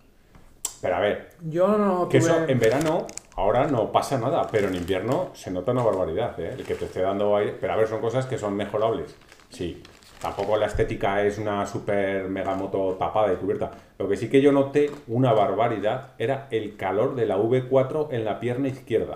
[0.81, 2.31] Pero a ver, Yo no que tuve...
[2.31, 6.55] eso en verano ahora no pasa nada, pero en invierno se nota una barbaridad, ¿eh?
[6.57, 7.57] El que te esté dando aire.
[7.61, 9.17] Pero a ver, son cosas que son mejorables.
[9.49, 9.83] Sí,
[10.21, 13.71] tampoco la estética es una super mega moto tapada y cubierta.
[13.99, 18.25] Lo que sí que yo noté una barbaridad era el calor de la V4 en
[18.25, 19.15] la pierna izquierda.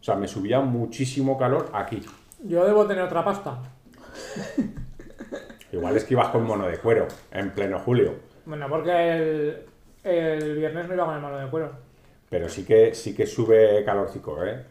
[0.00, 2.02] O sea, me subía muchísimo calor aquí.
[2.44, 3.58] Yo debo tener otra pasta.
[5.72, 8.14] Igual es que ibas con mono de cuero en pleno julio.
[8.46, 9.66] Bueno, porque el,
[10.04, 11.70] el viernes no iba con el mano de cuero.
[12.30, 14.64] Pero sí que, sí que sube calorcico, ¿eh?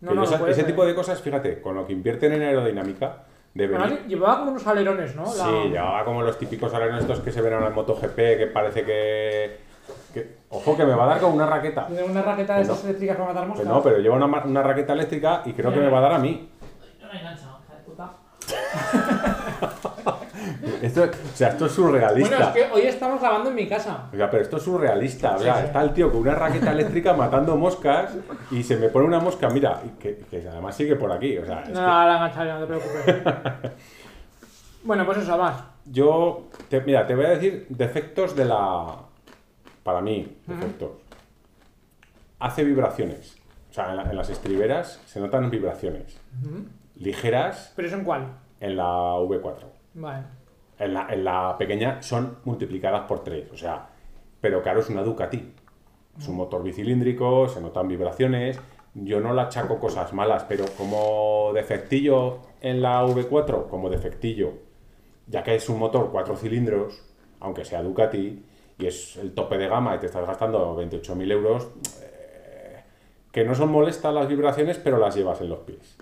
[0.00, 0.66] No, no, esa- ese ser.
[0.66, 3.24] tipo de cosas, fíjate, con lo que invierten en aerodinámica,
[3.54, 3.84] debería...
[3.86, 5.24] Además, llevaba como unos alerones, ¿no?
[5.24, 8.50] La- Sí, llevaba como los típicos alerones estos que se ven ahora en MotoGP, que
[8.52, 9.58] parece que...
[10.14, 11.86] que- Ojo, que me va a dar con una raqueta.
[12.08, 12.72] Una raqueta de Que no.
[12.74, 13.66] esas eléctricas para matar moscas.
[13.66, 16.18] no, pero lleva una, una raqueta eléctrica y creo que me va a dar a
[16.18, 16.50] mí.
[17.00, 18.12] No me engancha, hija de puta.
[20.80, 22.36] Esto, o sea, esto es surrealista.
[22.36, 24.08] Bueno, es que hoy estamos grabando en mi casa.
[24.12, 25.36] O sea, pero esto es surrealista.
[25.38, 25.50] Sí, sí.
[25.64, 28.12] está el tío con una raqueta eléctrica matando moscas
[28.50, 31.36] y se me pone una mosca, mira, que, que además sigue por aquí.
[31.38, 33.72] O sea, No, que- la engancharé, no te preocupes.
[34.84, 35.64] bueno, pues eso, más.
[35.86, 38.96] Yo, te- mira, te voy a decir defectos de la.
[39.82, 40.90] Para mí, defectos.
[42.38, 43.36] Hace vibraciones.
[43.70, 46.16] O sea, en, la- en las estriberas se notan vibraciones.
[46.96, 48.26] Ligeras ¿Pero eso en cuál?
[48.60, 49.54] en la V4.
[49.94, 50.22] Vale.
[50.82, 53.52] En la, pequeña son multiplicadas por 3.
[53.52, 53.88] O sea,
[54.40, 55.54] pero claro, es una Ducati.
[56.18, 58.60] Es un motor bicilíndrico, se notan vibraciones.
[58.94, 64.52] Yo no la achaco cosas malas, pero como defectillo en la V4, como defectillo,
[65.26, 67.02] ya que es un motor cuatro cilindros,
[67.40, 68.44] aunque sea Ducati,
[68.78, 71.68] y es el tope de gama y te estás gastando 28.000 euros,
[72.02, 72.82] eh,
[73.30, 75.96] que no son molestas las vibraciones, pero las llevas en los pies.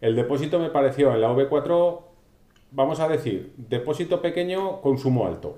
[0.00, 2.00] El depósito me pareció en la V4,
[2.74, 5.54] vamos a decir, depósito pequeño, consumo alto.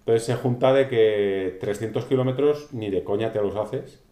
[0.00, 4.02] Entonces se junta de que 300 kilómetros ni de coña te los haces,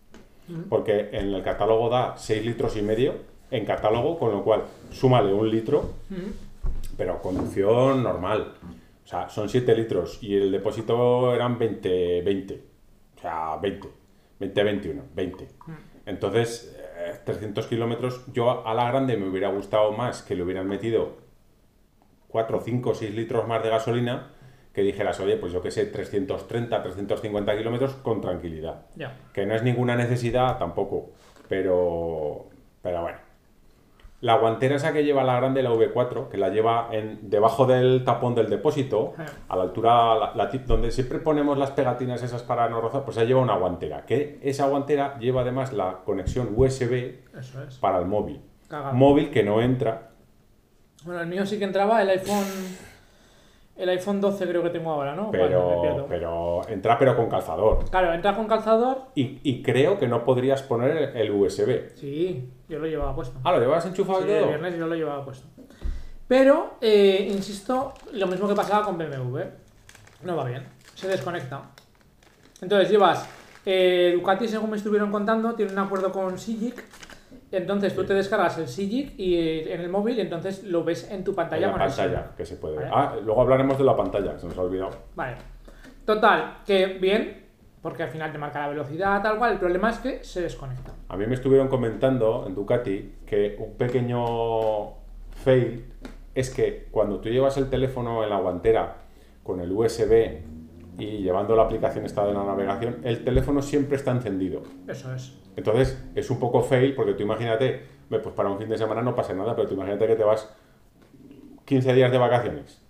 [0.69, 3.15] porque en el catálogo da 6 litros y medio
[3.51, 5.91] en catálogo, con lo cual súmale un litro,
[6.97, 8.55] pero conducción normal.
[9.05, 12.63] O sea, son 7 litros y el depósito eran 20, 20.
[13.17, 13.89] O sea, 20.
[14.41, 15.49] 20, 21, 20.
[16.07, 20.67] Entonces, eh, 300 kilómetros, yo a la grande me hubiera gustado más que le hubieran
[20.67, 21.22] metido
[22.33, 24.31] 4, 5, 6 litros más de gasolina,
[24.73, 28.87] que dijeras, oye, pues yo qué sé, 330, 350 kilómetros con tranquilidad.
[28.97, 29.15] Ya.
[29.35, 31.11] Que no es ninguna necesidad tampoco,
[31.49, 32.47] pero,
[32.83, 33.19] pero bueno.
[34.23, 38.05] La guantera esa que lleva la grande, la V4, que la lleva en, debajo del
[38.05, 39.23] tapón del depósito, Eh.
[39.49, 43.05] a la altura, la, la tip- donde siempre ponemos las pegatinas esas para no rozar,
[43.05, 44.07] pues ahí lleva una guantera.
[44.07, 47.79] Que esa guantera lleva además la conexión USB es.
[47.81, 48.41] para el móvil.
[48.69, 48.95] Cagado.
[48.95, 50.12] Móvil que no entra.
[51.05, 52.47] Bueno, el mío sí que entraba, el iPhone.
[53.75, 55.31] El iPhone 12 creo que tengo ahora, ¿no?
[55.31, 57.85] Pero, pero entra pero con calzador.
[57.91, 58.99] Claro, entra con calzador.
[59.15, 61.97] Y, y creo que no podrías poner el USB.
[61.97, 63.41] Sí, yo lo llevaba puesto.
[63.43, 64.49] Ah, ¿lo llevabas enchufado Sí, el todo?
[64.49, 65.47] viernes yo lo llevaba puesto.
[66.29, 69.39] Pero, eh, insisto, lo mismo que pasaba con BMW.
[70.23, 70.65] No va bien.
[70.95, 71.63] Se desconecta.
[72.61, 73.27] Entonces llevas.
[73.65, 76.85] Eh, Ducati, según me estuvieron contando, tiene un acuerdo con Sigic.
[77.53, 81.11] Entonces tú te descargas el Sigic y eh, en el móvil y entonces lo ves
[81.11, 81.67] en tu En pantalla.
[81.67, 82.77] la con el pantalla, que se puede.
[82.77, 82.89] Vale.
[82.93, 84.91] Ah, luego hablaremos de la pantalla, se nos ha olvidado.
[85.15, 85.37] Vale.
[86.07, 87.45] Total, que bien,
[87.83, 89.53] porque al final te marca la velocidad, tal cual.
[89.53, 90.93] El problema es que se desconecta.
[91.09, 94.95] A mí me estuvieron comentando en Ducati que un pequeño
[95.45, 95.85] fail
[96.35, 98.97] es que cuando tú llevas el teléfono en la guantera
[99.43, 100.39] con el USB
[100.99, 104.63] y llevando la aplicación esta de la navegación, el teléfono siempre está encendido.
[104.87, 105.39] Eso es.
[105.57, 109.15] Entonces es un poco fail porque tú imagínate, pues para un fin de semana no
[109.15, 110.55] pasa nada, pero tú imagínate que te vas
[111.65, 112.83] 15 días de vacaciones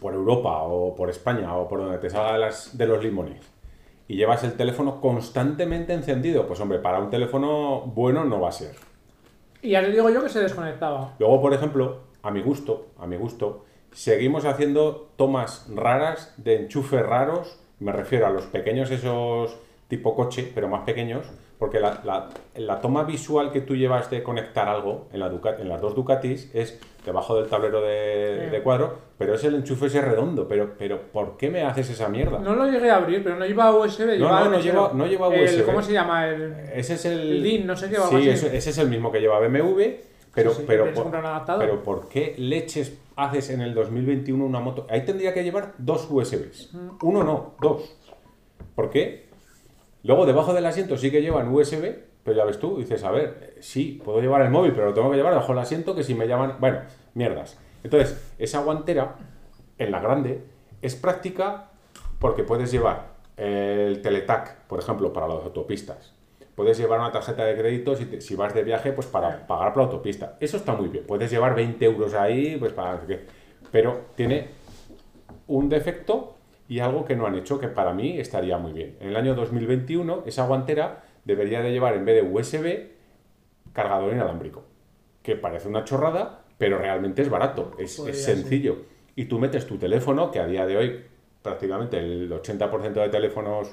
[0.00, 3.52] por Europa o por España o por donde te salga de, las, de los limones
[4.08, 8.52] y llevas el teléfono constantemente encendido, pues hombre, para un teléfono bueno no va a
[8.52, 8.74] ser.
[9.62, 11.14] Y ya te digo yo que se desconectaba.
[11.18, 17.04] Luego, por ejemplo, a mi gusto, a mi gusto, seguimos haciendo tomas raras de enchufes
[17.04, 19.56] raros, me refiero a los pequeños esos
[19.88, 21.26] tipo coche, pero más pequeños,
[21.58, 25.60] porque la, la- la toma visual que tú llevas de conectar algo en, la Ducati-
[25.60, 28.50] en las dos Ducatis es debajo del tablero de, Sí.
[28.50, 32.08] de cuadro, pero es el enchufe ese redondo, pero, pero ¿por qué me haces esa
[32.08, 32.38] mierda?
[32.38, 34.18] No lo llegué a abrir, pero no lleva USB.
[34.18, 35.64] No, no, no lleva- no lleva el- USB.
[35.66, 36.26] ¿Cómo se llama?
[36.28, 36.54] El...
[36.74, 37.20] Ese es el...
[37.20, 39.82] El DIN, no sé qué, Sí, ese es el mismo que lleva BMW,
[40.34, 40.62] pero, Sí, sí,
[40.94, 41.10] por,
[41.58, 44.86] pero ¿por qué leches haces en el 2021 una moto?
[44.90, 46.70] Ahí tendría que llevar dos USBs.
[47.02, 47.96] Uno no, dos.
[48.74, 49.28] ¿Por qué?
[50.02, 51.94] Luego debajo del asiento sí que llevan USB,
[52.24, 55.10] pero ya ves tú, dices, a ver, sí, puedo llevar el móvil, pero lo tengo
[55.10, 56.56] que llevar debajo del asiento que si me llaman...
[56.60, 56.80] Bueno,
[57.14, 57.58] mierdas.
[57.84, 59.16] Entonces, esa guantera,
[59.78, 60.44] en la grande,
[60.80, 61.70] es práctica
[62.18, 66.14] porque puedes llevar el Teletac, por ejemplo, para las autopistas.
[66.54, 69.72] Puedes llevar una tarjeta de crédito si, te- si vas de viaje, pues para pagar
[69.72, 70.36] por la autopista.
[70.40, 71.04] Eso está muy bien.
[71.06, 73.00] Puedes llevar 20 euros ahí, pues para...
[73.06, 73.20] qué.
[73.70, 74.48] Pero tiene
[75.46, 76.36] un defecto
[76.68, 78.96] y algo que no han hecho que para mí estaría muy bien.
[79.00, 82.90] En el año 2021 esa guantera debería de llevar en vez de USB
[83.72, 84.62] cargador inalámbrico,
[85.22, 88.36] que parece una chorrada, pero realmente es barato, es, es ser.
[88.36, 88.76] sencillo.
[89.16, 91.04] Y tú metes tu teléfono, que a día de hoy
[91.42, 93.70] prácticamente el 80% de teléfonos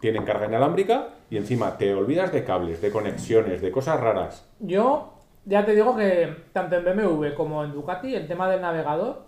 [0.00, 4.48] tienen carga inalámbrica, y encima te olvidas de cables, de conexiones, de cosas raras.
[4.60, 9.24] Yo ya te digo que tanto en BMW como en Ducati el tema del navegador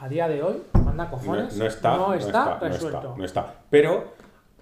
[0.00, 1.56] a día de hoy manda No, cojones.
[1.56, 2.98] no está, no no está no resuelto.
[2.98, 3.54] está, no está.
[3.70, 4.14] Pero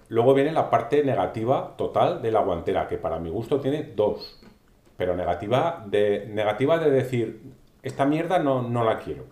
[0.09, 4.39] luego viene la parte negativa total de la guantera, que para mi gusto tiene dos.
[4.95, 7.41] Pero negativa de, negativa de decir,
[7.81, 9.23] esta mierda no, no la quiero.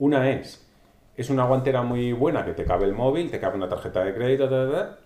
[0.00, 0.70] Una es,
[1.16, 4.14] es una guantera muy buena que te cabe el móvil, te cabe una tarjeta de
[4.14, 4.98] crédito, ta, ta, ta,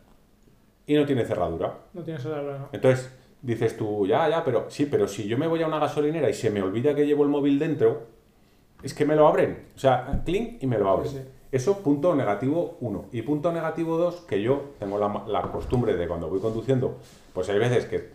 [0.87, 1.75] y no tiene cerradura.
[1.93, 2.69] No tienes otra problema.
[2.73, 6.31] Entonces dices tú, ya, ya, pero sí, pero si yo me voy a una gasolinera
[6.31, 8.03] y se me olvida que llevo el móvil dentro,
[8.83, 9.67] es que me lo abren.
[9.75, 11.11] O sea, clink y me lo abren.
[11.11, 11.29] Sí, sí.
[11.53, 13.07] Eso, punto negativo uno.
[13.13, 16.97] Y punto negativo dos, que yo tengo la, la costumbre de cuando voy conduciendo,
[17.35, 18.09] pues hay veces que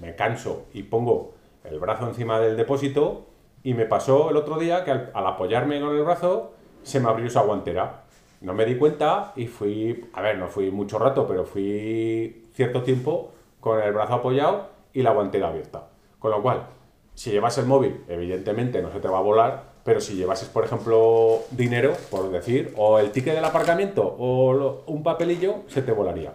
[0.00, 1.34] me canso y pongo
[1.64, 3.26] el brazo encima del depósito
[3.62, 6.52] y me pasó el otro día que al, al apoyarme con el brazo
[6.82, 8.04] se me abrió esa guantera.
[8.40, 12.82] No me di cuenta y fui, a ver, no fui mucho rato, pero fui cierto
[12.82, 15.88] tiempo con el brazo apoyado y la guantera abierta.
[16.18, 16.66] Con lo cual,
[17.14, 20.64] si llevas el móvil, evidentemente no se te va a volar, pero si llevases, por
[20.64, 25.92] ejemplo, dinero, por decir, o el ticket del aparcamiento o lo- un papelillo, se te
[25.92, 26.34] volaría.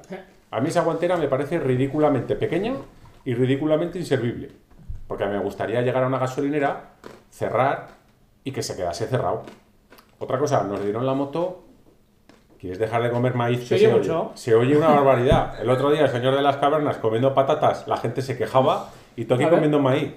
[0.52, 2.76] A mí esa guantera me parece ridículamente pequeña
[3.23, 4.52] y ridículamente inservible.
[5.07, 6.91] Porque me gustaría llegar a una gasolinera,
[7.30, 7.88] cerrar
[8.44, 9.41] y que se quedase cerrado.
[10.19, 11.64] Otra cosa, nos dieron la moto.
[12.60, 13.68] ¿Quieres dejar de comer maíz?
[13.68, 14.32] Se Que oye mucho.
[14.36, 15.60] Se oye una barbaridad.
[15.61, 19.26] El otro día, el señor de las cavernas comiendo patatas, la gente se quejaba y
[19.26, 20.14] tú aquí comiendo maíz.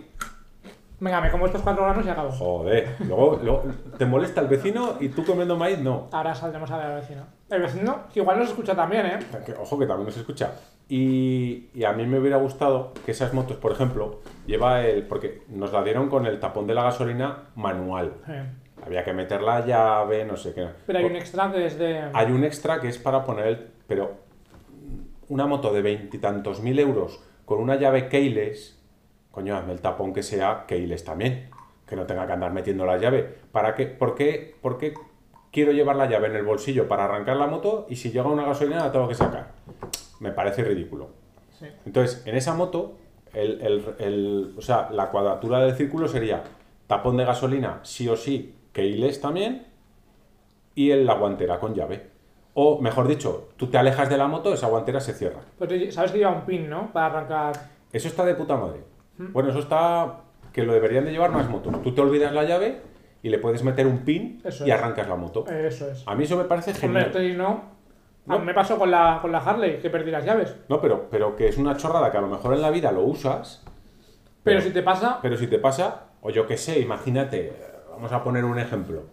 [1.01, 2.31] Venga, me como estos cuatro granos y acabo.
[2.33, 3.65] Joder, luego, luego
[3.97, 6.09] te molesta el vecino y tú comiendo maíz, no.
[6.11, 7.23] Ahora saldremos a ver al vecino.
[7.49, 9.19] El vecino, que igual nos escucha también, ¿eh?
[9.47, 10.55] Que, ojo que también nos escucha.
[10.89, 15.07] Y, y a mí me hubiera gustado que esas motos, por ejemplo, lleva el.
[15.07, 18.15] Porque nos la dieron con el tapón de la gasolina manual.
[18.27, 18.33] Sí.
[18.85, 20.67] Había que meter la llave, no sé qué.
[20.87, 22.05] Pero hay un extra que es de.
[22.13, 23.67] Hay un extra que es para poner el.
[23.87, 24.13] Pero
[25.29, 28.79] una moto de veintitantos mil euros con una llave keyless,
[29.31, 31.51] coño, hazme el tapón que sea keyless también.
[31.87, 33.23] Que no tenga que andar metiendo la llave.
[33.51, 33.87] ¿Para qué?
[33.87, 34.93] ¿Por qué, por qué
[35.51, 38.45] quiero llevar la llave en el bolsillo para arrancar la moto y si llega una
[38.45, 39.53] gasolina la tengo que sacar?
[40.21, 41.09] Me parece ridículo.
[41.59, 41.67] Sí.
[41.87, 42.99] Entonces, en esa moto,
[43.33, 46.43] el, el- el- o sea, la cuadratura del círculo sería
[46.87, 49.67] tapón de gasolina, sí o sí, keyless también,
[50.75, 52.11] y el, la guantera con llave.
[52.55, 55.41] O, mejor dicho, tú te alejas de la moto, esa guantera se cierra.
[55.59, 56.93] Pues tú sabes que lleva un pin, ¿no?
[56.93, 57.53] Para arrancar.
[57.93, 58.81] Eso está de puta madre.
[59.19, 60.21] Bueno, eso está
[60.53, 61.83] que lo deberían de llevar más motos.
[61.83, 62.81] Tú te olvidas la llave
[63.23, 64.77] y le puedes meter un pin Eso y es.
[64.79, 65.45] arrancas la moto.
[65.49, 66.03] Eso es.
[66.07, 67.13] A mí eso me parece genial.
[67.37, 67.47] no.
[68.27, 68.39] A No.
[68.41, 70.55] mí me pasó con la, con la Harley, que perdí las llaves.
[70.69, 73.03] No, pero, pero que es una chorrada que a lo mejor en la vida lo
[73.03, 73.65] usas,
[74.45, 77.53] Pero si te pasa, Pero si te pasa, o yo qué sé, imagínate,
[77.99, 79.07] vamos a poner un ejemplo.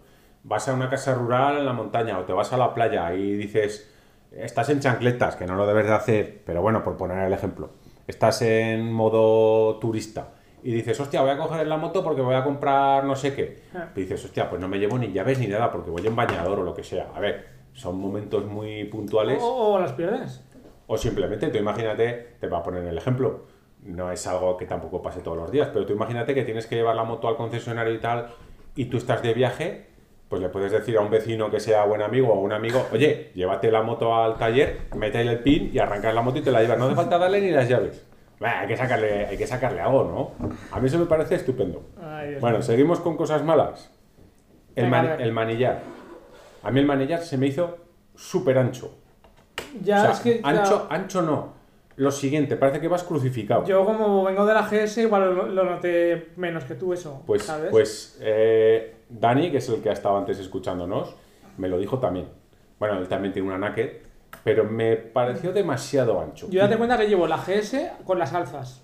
[0.43, 3.33] Vas a una casa rural en la montaña o te vas a la playa y
[3.33, 3.91] dices,
[4.31, 7.71] estás en chancletas, que no lo debes de hacer, pero bueno, por poner el ejemplo.
[8.05, 12.43] Estás en modo turista y dices, hostia, voy a coger la moto porque voy a
[12.43, 13.63] comprar no sé qué.
[13.73, 13.89] Ah.
[13.95, 16.59] Y dices, hostia, pues no me llevo ni llaves ni nada porque voy en bañador
[16.59, 17.07] o lo que sea.
[17.15, 19.41] A ver, son momentos muy puntuales.
[19.41, 20.43] o, o las pierdes.
[20.85, 23.45] O simplemente, tú imagínate, te voy a poner el ejemplo,
[23.81, 26.75] no es algo que tampoco pase todos los días, pero tú imagínate que tienes que
[26.75, 28.27] llevar la moto al concesionario y tal,
[28.75, 29.85] y tú estás de viaje,
[30.29, 33.31] pues le puedes decir a un vecino que sea buen amigo o un amigo, oye,
[33.35, 36.61] llévate la moto al taller, métele el pin y arrancas la moto y te la
[36.61, 36.77] llevas.
[36.77, 38.05] No hace falta darle ni las llaves.
[38.39, 40.49] Bah, hay, que sacarle, hay que sacarle algo, ¿no?
[40.71, 41.83] A mí eso me parece estupendo.
[42.03, 43.91] Ay, Bueno, seguimos con cosas malas.
[44.75, 45.79] El, Venga, mani- el manillar.
[46.61, 47.77] A mí el manillar se me hizo
[48.15, 48.93] súper ancho.
[49.81, 50.41] Ya O sea, es que.
[50.41, 51.53] ya- ancho, ancho no.
[51.97, 53.63] Lo siguiente, parece que vas crucificado.
[53.65, 57.23] Yo, como vengo de la GS, igual lo, lo noté menos que tú, eso.
[57.25, 57.69] pues, ¿sabes?
[57.71, 61.15] pues eh, Dani, que es el que ha estado antes escuchándonos,
[61.57, 62.27] me lo dijo también.
[62.79, 63.89] Bueno, él también tiene una naked,
[64.43, 66.47] pero me pareció demasiado ancho.
[66.49, 68.81] Yo ya te cuenta que llevo la GS con las alzas.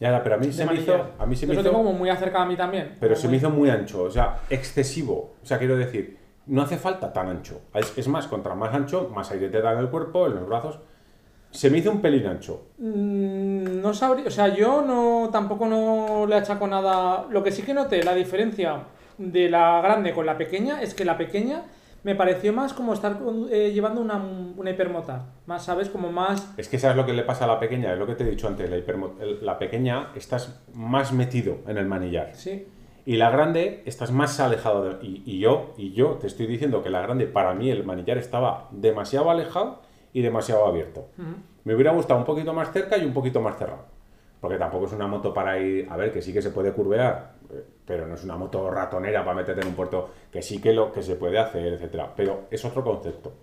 [0.00, 1.12] Ya, pero a mí de se me hizo, manillar.
[1.18, 2.96] a mí se me hizo, tengo como muy acercado a mí también.
[3.00, 5.34] pero se me muy- hizo muy ancho, o sea, excesivo.
[5.42, 7.60] O sea, quiero decir, no hace falta tan ancho.
[7.74, 10.46] Es, es más, contra más ancho, más aire te da en el cuerpo, en los
[10.46, 10.78] brazos.
[11.56, 12.66] Se me hizo un pelín ancho.
[12.78, 17.26] Mm, No sabría, o sea, yo no tampoco no le achaco nada.
[17.30, 18.82] Lo que sí que noté, la diferencia
[19.18, 21.62] de la grande con la pequeña, es que la pequeña
[22.04, 23.18] me pareció más como estar
[23.50, 24.22] eh, llevando una,
[24.56, 25.22] una hipermotar.
[25.46, 25.88] Más, ¿sabes?
[25.88, 26.52] Como más.
[26.56, 28.30] Es que sabes lo que le pasa a la pequeña, es lo que te he
[28.30, 32.30] dicho antes, la, hipermo- el- la pequeña estás más metido en el manillar.
[32.34, 32.66] Sí.
[33.06, 35.04] Y la grande estás más alejado de...
[35.06, 38.18] Y, y yo, y yo te estoy diciendo que la grande, para mí el manillar
[38.18, 39.85] estaba demasiado alejado
[40.16, 41.08] y demasiado abierto.
[41.64, 43.84] Me hubiera gustado un poquito más cerca y un poquito más cerrado.
[44.40, 45.86] Porque tampoco es una moto para ir...
[45.90, 49.22] A ver, que sí que se puede curvear, eh, pero no es una moto ratonera
[49.22, 52.14] para meterte en un puerto que sí que lo que se puede hacer, etcétera.
[52.16, 53.34] Pero es otro concepto.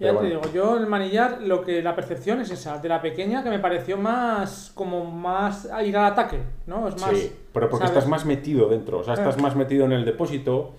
[0.00, 3.44] Ya te digo, yo el manillar, lo que la percepción es esa, de la pequeña
[3.44, 6.88] que me pareció más como más a ir al ataque, ¿no?
[6.88, 7.10] Es más.
[7.16, 7.98] sí, pero porque ¿sabes?
[7.98, 9.40] estás más metido dentro, o sea, estás Eh.
[9.42, 10.72] más metido en el depósito,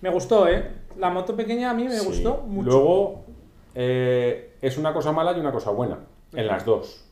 [0.00, 0.64] Me gustó, ¿eh?
[0.98, 2.04] La moto pequeña a mí me Sí.
[2.06, 2.68] gustó mucho.
[2.70, 3.24] Luego,
[3.74, 5.98] eh, es una cosa mala y una cosa buena,
[6.32, 7.04] en las dos.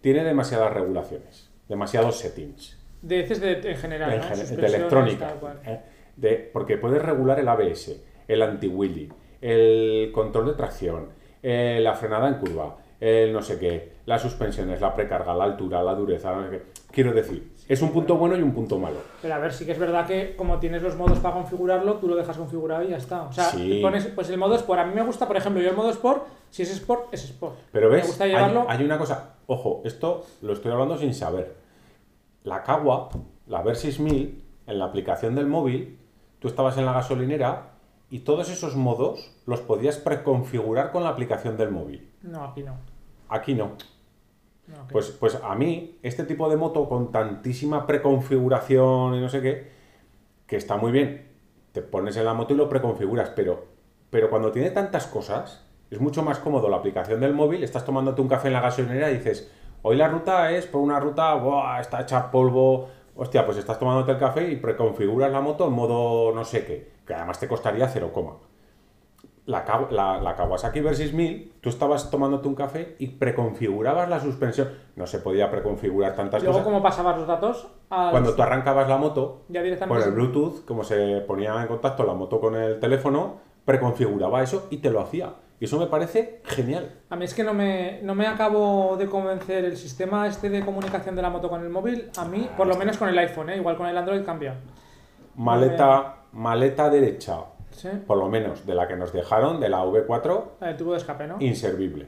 [0.00, 4.24] Tiene demasiadas regulaciones, demasiados settings, De heces de, en general, en ¿no?
[4.24, 5.34] gen- de electrónica.
[5.66, 5.80] eh,
[6.16, 9.10] de- porque puedes regular el ABS, el anti-wheelie,
[9.40, 11.08] el control de tracción,
[11.42, 15.82] eh, la frenada en curva, el no sé qué, las suspensiones, la precarga, la altura,
[15.82, 16.62] la dureza, no sé qué.
[16.92, 18.98] Quiero decir, es un punto bueno y un punto malo.
[19.20, 22.08] Pero a ver, sí que es verdad que como tienes los modos para configurarlo, tú
[22.08, 23.22] lo dejas configurado y ya está.
[23.22, 23.80] O sea, Sí.
[23.82, 24.80] pones pues el modo Sport.
[24.80, 27.56] A mí me gusta, por ejemplo, yo el modo Sport, si es Sport, es Sport.
[27.72, 28.66] Pero ves, Me gusta hay, llevarlo.
[28.68, 31.54] hay una cosa, ojo, esto lo estoy hablando sin saber.
[32.44, 33.08] La Kawa,
[33.46, 35.98] la Versys 1000, en la aplicación del móvil,
[36.40, 37.70] tú estabas en la gasolinera
[38.10, 42.10] y todos esos modos los podías preconfigurar con la aplicación del móvil.
[42.22, 42.74] No, aquí no.
[43.28, 43.72] Aquí no.
[44.68, 49.42] Aquí Pues, pues a mí, este tipo de moto con tantísima preconfiguración y no sé
[49.42, 49.70] qué,
[50.46, 51.28] que está muy bien,
[51.72, 53.64] te pones en la moto y lo preconfiguras, pero,
[54.10, 58.20] pero cuando tiene tantas cosas, es mucho más cómodo la aplicación del móvil, estás tomándote
[58.20, 59.50] un café en la gasolinera y dices,
[59.82, 61.80] hoy la ruta es por una ruta, ¡buah!
[61.80, 66.32] está hecha polvo, hostia, pues estás tomándote el café y preconfiguras la moto en modo
[66.34, 68.36] no sé qué, que además te costaría cero coma.
[69.44, 74.68] La, la, la Kawasaki Versys 1000, tú estabas tomándote un café y preconfigurabas la suspensión.
[74.94, 76.64] No se podía preconfigurar tantas Luego, cosas.
[76.64, 77.66] ¿cómo pasabas los datos?
[77.90, 80.04] Al- Cuando tú arrancabas la moto, Ya por directamente.
[80.04, 84.76] el Bluetooth, como se ponía en contacto la moto con el teléfono, preconfiguraba eso y
[84.76, 85.34] te lo hacía.
[85.58, 87.00] Y eso me parece genial.
[87.10, 90.64] A mí es que no me, no me acabo de convencer el sistema este de
[90.64, 92.10] comunicación de la moto con el móvil.
[92.16, 93.56] A mí, por lo menos con el iPhone, ¿eh?
[93.56, 94.54] igual con el Android cambia.
[95.36, 97.38] Maleta, maleta derecha,
[97.72, 97.88] ¿Sí?
[98.06, 101.26] por lo menos de la que nos dejaron, de la V4, El tubo de escape,
[101.26, 101.36] ¿no?
[101.40, 102.06] inservible.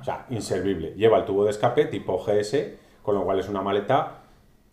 [0.00, 0.94] O sea, inservible.
[0.94, 2.56] Lleva el tubo de escape tipo GS,
[3.02, 4.18] con lo cual es una maleta,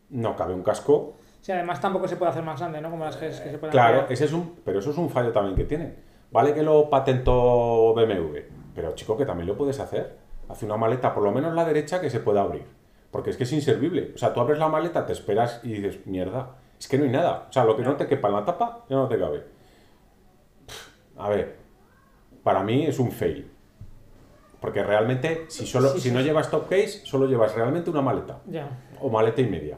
[0.09, 1.15] no cabe un casco.
[1.41, 2.89] Sí, además tampoco se puede hacer más grande, ¿no?
[2.89, 4.11] Como las que, que se pueden Claro, ampliar.
[4.13, 5.95] ese es un, pero eso es un fallo también que tienen.
[6.31, 8.37] Vale que lo patentó BMW,
[8.73, 10.17] pero chico, que también lo puedes hacer.
[10.49, 12.65] Hace una maleta, por lo menos la derecha, que se pueda abrir.
[13.11, 14.11] Porque es que es inservible.
[14.15, 17.11] O sea, tú abres la maleta, te esperas y dices, mierda, es que no hay
[17.11, 17.45] nada.
[17.49, 19.43] O sea, lo que no te quepa en la tapa, ya no te cabe.
[21.17, 21.57] A ver,
[22.43, 23.49] para mí es un fail.
[24.59, 28.39] Porque realmente, si, solo, Sí, si no llevas top case, solo llevas realmente una maleta.
[28.47, 28.67] Ya.
[29.01, 29.77] O maleta y media.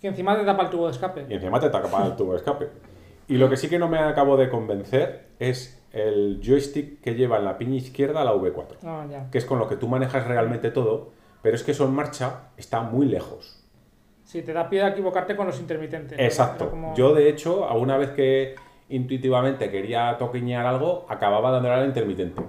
[0.00, 1.26] Que encima te tapa el tubo de escape.
[1.28, 2.68] Y encima te tapa el tubo de escape.
[3.26, 7.38] Y lo que sí que no me acabo de convencer es el joystick que lleva
[7.38, 9.30] en la piña izquierda la V4, Ah, ya.
[9.30, 11.10] que es con lo que tú manejas realmente todo,
[11.42, 13.64] pero es que eso en marcha está muy lejos.
[14.24, 16.18] Sí, te da pie a equivocarte con los intermitentes.
[16.18, 16.68] Exacto.
[16.68, 18.54] Como- Yo, de hecho, alguna vez que
[18.88, 22.42] intuitivamente quería toqueñar algo, acababa dándole al intermitente.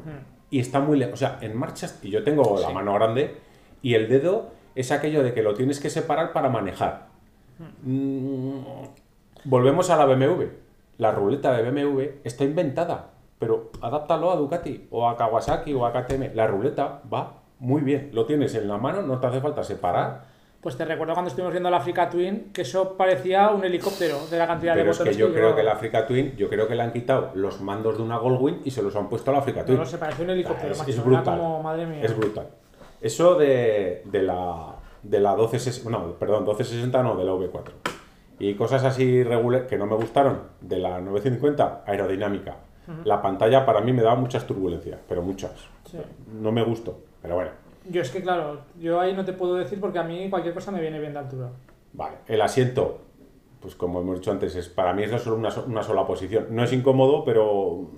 [0.50, 1.14] Y está muy lejos.
[1.14, 3.36] O sea, en marcha, y yo tengo la mano grande,
[3.82, 7.08] y el dedo es aquello de que lo tienes que separar para manejar.
[7.84, 8.60] Mm,
[9.46, 10.44] Volvemos a la BMW.
[10.98, 15.94] La ruleta de BMW está inventada, pero adáptalo a Ducati o a Kawasaki o a
[15.94, 16.36] KTM.
[16.36, 18.10] La ruleta va muy bien.
[18.12, 20.26] Lo tienes en la mano, no te hace falta separar.
[20.62, 24.38] Pues te recuerdo cuando estuvimos viendo la Africa Twin, que eso parecía un helicóptero de
[24.38, 25.56] la cantidad Pero de es que botones yo creo llevaba.
[25.56, 28.62] que la Africa Twin, yo creo que le han quitado los mandos de una Goldwing
[28.66, 29.78] y se los han puesto a la Africa No, Twin.
[29.80, 31.38] no se parece un helicóptero, Es- macho, es era brutal.
[31.38, 32.02] como, madre mía.
[32.04, 32.48] Es brutal.
[33.02, 37.72] Eso de, de la de la 1260, no, perdón, 1260 no, de la V4.
[38.40, 42.58] Y cosas así regulares que no me gustaron de la 950, aerodinámica.
[43.06, 45.52] La pantalla para mí me daba muchas turbulencias, pero muchas.
[45.90, 46.00] Sí.
[46.42, 47.52] No me gustó, pero bueno.
[47.90, 50.72] Yo es que, claro, yo ahí no te puedo decir porque a mí cualquier cosa
[50.72, 51.50] me viene bien de altura.
[51.94, 53.00] Vale, el asiento,
[53.60, 56.48] pues como hemos dicho antes, es, para mí es solo una, una sola posición.
[56.52, 57.90] No es incómodo, pero...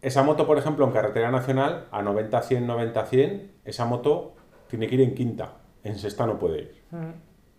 [0.00, 4.34] Esa moto, por ejemplo, en carretera nacional, a 90, 100, 90, 100, esa moto
[4.66, 5.58] tiene que ir en quinta.
[5.84, 6.82] En sexta no puede ir.
[6.90, 7.12] Mm.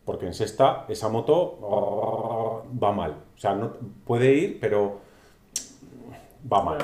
[0.04, 3.12] Porque en sexta esa moto va mal.
[3.36, 3.72] O sea, no,
[4.06, 5.00] puede ir, pero
[6.52, 6.78] va mal.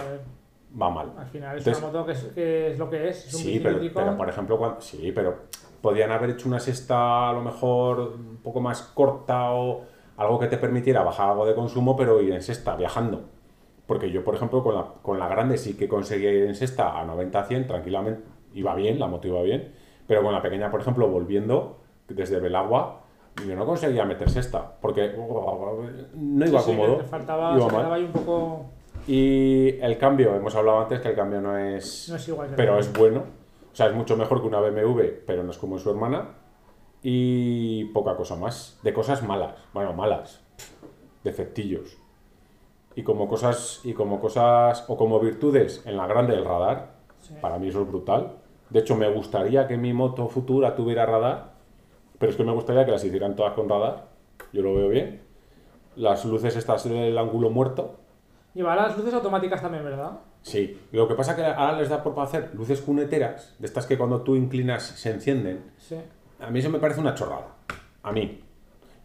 [0.76, 1.12] A Va mal.
[1.18, 3.28] al final es Entonces- una moto que es, que es lo que es.
[3.28, 5.36] Es un Sí, pero, pero, por ejemplo, cuando, sí, pero
[5.82, 9.82] podían haber hecho una sexta a lo mejor un poco más corta o
[10.18, 13.22] algo que te permitiera bajar algo de consumo, pero ir en sexta, viajando.
[13.88, 17.00] Porque yo, por ejemplo, con la, con la grande sí que conseguía ir en sexta
[17.00, 18.24] a 90 100 tranquilamente,
[18.54, 19.74] iba bien, la moto iba bien,
[20.06, 23.02] pero con la pequeña, por ejemplo, volviendo desde Belagua,
[23.48, 25.14] yo no conseguía meter sexta, porque
[26.14, 26.98] no iba Sí, sí, cómodo.
[26.98, 27.76] te faltaba, iba mal.
[27.78, 28.66] quedaba ahí un poco...
[29.12, 32.50] Y el cambio, hemos hablado antes que el cambio no es No es igual.
[32.50, 33.24] que pero es bueno.
[33.72, 36.36] O sea, es mucho mejor que una BMW, pero no es como su hermana.
[37.02, 38.80] Y poca cosa más.
[38.84, 39.56] De cosas malas.
[39.74, 40.42] Bueno, malas.
[41.24, 41.98] Defectillos.
[42.96, 47.34] Y como cosas, y como cosas, o como virtudes en la grande del radar, Sí.
[47.42, 48.36] para mí eso es brutal.
[48.70, 51.54] De hecho, me gustaría que mi moto futura tuviera radar,
[52.18, 54.08] pero es que me gustaría que las hicieran todas con radar.
[54.54, 55.22] Yo lo veo bien.
[55.96, 57.99] Las luces estas del ángulo muerto,
[58.60, 60.20] Lleva las luces automáticas también, ¿verdad?
[60.42, 63.86] Sí, lo que pasa es que ahora les da por hacer luces cuneteras, de estas
[63.86, 65.72] que cuando tú inclinas se encienden.
[65.78, 65.96] Sí.
[66.42, 67.56] A mí eso me parece una chorrada.
[68.04, 68.44] A mí.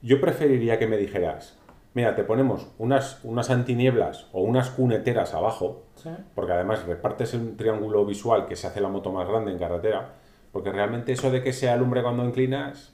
[0.03, 1.57] Yo preferiría que me dijeras,
[1.95, 6.11] mira, te ponemos unas, unas antinieblas o unas cuneteras abajo, Sí.
[6.35, 10.15] porque además repartes un triángulo visual que se hace la moto más grande en carretera,
[10.51, 12.93] porque realmente eso de que se alumbre cuando inclinas...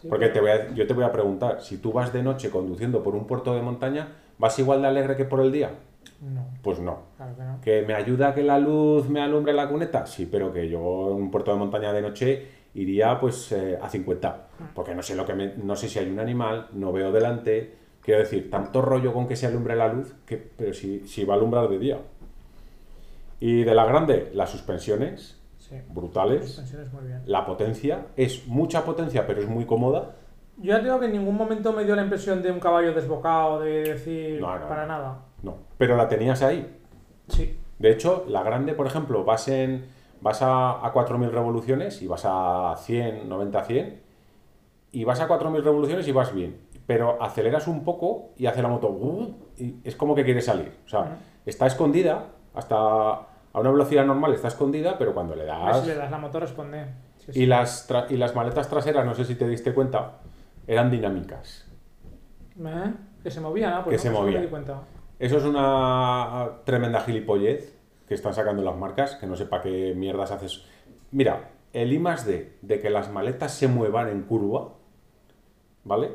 [0.00, 0.08] sí.
[0.08, 3.02] Porque te voy a- yo te voy a preguntar, si tú vas de noche conduciendo
[3.02, 5.70] por un puerto de montaña, ¿vas igual de alegre que por el día?
[6.20, 7.00] No, Pues no.
[7.16, 7.60] claro que no.
[7.60, 10.06] ¿Que me ayuda a que la luz me alumbre la cuneta?
[10.06, 13.88] Sí, pero que yo en un puerto de montaña de noche iría pues eh, a
[13.88, 14.48] 50.
[14.74, 17.74] Porque no sé lo que me- no sé si hay un animal, no veo delante.
[18.00, 21.34] Quiero decir, tanto rollo con que se alumbre la luz, que, pero si, si va
[21.34, 21.98] a alumbrar de día.
[23.40, 25.76] Y de la grande, las suspensiones, Sí.
[25.88, 26.46] brutales.
[26.46, 27.22] Suspensiones muy bien.
[27.26, 30.16] La potencia, es mucha potencia, pero es muy cómoda.
[30.62, 33.60] Yo ya digo que en ningún momento me dio la impresión de un caballo desbocado,
[33.60, 34.88] de decir No, no, para no.
[34.88, 35.18] nada.
[35.42, 36.78] No, pero la tenías ahí.
[37.28, 37.58] Sí.
[37.78, 39.86] De hecho, la grande, por ejemplo, vas, en,
[40.20, 44.00] vas a, a 4.000 revoluciones y vas a 100, 90, 100,
[44.92, 46.60] y vas a 4.000 revoluciones y vas bien.
[46.86, 48.88] Pero aceleras un poco y hace la moto...
[48.90, 50.72] "Uh", y es como que quiere salir.
[50.86, 52.76] O sea, está escondida, hasta
[53.54, 55.80] a una velocidad normal está escondida, pero cuando le das...
[55.80, 56.86] si le das la moto responde.
[57.18, 57.42] Sí, sí.
[57.42, 60.18] Y las, y las maletas traseras, no sé si te diste cuenta,
[60.66, 61.68] eran dinámicas.
[62.58, 62.92] ¿Eh?
[63.22, 63.84] Que se movían, ¿no?
[63.84, 64.42] Pues Que no, se pues no me movían.
[64.42, 64.80] di cuenta.
[65.18, 67.78] Eso es una tremenda gilipollez
[68.08, 70.64] que están sacando las marcas, que no sé para qué mierdas haces.
[71.12, 74.72] Mira, el I más D de que las maletas se muevan en curva,
[75.84, 76.10] ¿vale?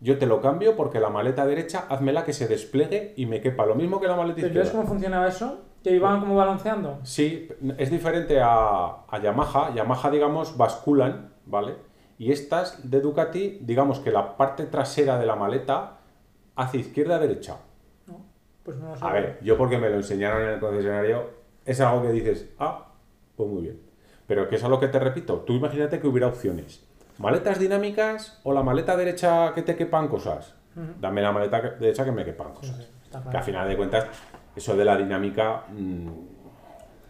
[0.00, 3.66] Yo te lo cambio porque la maleta derecha, házmela que se despliegue y me quepa
[3.66, 4.82] lo mismo que la maleta ¿Pero entonces izquierda.
[4.84, 5.60] cómo funcionaba eso?
[5.82, 6.98] ¿Que iban como balanceando?
[7.04, 7.48] Sí,
[7.78, 9.72] es diferente a, a Yamaha.
[9.74, 11.76] Yamaha, digamos, basculan, ¿vale?
[12.18, 15.98] Y estas de Ducati, digamos que la parte trasera de la maleta
[16.56, 17.56] hace izquierda-derecha.
[18.06, 18.20] No,
[18.64, 19.04] pues no lo.
[19.06, 21.30] A ver, yo porque me lo enseñaron en el concesionario,
[21.64, 22.88] es algo que dices, ah,
[23.36, 23.80] pues muy bien.
[24.26, 26.84] Pero que es a lo que te repito, tú imagínate que hubiera opciones.
[27.18, 30.54] ¿Maletas dinámicas o la maleta derecha que te quepan cosas?
[31.00, 32.76] Dame la maleta derecha que me quepan cosas.
[32.76, 33.38] sí, Que claro.
[33.38, 34.06] a final de cuentas,
[34.54, 36.08] eso de la dinámica, mm,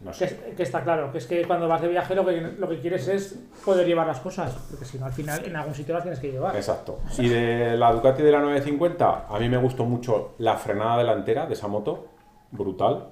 [0.00, 0.24] no Que, sé.
[0.26, 2.78] es- que está claro, que es que cuando vas de viaje lo que, lo que
[2.80, 6.02] quieres es poder llevar las cosas, porque si no al final en algún sitio las
[6.04, 6.54] tienes que llevar.
[6.56, 7.00] Exacto.
[7.18, 11.46] Y de la Ducati de la 950, a mí me gustó mucho la frenada delantera
[11.46, 12.06] de esa moto.
[12.50, 13.08] Brutal.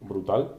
[0.00, 0.56] Brutal.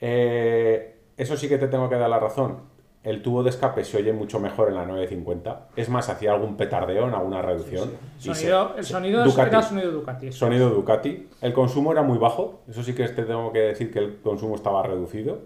[0.00, 2.73] Eh, eso sí que te tengo que dar la razón.
[3.04, 5.68] El tubo de escape se oye mucho mejor en la 950.
[5.76, 7.90] Es más, hacía algún petardeo en alguna reducción.
[8.18, 9.48] y Sonido, se- el sonido es- Ducati.
[9.50, 10.32] era sonido Ducati.
[10.32, 11.28] Sonido Ducati.
[11.42, 12.60] El consumo era muy bajo.
[12.68, 15.42] Eso sí que te tengo que decir que el consumo estaba reducido.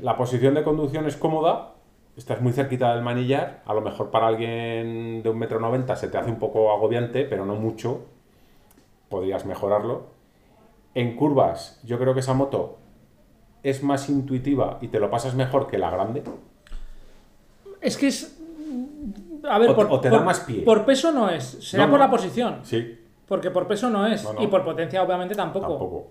[0.00, 1.74] La posición de conducción es cómoda.
[2.16, 3.62] Estás muy cerquita del manillar.
[3.66, 7.24] A lo mejor para alguien de un metro noventa se te hace un poco agobiante,
[7.24, 8.06] pero no mucho.
[9.10, 10.04] Podrías mejorarlo.
[10.94, 12.78] En curvas, yo creo que esa moto
[13.62, 16.22] es más intuitiva y te lo pasas mejor que la grande.
[17.80, 18.38] Es que es.
[19.48, 20.62] A ver, O te- por, o te da por- más pie.
[20.62, 22.04] por peso no es, será No, por no.
[22.06, 22.60] la posición.
[22.62, 24.24] Sí, Porque por peso no es.
[24.24, 24.40] No.
[24.42, 25.68] Y por potencia, obviamente, tampoco.
[25.68, 26.06] tampoco.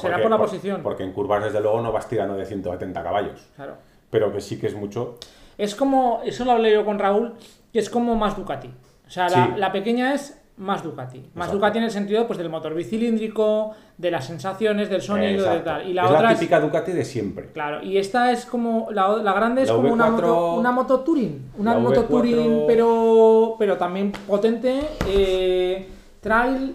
[0.00, 0.82] Será por la posición.
[0.82, 3.46] Porque en curvas, desde luego, no vas tirando de 170 caballos.
[3.56, 3.76] Claro.
[4.10, 5.18] Pero que sí que es mucho.
[5.58, 6.20] Es como.
[6.24, 7.34] Eso lo hablé yo con Raúl,
[7.72, 8.68] que es como más Ducati.
[9.06, 11.18] O sea, la pequeña es más Ducati.
[11.18, 11.54] Más Exacto.
[11.56, 15.88] Ducati en el sentido pues, del motor bicilíndrico, de las sensaciones, del sonido, de tal.
[15.88, 16.38] Y la es otra la es.
[16.38, 17.46] típica Ducati de siempre.
[17.52, 18.88] Claro, y esta es como.
[18.92, 21.50] La, la grande es La como una V4 moto, una moto Touring.
[21.58, 24.80] Una moto V4 Touring, pero, pero también potente.
[25.08, 25.88] eh,
[26.20, 26.74] trail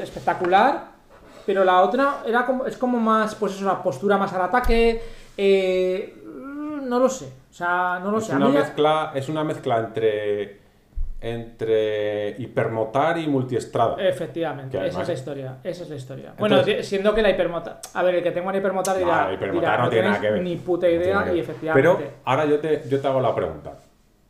[0.00, 0.88] espectacular.
[1.46, 5.00] Pero la otra era como, es como más, pues eso, la postura más al ataque.
[5.36, 6.14] eh,
[6.82, 7.26] no lo sé.
[7.50, 8.36] O sea, no lo Es sé.
[8.36, 10.60] Una mezcla, es una mezcla entre
[11.20, 13.96] entre hipermotar y multiestrada.
[13.98, 15.56] Efectivamente, esa además- es la historia.
[15.64, 16.30] Esa es la historia.
[16.38, 17.80] Entonces- bueno, si- siendo que la hipermotar.
[17.94, 19.26] A ver, el que tenga una hipermotar No, dirá.
[19.28, 20.42] la hipermotar dirá, no tiene nada que ver.
[20.42, 21.88] Ni puta No idea, y efectivamente.
[21.88, 23.78] Pero ahora yo te, yo te hago la pregunta.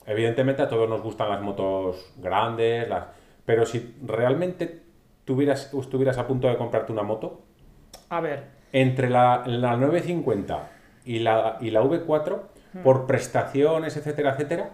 [0.06, 3.04] Evidentemente a todos nos gustan las motos grandes, las,
[3.44, 4.80] pero si realmente
[5.26, 7.42] tuvieras, estuvieras a punto de comprarte una moto,
[8.08, 10.70] A ver, entre la, la 950
[11.04, 12.78] y la, y la V4, Hmm.
[12.82, 14.70] por prestaciones, etcétera, etcétera,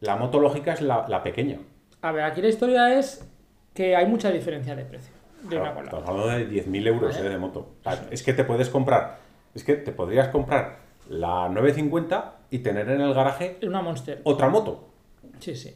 [0.00, 1.58] la moto lógica es la, la pequeña.
[2.02, 3.26] A ver, aquí la historia es
[3.74, 5.12] que hay mucha diferencia de precio
[5.42, 7.26] de una Claro, la estamos hablando de 10.000 euros Vale.
[7.26, 7.60] eh, de moto.
[7.80, 9.18] O sea, es que te puedes comprar,
[9.54, 10.78] es que te podrías comprar
[11.08, 14.20] la 950 y tener en el garaje Una Monster.
[14.24, 14.88] otra moto.
[15.38, 15.74] Sí, sí.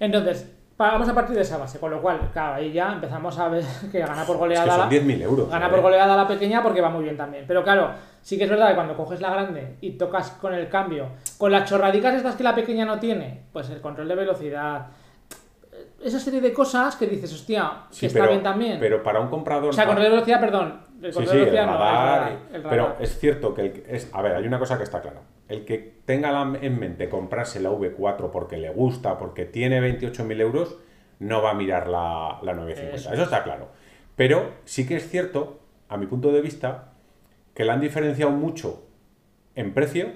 [0.00, 3.48] Entonces, vamos a partir de esa base, con lo cual, claro, ahí ya empezamos a
[3.48, 4.64] ver que gana por Es goleada.
[4.64, 5.48] que son la- 10.000 euros.
[5.50, 5.70] Gana ¿eh?
[5.70, 7.44] por goleada la pequeña porque va muy bien también.
[7.46, 7.90] Pero claro,
[8.22, 11.08] sí que es verdad que cuando coges la grande y tocas con el cambio,
[11.38, 14.86] con las chorradicas estas que la pequeña no tiene, pues el control de velocidad,
[16.02, 18.78] esa serie de cosas que dices, hostia, que Sí, está pero, bien también.
[18.80, 19.70] Pero para un comprador.
[19.70, 20.80] o sea, control de velocidad, perdón.
[21.02, 21.72] El control sí, de el velocidad no,
[22.56, 25.00] el radar, Pero es cierto que el, es, a ver, hay una cosa que está
[25.00, 25.20] clara.
[25.48, 30.40] El que tenga la- en mente comprarse la V4 porque le gusta, porque tiene 28.000
[30.40, 30.76] euros,
[31.18, 32.94] no va a mirar la, la 950.
[32.96, 33.68] Eso Eso, está claro.
[34.16, 36.91] Pero sí que es cierto, a mi punto de vista,
[37.54, 38.86] que la han diferenciado mucho
[39.54, 40.06] en precio,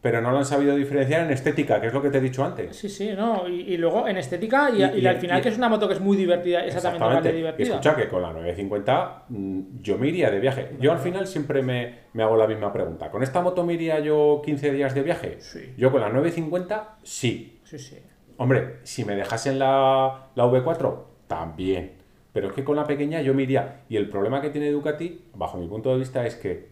[0.00, 2.44] pero no lo han sabido diferenciar en estética, que es lo que te he dicho
[2.44, 2.76] antes.
[2.76, 3.48] Sí, sí, no.
[3.48, 6.00] Y, y luego en estética y, Y- al final que es una moto que es
[6.00, 7.68] muy divertida, exactamente igual de Y divertida.
[7.70, 10.70] escucha que con la 950 mm, yo me iría de viaje.
[10.80, 13.10] Yo al final siempre me, me hago la misma pregunta.
[13.10, 15.36] ¿Con esta moto me iría yo 15 días de viaje?
[15.40, 15.74] Sí.
[15.76, 17.58] Yo con la 950 sí.
[17.64, 17.98] Sí, sí.
[18.36, 21.98] Hombre, si me dejasen la, la V4 también.
[22.32, 23.80] Pero es que con la pequeña yo me iría.
[23.88, 26.67] Y el problema que tiene Ducati, bajo mi punto de vista, es que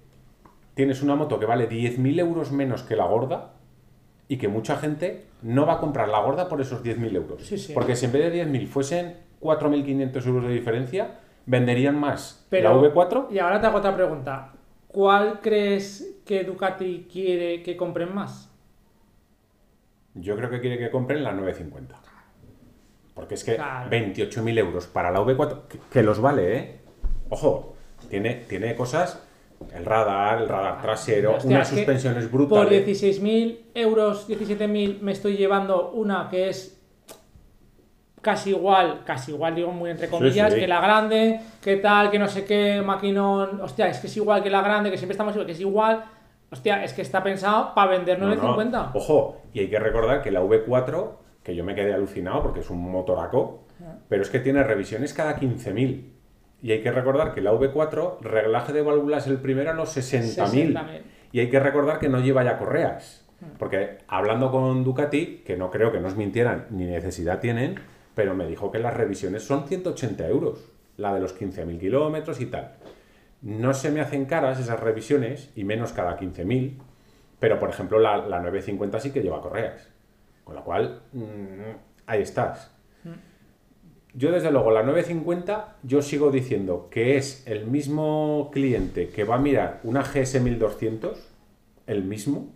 [0.76, 3.54] tienes una moto que vale 10.000 euros menos que la gorda
[4.28, 7.42] y que mucha gente no va a comprar la gorda por esos 10.000 euros.
[7.46, 7.72] Sí, sí.
[7.72, 12.92] Porque si en vez de 10.000 fuesen 4.500 euros de diferencia, venderían más Pero, la
[12.92, 13.28] V4.
[13.30, 14.52] Y ahora te hago otra pregunta.
[14.88, 18.52] ¿Cuál crees que Ducati quiere que compren más?
[20.14, 21.96] Yo creo que quiere que compren la 950.
[23.14, 23.90] Porque es que Claro.
[23.90, 26.80] 28.000 euros para la V4, que, que los vale, ¿eh?
[27.30, 27.74] Ojo,
[28.10, 29.25] tiene, tiene cosas,
[29.74, 32.86] el radar, el radar trasero, Hostia, unas suspensiones Por brutales.
[32.86, 36.76] 16.000 euros, 17.000, me estoy llevando una que es
[38.20, 40.58] casi igual, casi igual digo muy entre comillas, sí.
[40.60, 44.42] que la grande, que tal, que no sé qué, maquinón, hostia, es que es igual
[44.42, 46.04] que la grande, que siempre estamos igual, que es igual,
[46.50, 48.34] hostia, es que está pensado para vender No, no.
[48.34, 48.90] 950.
[48.94, 51.10] Ojo, y hay que recordar que la V4,
[51.42, 53.64] que yo me quedé alucinado porque es un motoraco,
[54.08, 56.15] pero es que tiene revisiones cada 15.000.
[56.66, 60.72] Y hay que recordar que la V4, reglaje de válvulas el primero a los 60.000.
[60.74, 61.02] 60.000.
[61.30, 63.24] Y hay que recordar que no lleva ya correas.
[63.56, 67.76] Porque hablando con Ducati, que no creo que nos mintieran ni necesidad tienen,
[68.16, 70.72] pero me dijo que las revisiones son 180 euros.
[70.96, 72.72] La de los 15.000 kilómetros y tal.
[73.42, 76.78] No se me hacen caras esas revisiones, y menos cada 15.000,
[77.38, 79.88] pero por ejemplo la, la 950 sí que lleva correas.
[80.42, 81.76] Con lo cual, mm,
[82.06, 82.72] ahí estás.
[84.16, 89.34] Yo desde luego la 950 yo sigo diciendo que es el mismo cliente que va
[89.34, 91.28] a mirar una GS 1200,
[91.86, 92.48] el mismo.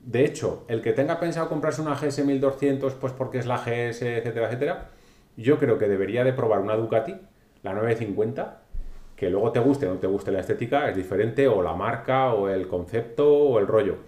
[0.00, 4.02] De hecho, el que tenga pensado comprarse una GS 1200 pues porque es la GS,
[4.02, 4.90] etcétera, etcétera,
[5.36, 7.14] yo creo que debería de probar una Ducati,
[7.62, 8.62] la 950,
[9.14, 12.34] que luego te guste o no te guste la estética, es diferente, o la marca,
[12.34, 13.98] o el concepto, o el rollo.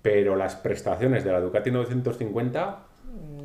[0.00, 2.85] Pero las prestaciones de la Ducati 950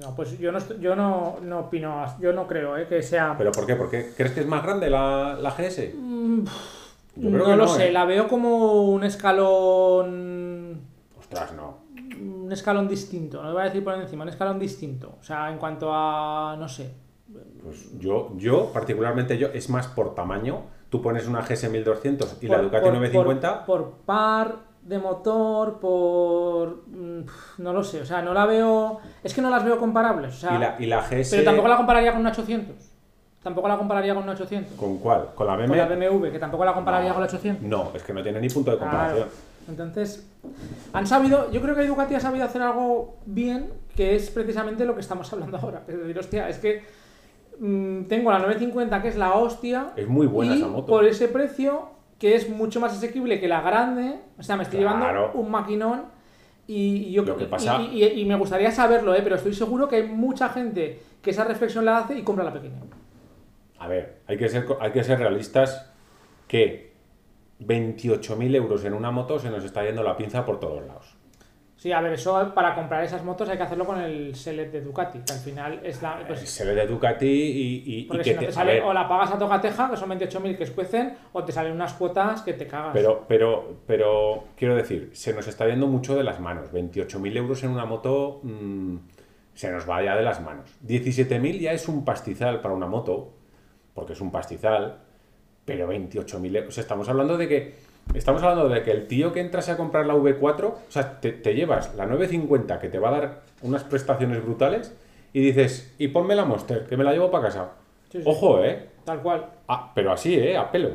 [0.01, 3.35] No, pues yo no, yo no, no opino, yo no creo eh, que sea...
[3.37, 3.75] ¿Pero por qué?
[3.75, 4.13] ¿Por qué?
[4.17, 5.93] ¿Crees que es más grande la, la GS?
[7.15, 7.91] Yo creo no que lo sé, ¿eh?
[7.91, 10.81] la veo como un escalón...
[11.19, 11.81] Ostras, no.
[12.19, 15.15] Un escalón distinto, no voy a decir por encima, un escalón distinto.
[15.19, 16.93] O sea, en cuanto a, no sé,
[17.63, 20.63] Pues yo, yo, particularmente yo, es más por tamaño.
[20.89, 23.65] Tú pones una GS 1200 y la Ducati por- 950.
[23.65, 26.83] Por, por par de motor, por...
[26.87, 27.21] mm,
[27.59, 28.99] No lo sé, o sea, no la veo...
[29.23, 30.55] Es que no las veo comparables, o sea...
[30.55, 31.29] y, la, y la GS.
[31.31, 32.75] Pero tampoco la compararía con una 800.
[33.43, 34.73] Tampoco la compararía con una 800.
[34.77, 35.29] ¿Con cuál?
[35.35, 35.67] ¿Con la BMW?
[35.67, 37.15] Con la BMW, que tampoco la compararía No.
[37.15, 37.67] con la 800.
[37.67, 38.91] No, es que no tiene ni punto de Claro.
[38.91, 39.27] comparación.
[39.67, 40.27] Entonces,
[40.93, 44.95] han sabido, yo creo que Ducati ha sabido hacer algo bien, que es precisamente lo
[44.95, 45.83] que estamos hablando ahora.
[45.87, 46.83] Es decir, hostia, es que
[47.59, 49.91] mm, tengo la 950, que es la hostia.
[49.95, 50.87] Es muy buena y esa moto.
[50.87, 51.89] por ese precio,
[52.21, 54.99] que es mucho más asequible que la grande, o sea, me estoy Claro.
[54.99, 56.03] llevando un maquinón.
[56.67, 59.21] Y, yo Lo que pasa- y, y- y me gustaría saberlo, ¿eh?
[59.23, 62.53] pero estoy seguro que hay mucha gente que esa reflexión la hace y compra la
[62.53, 62.75] pequeña.
[63.79, 65.91] A ver, hay que ser, hay que ser realistas
[66.47, 66.93] que
[67.59, 71.17] 28.000 euros en una moto se nos está yendo la pinza por todos lados.
[71.81, 74.81] Sí, a ver, eso para comprar esas motos hay que hacerlo con el Select de
[74.81, 76.23] Ducati, que al final es la.
[76.27, 78.93] pues, se ve de Ducati y, y- y Porque que si no te- sale, o
[78.93, 82.53] la pagas a tocateja, que son 28.000 que escuecen, o te salen unas cuotas que
[82.53, 82.91] te cagas.
[82.93, 86.71] Pero, pero, pero, quiero decir, se nos está yendo mucho de las manos.
[86.71, 88.97] 28.000 euros en una moto mm,
[89.55, 90.69] se nos va ya de las manos.
[90.87, 93.33] 17.000 ya es un pastizal para una moto,
[93.95, 94.99] porque es un pastizal,
[95.65, 96.77] pero 28.000 euros.
[96.77, 97.90] Estamos hablando de que.
[98.13, 101.31] Estamos hablando de que el tío que entras a comprar la V4, o sea, te,
[101.31, 104.95] te llevas la 950 que te va a dar unas prestaciones brutales
[105.33, 107.69] y dices, y ponme la Monster, que me la llevo para casa.
[108.11, 108.23] Sí, sí.
[108.25, 108.89] Ojo, ¿eh?
[109.05, 110.57] Tal cual, Ah, pero así, ¿eh?
[110.57, 110.89] A pelo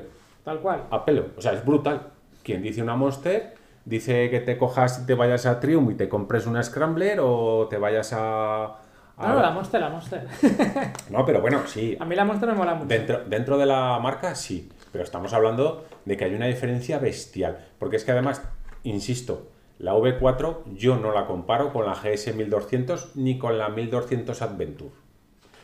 [0.45, 0.83] tal cual.
[0.91, 1.27] a pelo.
[1.37, 2.01] O sea, es brutal.
[2.45, 6.09] Quien dice una Monster, dice que te cojas y te vayas a Triumph y te
[6.09, 8.65] compres una Scrambler o te vayas a...
[8.67, 8.79] a-
[9.19, 10.25] No, no, la Monster, la Monster.
[11.11, 11.97] No, pero bueno, sí.
[11.99, 12.87] A mí la Monster me mola mucho.
[12.89, 14.69] Dentro, dentro de la marca, sí.
[14.97, 17.59] Pero estamos hablando de que hay una diferencia bestial.
[17.79, 18.41] Porque es que además,
[18.83, 19.47] insisto,
[19.79, 24.93] la V4 yo no la comparo con la GS 1200 ni con la 1200 Adventure.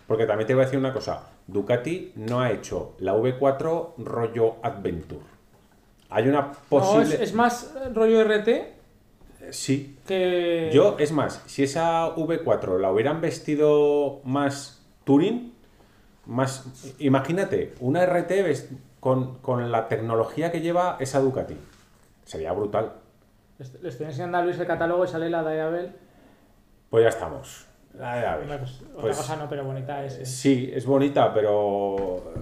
[0.06, 1.30] Porque también te voy a decir una cosa.
[1.46, 5.22] Ducati no ha hecho la V4 rollo Adventure.
[6.10, 7.14] Hay una No, posible...
[7.14, 8.50] es, es más rollo RT
[9.48, 9.96] Sí.
[10.06, 10.68] que.
[10.74, 15.54] Yo, es más, si esa V4 la hubieran vestido más Touring,
[16.26, 16.94] más...
[16.98, 18.30] Imagínate, una RT
[19.02, 21.56] con, con la tecnología que lleva esa Ducati.
[22.24, 22.92] Sería brutal.
[23.80, 25.90] Le estoy enseñando a Luis el catálogo y sale la Diabel.
[26.88, 27.66] Pues ya estamos.
[28.00, 28.42] A ver, a ver.
[28.42, 30.18] Hombre, pues, otra Pues- cosa no, pero bonita es.
[30.18, 32.32] Es, Sí, es bonita, pero...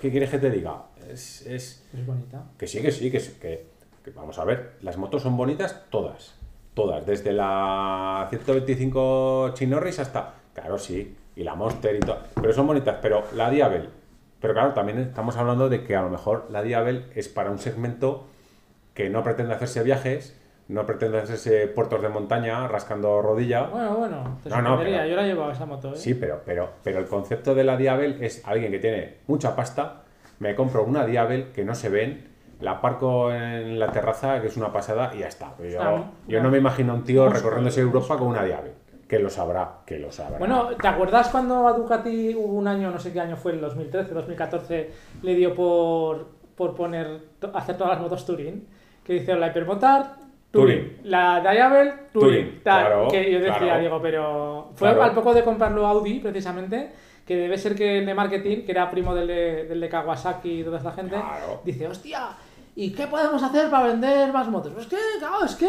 [0.00, 0.84] ¿Qué quieres que te diga?
[1.10, 1.44] Es...
[1.44, 1.84] es...
[1.92, 2.44] es bonita.
[2.56, 3.66] Que sí, que sí, que, sí, que,
[4.04, 6.36] que vamos a ver, las motos son bonitas todas,
[6.74, 12.68] todas, desde la 125 Chinorris hasta, claro, sí, y la Monster y todo, pero son
[12.68, 13.90] bonitas, pero la Diabel,
[14.40, 17.58] pero claro, también estamos hablando de que a lo mejor la Diabel es para un
[17.58, 18.26] segmento
[18.94, 20.38] que no pretende hacerse viajes,
[20.68, 25.16] no pretende hacerse puertos de montaña rascando rodilla, Bueno, bueno, te No, no, pero- Yo
[25.16, 25.96] la llevaba esa moto, ¿eh?
[25.96, 30.02] Sí, pero, pero, pero el concepto de la Diabel es alguien que tiene mucha pasta,
[30.40, 32.28] me compro una Diabel que no se ven,
[32.60, 35.54] la aparco en la terraza, que es una pasada, y ya está.
[36.26, 38.72] Yo, no me imagino a un tío recorriéndose Europa con una Diabel.
[39.08, 40.38] Que lo sabrá, que lo sabrá.
[40.38, 43.60] Bueno, ¿te acuerdas cuando a Ducati hubo un año, no sé qué año fue, el
[43.60, 44.90] 2013, 2014,
[45.22, 47.20] le dio por, por poner,
[47.54, 48.66] hacer todas las motos Touring?
[49.02, 50.06] Que dice la Hypermotard,
[50.50, 50.78] Touring.
[50.96, 50.98] Touring.
[51.04, 51.92] La Diabel,
[52.62, 53.80] tal, claro, que yo decía, claro.
[53.82, 55.02] digo, pero fue Claro.
[55.04, 56.90] al poco de comprarlo Audi, precisamente,
[57.26, 60.60] que debe ser que el de marketing, que era primo del de, del de Kawasaki
[60.60, 61.16] y toda esta gente,
[61.64, 62.28] dice, hostia,
[62.80, 64.72] ¿y qué podemos hacer para vender más motos?
[64.72, 65.68] Pues que, claro, es que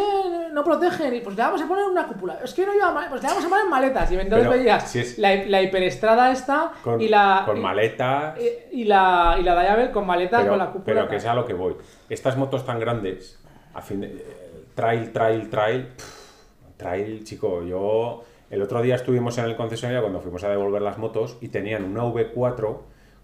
[0.52, 3.08] no protegen, y pues le vamos a poner una cúpula, es que no lleva mal-
[3.10, 6.70] pues le vamos a poner maletas, y Pero, veías si es- la, la hiperestrada esta
[6.84, 7.42] con, y la...
[7.44, 8.36] con y- maleta.
[8.72, 10.84] y, y la, y la Diabel con maleta pero, con la cúpula.
[10.84, 11.74] pero que sea lo que voy.
[12.08, 13.40] Estas motos tan grandes,
[13.74, 19.36] a fin de, eh, trail, trail, trail, pff, trail, chico, yo el otro día estuvimos
[19.38, 22.78] en el concesionario cuando fuimos a devolver las motos y tenían una V4,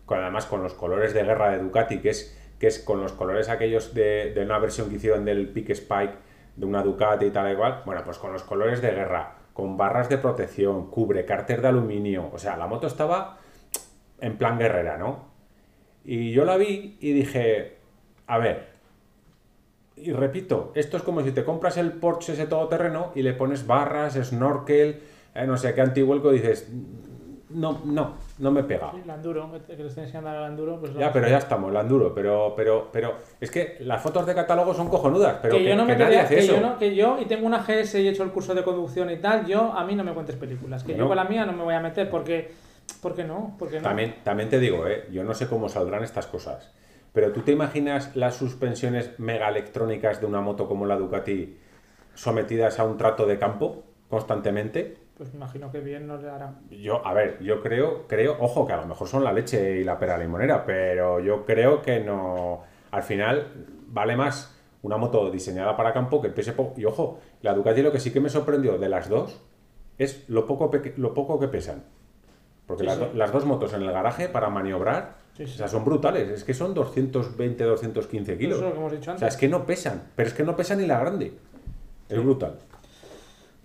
[0.06, 3.12] con, además con los colores de guerra de Ducati, que es, que es con los
[3.12, 6.14] colores aquellos de, de una versión que hicieron del Peak Spike,
[6.56, 9.76] de una Ducati y tal y cual, bueno, pues con los colores de guerra, con
[9.76, 13.38] barras de protección, cubre, cárter de aluminio, o sea, la moto estaba
[14.20, 15.26] en plan guerrera, ¿no?
[16.04, 17.78] Y yo la vi y dije,
[18.26, 18.68] a ver,
[19.96, 23.66] y repito, esto es como si te compras el Porsche ese todoterreno y le pones
[23.66, 25.00] barras, snorkel,
[25.34, 26.70] eh, no sé qué antihuelco dices,
[27.50, 28.90] no, no, no me pega.
[28.92, 30.94] Sí, el Enduro, que le estoy enseñando al Enduro, pues...
[30.94, 34.74] Ya, pero ya estamos, el enduro, pero, pero, pero es que las fotos de catálogo
[34.74, 36.56] son cojonudas, pero que, yo no me nadie hace que eso.
[36.56, 39.10] yo no- que yo, y tengo una GS y he hecho el curso de conducción
[39.10, 41.52] y tal, yo, a mí no me cuentes películas, que yo con la mía no
[41.52, 42.50] me voy a meter, porque,
[43.00, 43.82] porque no, porque no.
[43.82, 45.06] También, también te digo, ¿eh?
[45.10, 46.72] yo no sé cómo saldrán estas cosas,
[47.14, 51.56] pero ¿tú te imaginas las suspensiones mega electrónicas de una moto como la Ducati
[52.14, 54.98] sometidas a un trato de campo constantemente?
[55.16, 56.54] Pues me imagino que bien nos le hará.
[56.70, 59.84] Yo, a ver, yo creo, creo, ojo, que a lo mejor son la leche y
[59.84, 62.62] la pera limonera, pero yo creo que no.
[62.90, 63.46] Al final
[63.88, 66.78] vale más una moto diseñada para campo que pese poco.
[66.78, 69.40] Y ojo, la Ducati lo que sí que me sorprendió de las dos
[69.98, 71.82] es lo poco, lo poco que pesan.
[72.66, 73.04] Porque Sí, las, sí.
[73.04, 76.28] do- las dos motos en el garaje para maniobrar, Sí, o sea, son brutales.
[76.30, 78.56] Es que son 220, 215 kilos.
[78.58, 79.20] Eso es lo que hemos dicho O antes.
[79.20, 81.32] sea, es que no pesan, pero es que no pesan ni la grande.
[82.08, 82.56] Es brutal.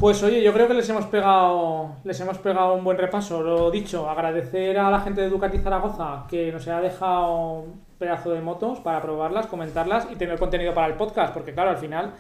[0.02, 3.44] Pues oye, yo creo que les hemos pegado les hemos pegado un buen repaso.
[3.44, 8.32] Lo dicho, agradecer a la gente de Ducati Zaragoza que nos ha dejado un pedazo
[8.32, 12.14] de motos para probarlas, comentarlas y tener contenido para el podcast, porque claro, al final,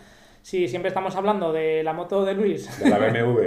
[0.43, 3.41] si siempre estamos hablando de la moto de Luis, De la BMW.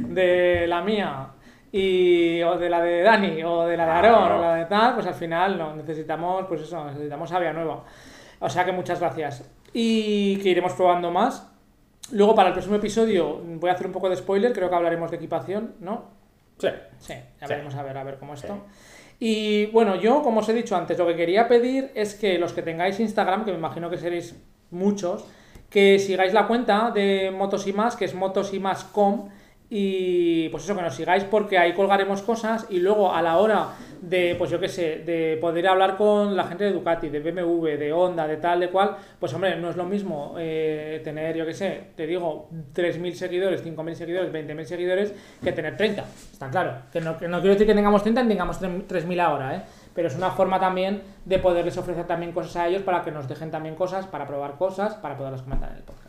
[0.12, 1.28] de la mía
[1.70, 4.38] y o de la de Dani o de la de Aarón Claro.
[4.38, 7.84] o la de tal, pues al final no necesitamos, pues eso, necesitamos savia nueva.
[8.40, 9.48] O sea que muchas gracias.
[9.72, 11.54] Y que iremos probando más.
[12.12, 15.10] Luego para el próximo episodio voy a hacer un poco de spoiler, creo que hablaremos
[15.10, 16.04] de equipación, ¿no?
[16.58, 16.68] Sí.
[16.98, 17.52] Sí, ya Sí.
[17.52, 18.64] veremos a ver, a ver cómo esto.
[19.20, 22.52] Y bueno, yo, como os he dicho antes, lo que quería pedir es que los
[22.52, 24.36] que tengáis Instagram, que me imagino que seréis
[24.70, 25.24] muchos,
[25.70, 28.54] que sigáis la cuenta de Motos y Más, que es Motos
[29.70, 33.68] y pues eso, que nos sigáis porque ahí colgaremos cosas y luego a la hora
[34.00, 37.76] de, pues yo qué sé, de poder hablar con la gente de Ducati, de BMW,
[37.76, 41.44] de Honda, de tal, de cual, pues hombre, no es lo mismo eh, tener, yo
[41.44, 46.82] qué sé, te digo, 3.000 seguidores, 5.000 seguidores, 20.000 seguidores, que tener 30, está claro.
[46.90, 49.62] Que no, que no quiero decir que tengamos 30 ni tengamos 3.000 ahora, ¿eh?
[49.94, 53.28] Pero es una forma también de poderles ofrecer también cosas a ellos para que nos
[53.28, 56.07] dejen también cosas, para probar cosas, para poderlas comentar en el podcast.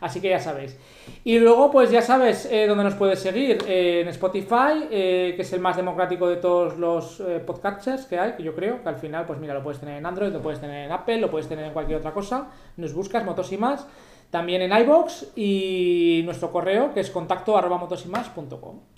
[0.00, 0.78] Así que ya sabéis.
[1.24, 3.58] Y luego, pues ya sabes eh, dónde nos puedes seguir.
[3.66, 8.18] Eh, en Spotify, eh, que es el más democrático de todos los eh, podcasters que
[8.18, 10.40] hay, que yo creo que al final, pues mira, lo puedes tener en Android, lo
[10.40, 12.48] puedes tener en Apple, lo puedes tener en cualquier otra cosa.
[12.76, 13.86] Nos buscas motos y más.
[14.30, 17.80] También en iBox y nuestro correo que es contacto arroba.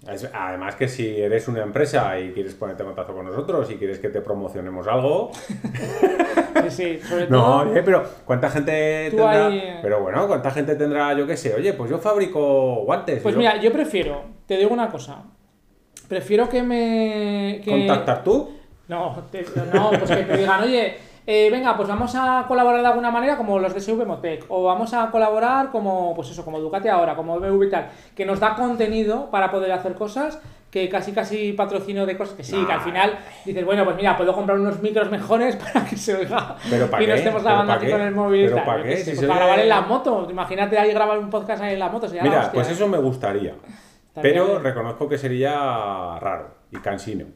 [0.07, 3.77] Es- Además que si eres una empresa y quieres ponerte en contacto con nosotros y
[3.77, 5.31] quieres que te promocionemos algo,
[6.69, 7.77] Sí, sí, sobre no, todo.
[7.77, 9.49] eh, pero ¿cuánta gente tendrá?
[9.49, 9.79] eh.
[9.83, 11.55] Pero bueno, ¿cuánta gente tendrá, yo qué sé?
[11.55, 13.23] Oye, pues yo fabrico guantes.
[13.23, 15.23] Pues yo- mira, yo prefiero, te digo una cosa.
[16.09, 17.61] Prefiero que me.
[17.65, 18.51] que- ¿Contactar tú?
[18.89, 22.87] No, te- no, pues que te digan, oye, eh, venga, pues vamos a colaborar de
[22.89, 26.59] alguna manera como los de SV Motec, o vamos a colaborar como, pues eso, como
[26.61, 30.41] Ducati ahora, como y tal, que nos da contenido para poder hacer cosas,
[30.71, 32.85] que casi casi patrocinio de cosas que sí, que al Nah.
[32.85, 36.87] final dices, bueno, pues mira, puedo comprar unos micros mejores para que se oiga ¿Pero
[36.99, 38.97] y no estemos ¿Pero grabando aquí con el móvil y ¿Pero tal, pa' yo qué?
[38.97, 41.89] Si pues para grabar en la moto, imagínate ahí grabar un podcast ahí en la
[41.91, 42.73] moto, sería la Mira, hostia, pues ¿eh?
[42.73, 43.55] eso me gustaría.
[44.21, 47.27] Pero reconozco que sería raro y cansino.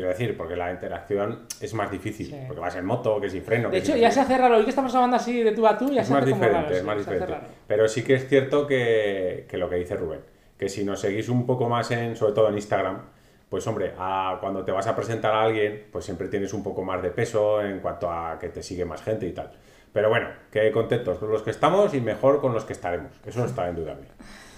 [0.00, 2.28] Quiero decir, porque la interacción es más difícil.
[2.28, 2.36] Sí.
[2.46, 3.68] Porque vas en moto, que sin freno.
[3.68, 5.66] De que hecho, sin- ya se hace raro, hoy que estamos hablando así de tú
[5.66, 7.34] a tú, ya es se más hace como diferente, raro, es más diferente.
[7.66, 10.20] Pero sí que es cierto que, que lo que dice Rubén,
[10.56, 13.02] que si nos seguís un poco más en, sobre todo en Instagram,
[13.50, 16.82] pues hombre, a- cuando te vas a presentar a alguien, pues siempre tienes un poco
[16.82, 19.50] más de peso en cuanto a que te sigue más gente y tal.
[19.92, 23.10] Pero bueno, que contentos con los que estamos y mejor con los que estaremos.
[23.26, 24.06] Eso está indudable.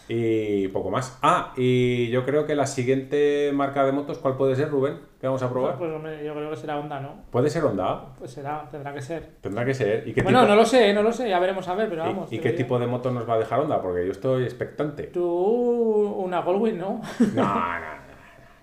[0.08, 1.18] Y poco más.
[1.22, 4.98] Ah, y yo creo que la siguiente marca de motos, ¿cuál puede ser, Rubén?
[5.20, 5.78] ¿Qué vamos a probar?
[5.78, 7.22] Pues hombre, yo creo que será Honda, ¿no?
[7.30, 8.06] ¿Puede ser Honda?
[8.18, 9.30] Pues será, tendrá que ser.
[9.40, 10.06] Tendrá que ser.
[10.06, 12.02] ¿Y qué Bueno, tipo, no lo sé, no lo sé, ya veremos a ver, pero
[12.02, 12.32] vamos.
[12.32, 13.80] y qué tipo de moto nos va a dejar Honda?
[13.80, 15.04] Porque yo estoy expectante.
[15.04, 17.00] Tú, una Goldwing, ¿no?
[17.34, 17.78] No, no, no,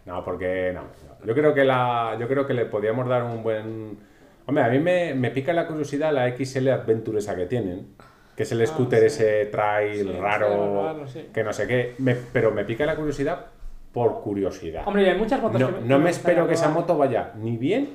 [0.06, 1.26] no, no, porque no, no.
[1.26, 3.98] Yo creo que la, yo creo que le podíamos dar un buen.
[4.45, 7.95] Hombre, a mí me, me pica la curiosidad la XL Adventure esa que tienen,
[8.40, 10.95] que es el Ah, scooter ese trail raro,
[11.34, 13.48] que no sé qué, me- pero me pica la curiosidad
[13.91, 14.84] por curiosidad.
[14.88, 17.57] Hombre, y hay muchas motos no, que no me espero que esa moto vaya ni
[17.57, 17.90] bien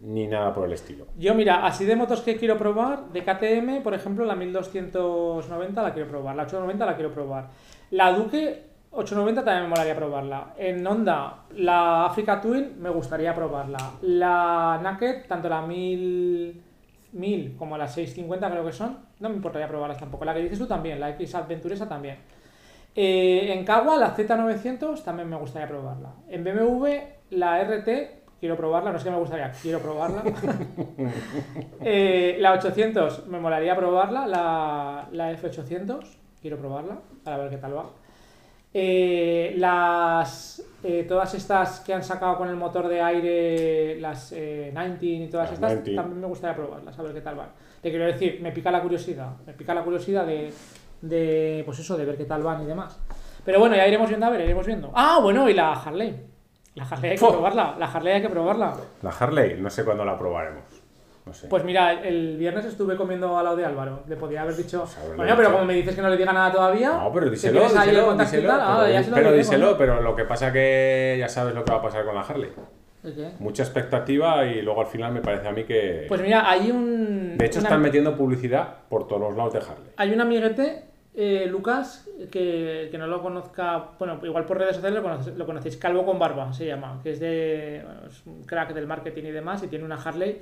[0.00, 1.04] ni nada por el estilo.
[1.18, 5.92] Yo, mira, así de motos que quiero probar, de KTM, por ejemplo, la 1290 la
[5.92, 7.48] quiero probar, la 890 la quiero probar.
[7.90, 8.62] La Duque
[8.92, 10.54] 890 también me molaría probarla.
[10.56, 13.76] En Honda, la Africa Twin me gustaría probarla.
[14.00, 16.62] La Naked, tanto la 1000,
[17.12, 20.24] 1000 como la 650 creo que son, no me importaría probarlas tampoco.
[20.24, 22.16] La que dices tú también, la X Adventuresa también.
[22.94, 26.12] Eh, en Kawa, la Z900 también me gustaría probarla.
[26.28, 26.86] En BMW,
[27.30, 27.88] la RT
[28.40, 30.22] quiero probarla, no es que me gustaría, quiero probarla.
[31.82, 36.04] Eh, la 800, me molaría probarla, la, la F800,
[36.40, 37.86] quiero probarla, para ver qué tal va.
[38.72, 44.72] Eh, las eh, todas estas que han sacado con el motor de aire, las eh,
[44.72, 45.96] 19 y todas Las estas, 19.
[45.96, 47.48] también me gustaría probarlas, a ver qué tal van.
[47.82, 50.52] Te quiero decir, me pica la curiosidad, me pica la curiosidad de,
[51.02, 52.98] de pues eso, de ver qué tal van y demás.
[53.44, 54.92] Pero bueno, ya iremos viendo, a ver, iremos viendo.
[54.94, 56.14] Ah, bueno, y la Harley.
[56.74, 57.32] La Harley hay que Oh.
[57.32, 58.74] probarla, la Harley hay que probarla.
[59.02, 60.62] La Harley, no sé cuándo la probaremos.
[61.26, 61.48] No sé.
[61.48, 64.02] Pues mira, el viernes estuve comiendo al lado de Álvaro.
[64.08, 64.84] Le podía haber dicho.
[64.96, 66.90] haberle Bueno, pero como me dices que no le diga nada todavía.
[66.92, 70.16] no, pero díselo, díselo, díselo, tal, ah, pero, ya se lo pero díselo, pero lo
[70.16, 72.50] que pasa que ya sabes lo que va a pasar con la Harley.
[73.04, 73.30] ¿El qué?
[73.38, 76.04] Mucha expectativa y luego al final me parece a mí que...
[76.08, 77.36] Pues mira, hay un.
[77.38, 79.90] de hecho una- están metiendo publicidad por todos los lados de Harley.
[79.96, 80.84] Hay un amiguete,
[81.14, 85.46] eh, Lucas, que, que no lo conozca, bueno, igual por redes sociales lo, conoce- lo
[85.46, 89.24] conocéis, Calvo con Barba se llama, que es de bueno, es un crack del marketing
[89.24, 90.40] y demás, y tiene una Harley.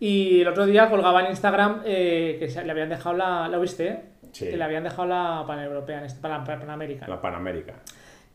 [0.00, 3.48] Y el otro día colgaba en Instagram eh, que se- le habían dejado la.
[3.48, 3.86] ¿Lo viste?
[3.88, 4.00] eh?
[4.32, 4.50] Sí.
[4.50, 7.06] Que le habían dejado la paneuropea, este, la Panamérica.
[7.06, 7.74] La Panamérica.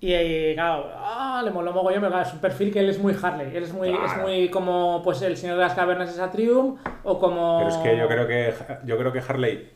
[0.02, 3.00] Y eh, claro, ah, le moló mogollón, pero claro, es un perfil que él es
[3.00, 3.54] muy Harley.
[3.54, 4.22] Él es muy, es Claro.
[4.22, 7.58] muy como pues el señor de las cavernas es Atrium, o como.
[7.60, 8.54] Pero es que yo creo que
[8.86, 9.70] yo creo que Harley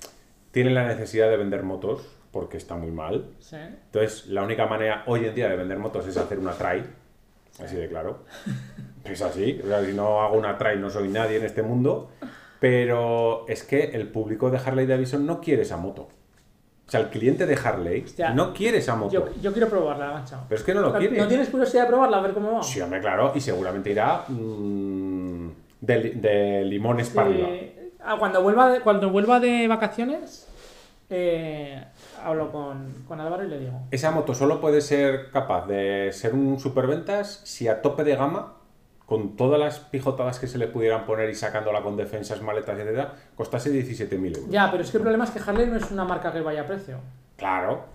[0.51, 3.25] tiene la necesidad de vender motos porque está muy mal.
[3.39, 3.57] Sí.
[3.57, 6.85] Entonces, la única manera hoy en día de vender motos es hacer una trail.
[7.61, 8.23] Así de claro.
[9.05, 9.59] Es así.
[9.63, 12.09] O sea, si no hago una trail no soy nadie en este mundo.
[12.59, 16.07] Pero es que el público de Harley Davidson no quiere esa moto.
[16.87, 18.29] O sea, el cliente de Harley Hostia.
[18.31, 19.11] no quiere esa moto.
[19.13, 20.37] Yo, yo quiero probarla, macho.
[20.47, 21.17] Pero es que no lo ¿No, quiere.
[21.17, 22.17] ¿no tienes curiosidad de probarla?
[22.17, 22.63] A ver cómo va.
[22.63, 23.31] Sí, hombre, claro.
[23.35, 25.47] Y seguramente irá mm,
[25.81, 27.49] de, de limones para arriba.
[28.05, 30.47] Ah, cuando, vuelva de, cuando vuelva de vacaciones,
[31.09, 31.83] eh,
[32.23, 33.81] hablo con, con Álvaro y le digo.
[33.91, 38.55] Esa moto solo puede ser capaz de ser un superventas si a tope de gama,
[39.13, 43.09] con todas las pijotadas que se le pudieran poner y sacándola con defensas, maletas, etc.,
[43.35, 44.49] costase 17.000 euros.
[44.49, 46.61] Ya, pero es que el problema es que Harley no es una marca que vaya
[46.61, 46.97] a precio.
[47.37, 47.85] Claro,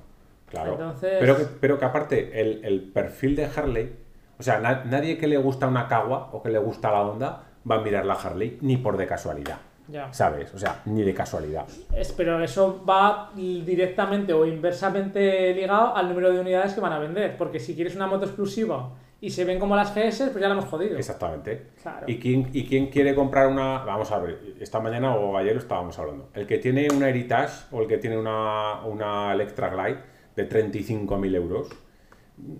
[0.49, 0.73] claro.
[0.75, 3.97] Entonces- Pero, que, pero que aparte, el, el perfil de Harley,
[4.39, 7.43] o sea, na- nadie que le gusta una Kawa o que le gusta la Honda
[7.69, 9.59] va a mirar la Harley ni por de casualidad.
[9.89, 10.13] Ya.
[10.13, 10.55] ¿Sabes?
[10.55, 11.65] O sea, ni de casualidad.
[11.97, 17.01] Es- pero eso va directamente o inversamente ligado al número de unidades que van a
[17.01, 17.37] vender.
[17.37, 18.91] Porque si quieres una moto exclusiva
[19.21, 20.97] y se ven como las GS, pues ya la hemos jodido.
[20.97, 21.69] Exactamente.
[21.83, 22.07] Claro.
[22.09, 23.85] ¿Y quién, ¿Y quién quiere comprar una.?
[23.85, 26.29] Vamos a ver, esta mañana o ayer lo estábamos hablando.
[26.35, 29.99] El que tiene una Heritage o el que tiene una, una Electra Glide
[30.37, 31.69] de 35.000 euros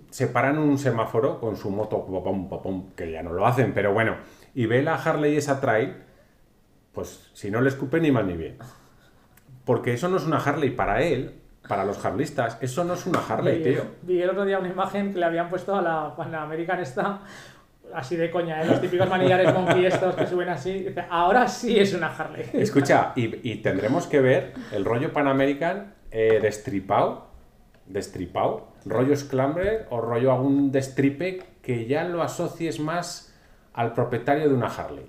[0.09, 2.05] se paran en un semáforo con su moto,
[2.95, 4.17] que ya no lo hacen, pero bueno,
[4.53, 5.95] y ve la Harley esa trail,
[6.91, 8.57] pues si no le escupe ni mal ni bien.
[9.65, 11.38] Porque eso no es una Harley para él,
[11.69, 13.83] para los harlistas, eso no es una Harley, vi, tío.
[14.01, 16.79] vi el otro día una imagen que le habían puesto a la, a la American
[16.79, 17.19] esta,
[17.93, 18.65] así de coña, ¿eh?
[18.65, 20.73] los típicos manillares monkey estos que suben así.
[20.79, 22.49] dice, ahora sí es una Harley.
[22.53, 27.27] Escucha, y, y tendremos que ver el rollo Pan American eh, destripado,
[27.85, 33.31] destripado, rollo Scrambler o rollo algún destripe que ya lo asocies más
[33.73, 35.05] al propietario de una Harley.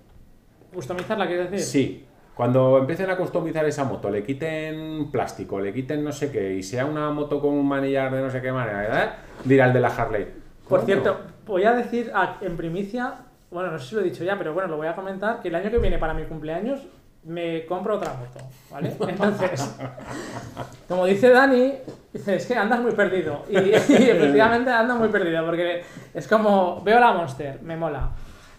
[0.75, 1.67] ¿Customizarla quieres decir?
[1.67, 2.07] Sí,
[2.41, 6.63] cuando empiecen a customizar esa moto, le quiten plástico, le quiten no sé qué, y
[6.63, 9.15] sea una moto con un manillar de no sé qué manera, ¿verdad?
[9.45, 10.27] dirá el de la Harley.
[10.67, 12.11] Por "Coño, cierto, voy a decir
[12.41, 13.13] en primicia,
[13.51, 15.49] bueno, no sé si lo he dicho ya, pero bueno, lo voy a comentar, que
[15.49, 16.81] el año que viene para mi cumpleaños
[17.25, 18.97] me compro otra moto, ¿vale?
[19.07, 19.77] Entonces,
[20.89, 21.75] como dice Dani,
[22.11, 23.45] dice, es que andas muy perdido.
[23.51, 25.83] Y, y efectivamente ando muy perdido, porque
[26.15, 28.13] es como, veo la Monster, me mola.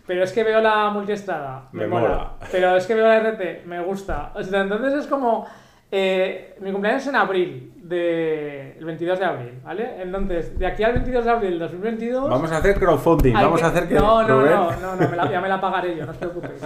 [0.08, 2.08] Pero es que veo la multiestrada, me, Me mola.
[2.10, 2.32] mola.
[2.52, 4.32] Pero es que veo la RT, me gusta.
[4.36, 5.46] O sea, entonces es como,
[5.92, 10.02] eh, mi cumpleaños es en abril, de, el 22 de abril, ¿vale?
[10.02, 12.30] Entonces, de aquí al 22 de abril del 2022...
[12.30, 13.96] Vamos a hacer crowdfunding, vamos que- a hacer que...
[13.96, 16.18] No, no, Rubén- no, no, no, me la- ya me la pagaré yo, no os
[16.18, 16.62] preocupéis.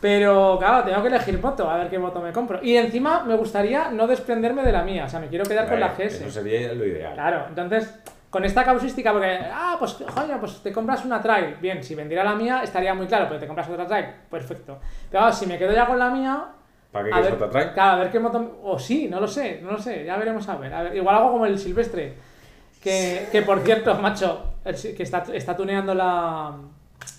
[0.00, 2.58] Pero claro, tengo que elegir moto, a ver qué moto me compro.
[2.62, 5.78] Y encima me gustaría no desprenderme de la mía, o sea, me quiero quedar con
[5.78, 6.22] la Vale, GS.
[6.22, 7.14] Eso sería lo ideal.
[7.14, 8.00] Claro, entonces,
[8.32, 11.56] con esta causística, porque, ah, pues, coño, pues te compras una trail.
[11.60, 14.78] Bien, si vendiera la mía estaría muy claro, pero te compras otra trail, perfecto.
[15.10, 16.46] Pero claro, si me quedo ya con la mía,
[16.90, 17.72] ¿Para qué quieres ver, otra trail?
[17.74, 18.58] Claro, a ver qué moto.
[18.64, 20.72] O sí, no lo sé, no lo sé, ya veremos a ver.
[20.72, 22.14] A ver, igual hago como el silvestre.
[22.82, 26.52] Que, que por cierto, macho, que está, está tuneando la.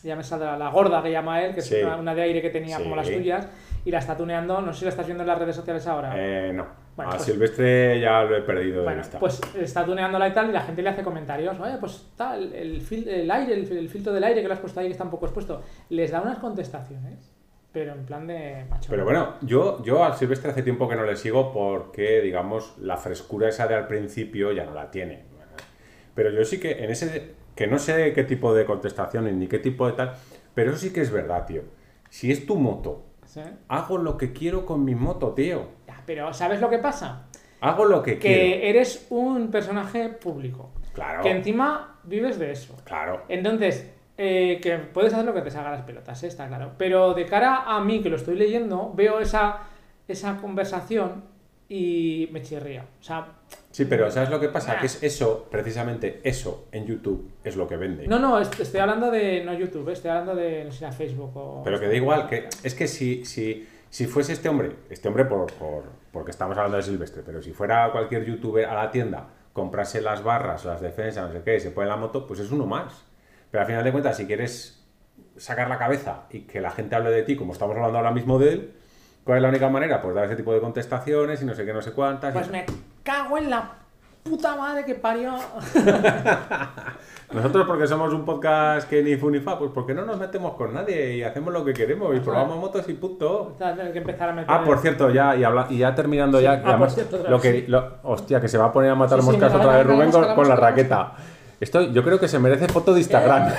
[0.02, 1.76] Ya me saldrá la gorda que llama él, que Sí.
[1.76, 2.84] es una, una de aire que tenía Sí.
[2.84, 3.48] como las tuyas,
[3.85, 4.61] y la está tuneando.
[4.61, 6.11] No sé si la estás viendo en las redes sociales ahora.
[6.15, 6.65] Eh, no.
[6.95, 9.18] Bueno, a pues- Silvestre ya lo he perdido de Bueno, vista.
[9.20, 11.60] pues está tuneándola y tal, y la gente le hace comentarios.
[11.60, 14.60] Oye, pues tal, el, fil- el aire, el, el filtro del aire que le has
[14.60, 15.61] puesto ahí, que está un poco expuesto.
[15.90, 17.32] Les da unas contestaciones,
[17.72, 18.88] pero en plan de macho.
[18.91, 22.98] Pero bueno, yo, yo al Silvestre hace tiempo que no le sigo porque, digamos, la
[22.98, 25.24] frescura esa de al principio ya no la tiene.
[26.14, 29.57] Pero yo sí que en ese, que no sé qué tipo de contestaciones ni qué
[29.57, 30.14] tipo de tal,
[30.53, 31.64] Pero eso sí que es verdad, tío.
[32.11, 33.41] Si es tu moto, ¿Sí?
[33.68, 35.70] hago lo que quiero con mi moto, tío.
[36.05, 37.27] Pero ¿sabes lo que pasa?
[37.61, 38.35] Hago lo que quiero.
[38.41, 40.71] Que eres un personaje público.
[40.93, 41.23] Claro.
[41.23, 42.75] Que encima vives de eso.
[42.84, 43.23] Claro.
[43.30, 46.27] Entonces, eh, que puedes hacer lo que te salga las pelotas, ¿eh?
[46.27, 46.73] está claro.
[46.77, 49.61] Pero de cara a mí, que lo estoy leyendo, veo esa,
[50.07, 51.23] esa conversación
[51.69, 52.85] y me chirría.
[52.99, 53.25] O sea,
[53.71, 54.77] Sí, pero ¿sabes lo que pasa?
[54.77, 58.07] Que es eso, precisamente eso, en YouTube es lo que vende.
[58.07, 61.61] no, no, est- estoy hablando de no YouTube, estoy hablando de no sé, Facebook o.
[61.63, 65.24] Pero que da igual, que es que si, si, si fuese este hombre, este hombre
[65.26, 69.28] por, por- porque estamos hablando de Silvestre, pero si fuera cualquier youtuber a la tienda,
[69.53, 72.49] comprase las barras, las defensas, no sé qué, y se pone la moto, pues es
[72.52, 73.06] uno más.
[73.52, 74.84] Pero al final de cuentas, si quieres
[75.38, 78.40] sacar la cabeza y que la gente hable de ti, como estamos hablando ahora mismo
[78.40, 78.74] de él,
[79.24, 80.02] ¿cuál es la única manera?
[80.02, 82.34] Pues dar ese tipo de contestaciones y no sé qué, no sé cuántas.
[82.34, 82.65] y- Pues me
[83.03, 83.74] cago en la
[84.24, 85.34] puta madre que parió.
[87.34, 90.54] Nosotros porque somos un podcast que ni fu ni fa, pues porque no nos metemos
[90.54, 93.56] con nadie y hacemos lo que queremos y probamos motos y punto.
[93.58, 94.48] Que empezar a meter.
[94.52, 97.41] Ah, por cierto, ya, y, habla- y ya terminando ya, y por además, cierto, lo
[97.41, 97.66] que, sí.
[97.68, 100.12] lo- hostia, que se va a poner a matar Sí, sí, moscas otra vez Rubén
[100.12, 101.14] con, la con la raqueta.
[101.60, 103.50] Esto yo creo que se merece foto de Instagram.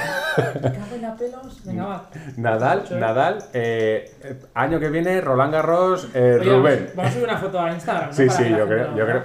[1.19, 1.65] Pelos.
[1.65, 2.03] Venga.
[2.37, 2.95] Nadal, Sí.
[2.95, 6.91] Nadal, eh, eh, año que viene, Roland Garros, eh, Oye, Rubén.
[6.95, 8.07] Vamos, a subir una foto a Instagram.
[8.09, 8.13] ¿no?
[8.13, 9.23] Sí, Para sí, yo creo, yo creo.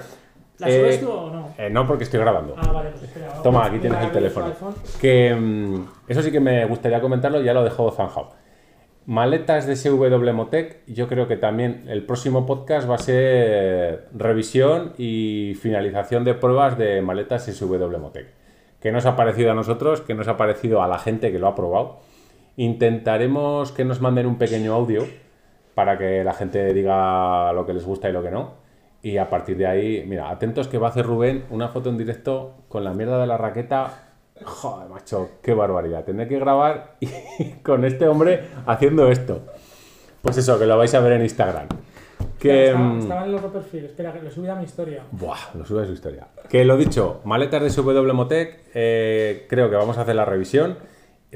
[0.60, 1.49] ¿La Eh, subes tú o no?
[1.57, 2.56] eh, no, porque estoy grabando.
[2.57, 3.27] Ah, vale, pues espera.
[3.27, 3.44] vamos.
[3.44, 4.52] Toma, aquí tienes el teléfono.
[4.99, 8.31] Que mm, eso sí que me gustaría comentarlo, ya lo dejó zanjado.
[9.06, 14.94] Maletas de SW Motec, yo creo que también el próximo podcast va a ser revisión
[14.99, 18.27] y finalización de pruebas de maletas SW Motec.
[18.80, 20.02] ¿Qué nos ha parecido a nosotros?
[20.02, 21.98] ¿Qué nos ha parecido a la gente que lo ha probado?
[22.56, 25.07] Intentaremos que nos manden un pequeño audio
[25.73, 28.52] para que la gente diga lo que les gusta y lo que no.
[29.01, 31.97] Y a partir de ahí, mira, atentos que va a hacer Rubén una foto en
[31.97, 34.09] directo con la mierda de la raqueta.
[34.43, 36.03] Joder, macho, qué barbaridad.
[36.03, 37.07] Tendré que grabar y
[37.63, 39.41] con este hombre haciendo esto.
[40.21, 41.67] Pues eso, que lo vais a ver en Instagram.
[42.38, 43.85] Que, Estaba, mm, estaba en el otro perfil.
[43.85, 45.03] Espera, que lo subí a mi historia.
[45.11, 46.27] Buah, lo sube a su historia.
[46.49, 50.77] Que lo dicho, maletas de SW Motec, eh, creo que vamos a hacer la revisión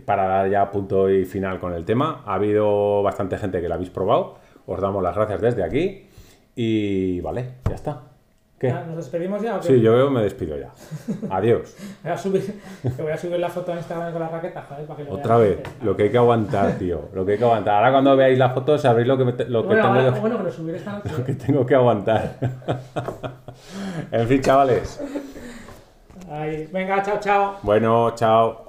[0.05, 2.23] para dar ya punto y final con el tema.
[2.25, 4.35] Ha habido bastante gente que la habéis probado.
[4.65, 6.07] Os damos las gracias desde aquí.
[6.55, 8.01] Y vale, ya está.
[8.59, 8.71] ¿Qué?
[8.71, 9.67] ¿Nos despedimos ya o qué?
[9.67, 10.69] Sí, yo me despido ya.
[11.35, 11.75] Adiós.
[12.01, 12.61] Voy a subir,
[12.95, 15.15] te voy a subir la foto a Instagram con la raqueta, joder, para que lo
[15.15, 17.09] Otra vez, lo que hay que aguantar, tío.
[17.13, 17.75] Lo que hay que aguantar.
[17.75, 20.15] Ahora cuando veáis la foto sabréis lo que, me te- lo que Bueno, tengo ahora,
[20.15, 21.09] yo- bueno, que lo subiré esta noche.
[21.17, 22.35] lo que tengo que aguantar.
[24.11, 25.01] en fin, chavales.
[26.31, 26.69] Ahí.
[26.71, 27.55] Venga, chao, chao.
[27.63, 28.62] Bueno, chao.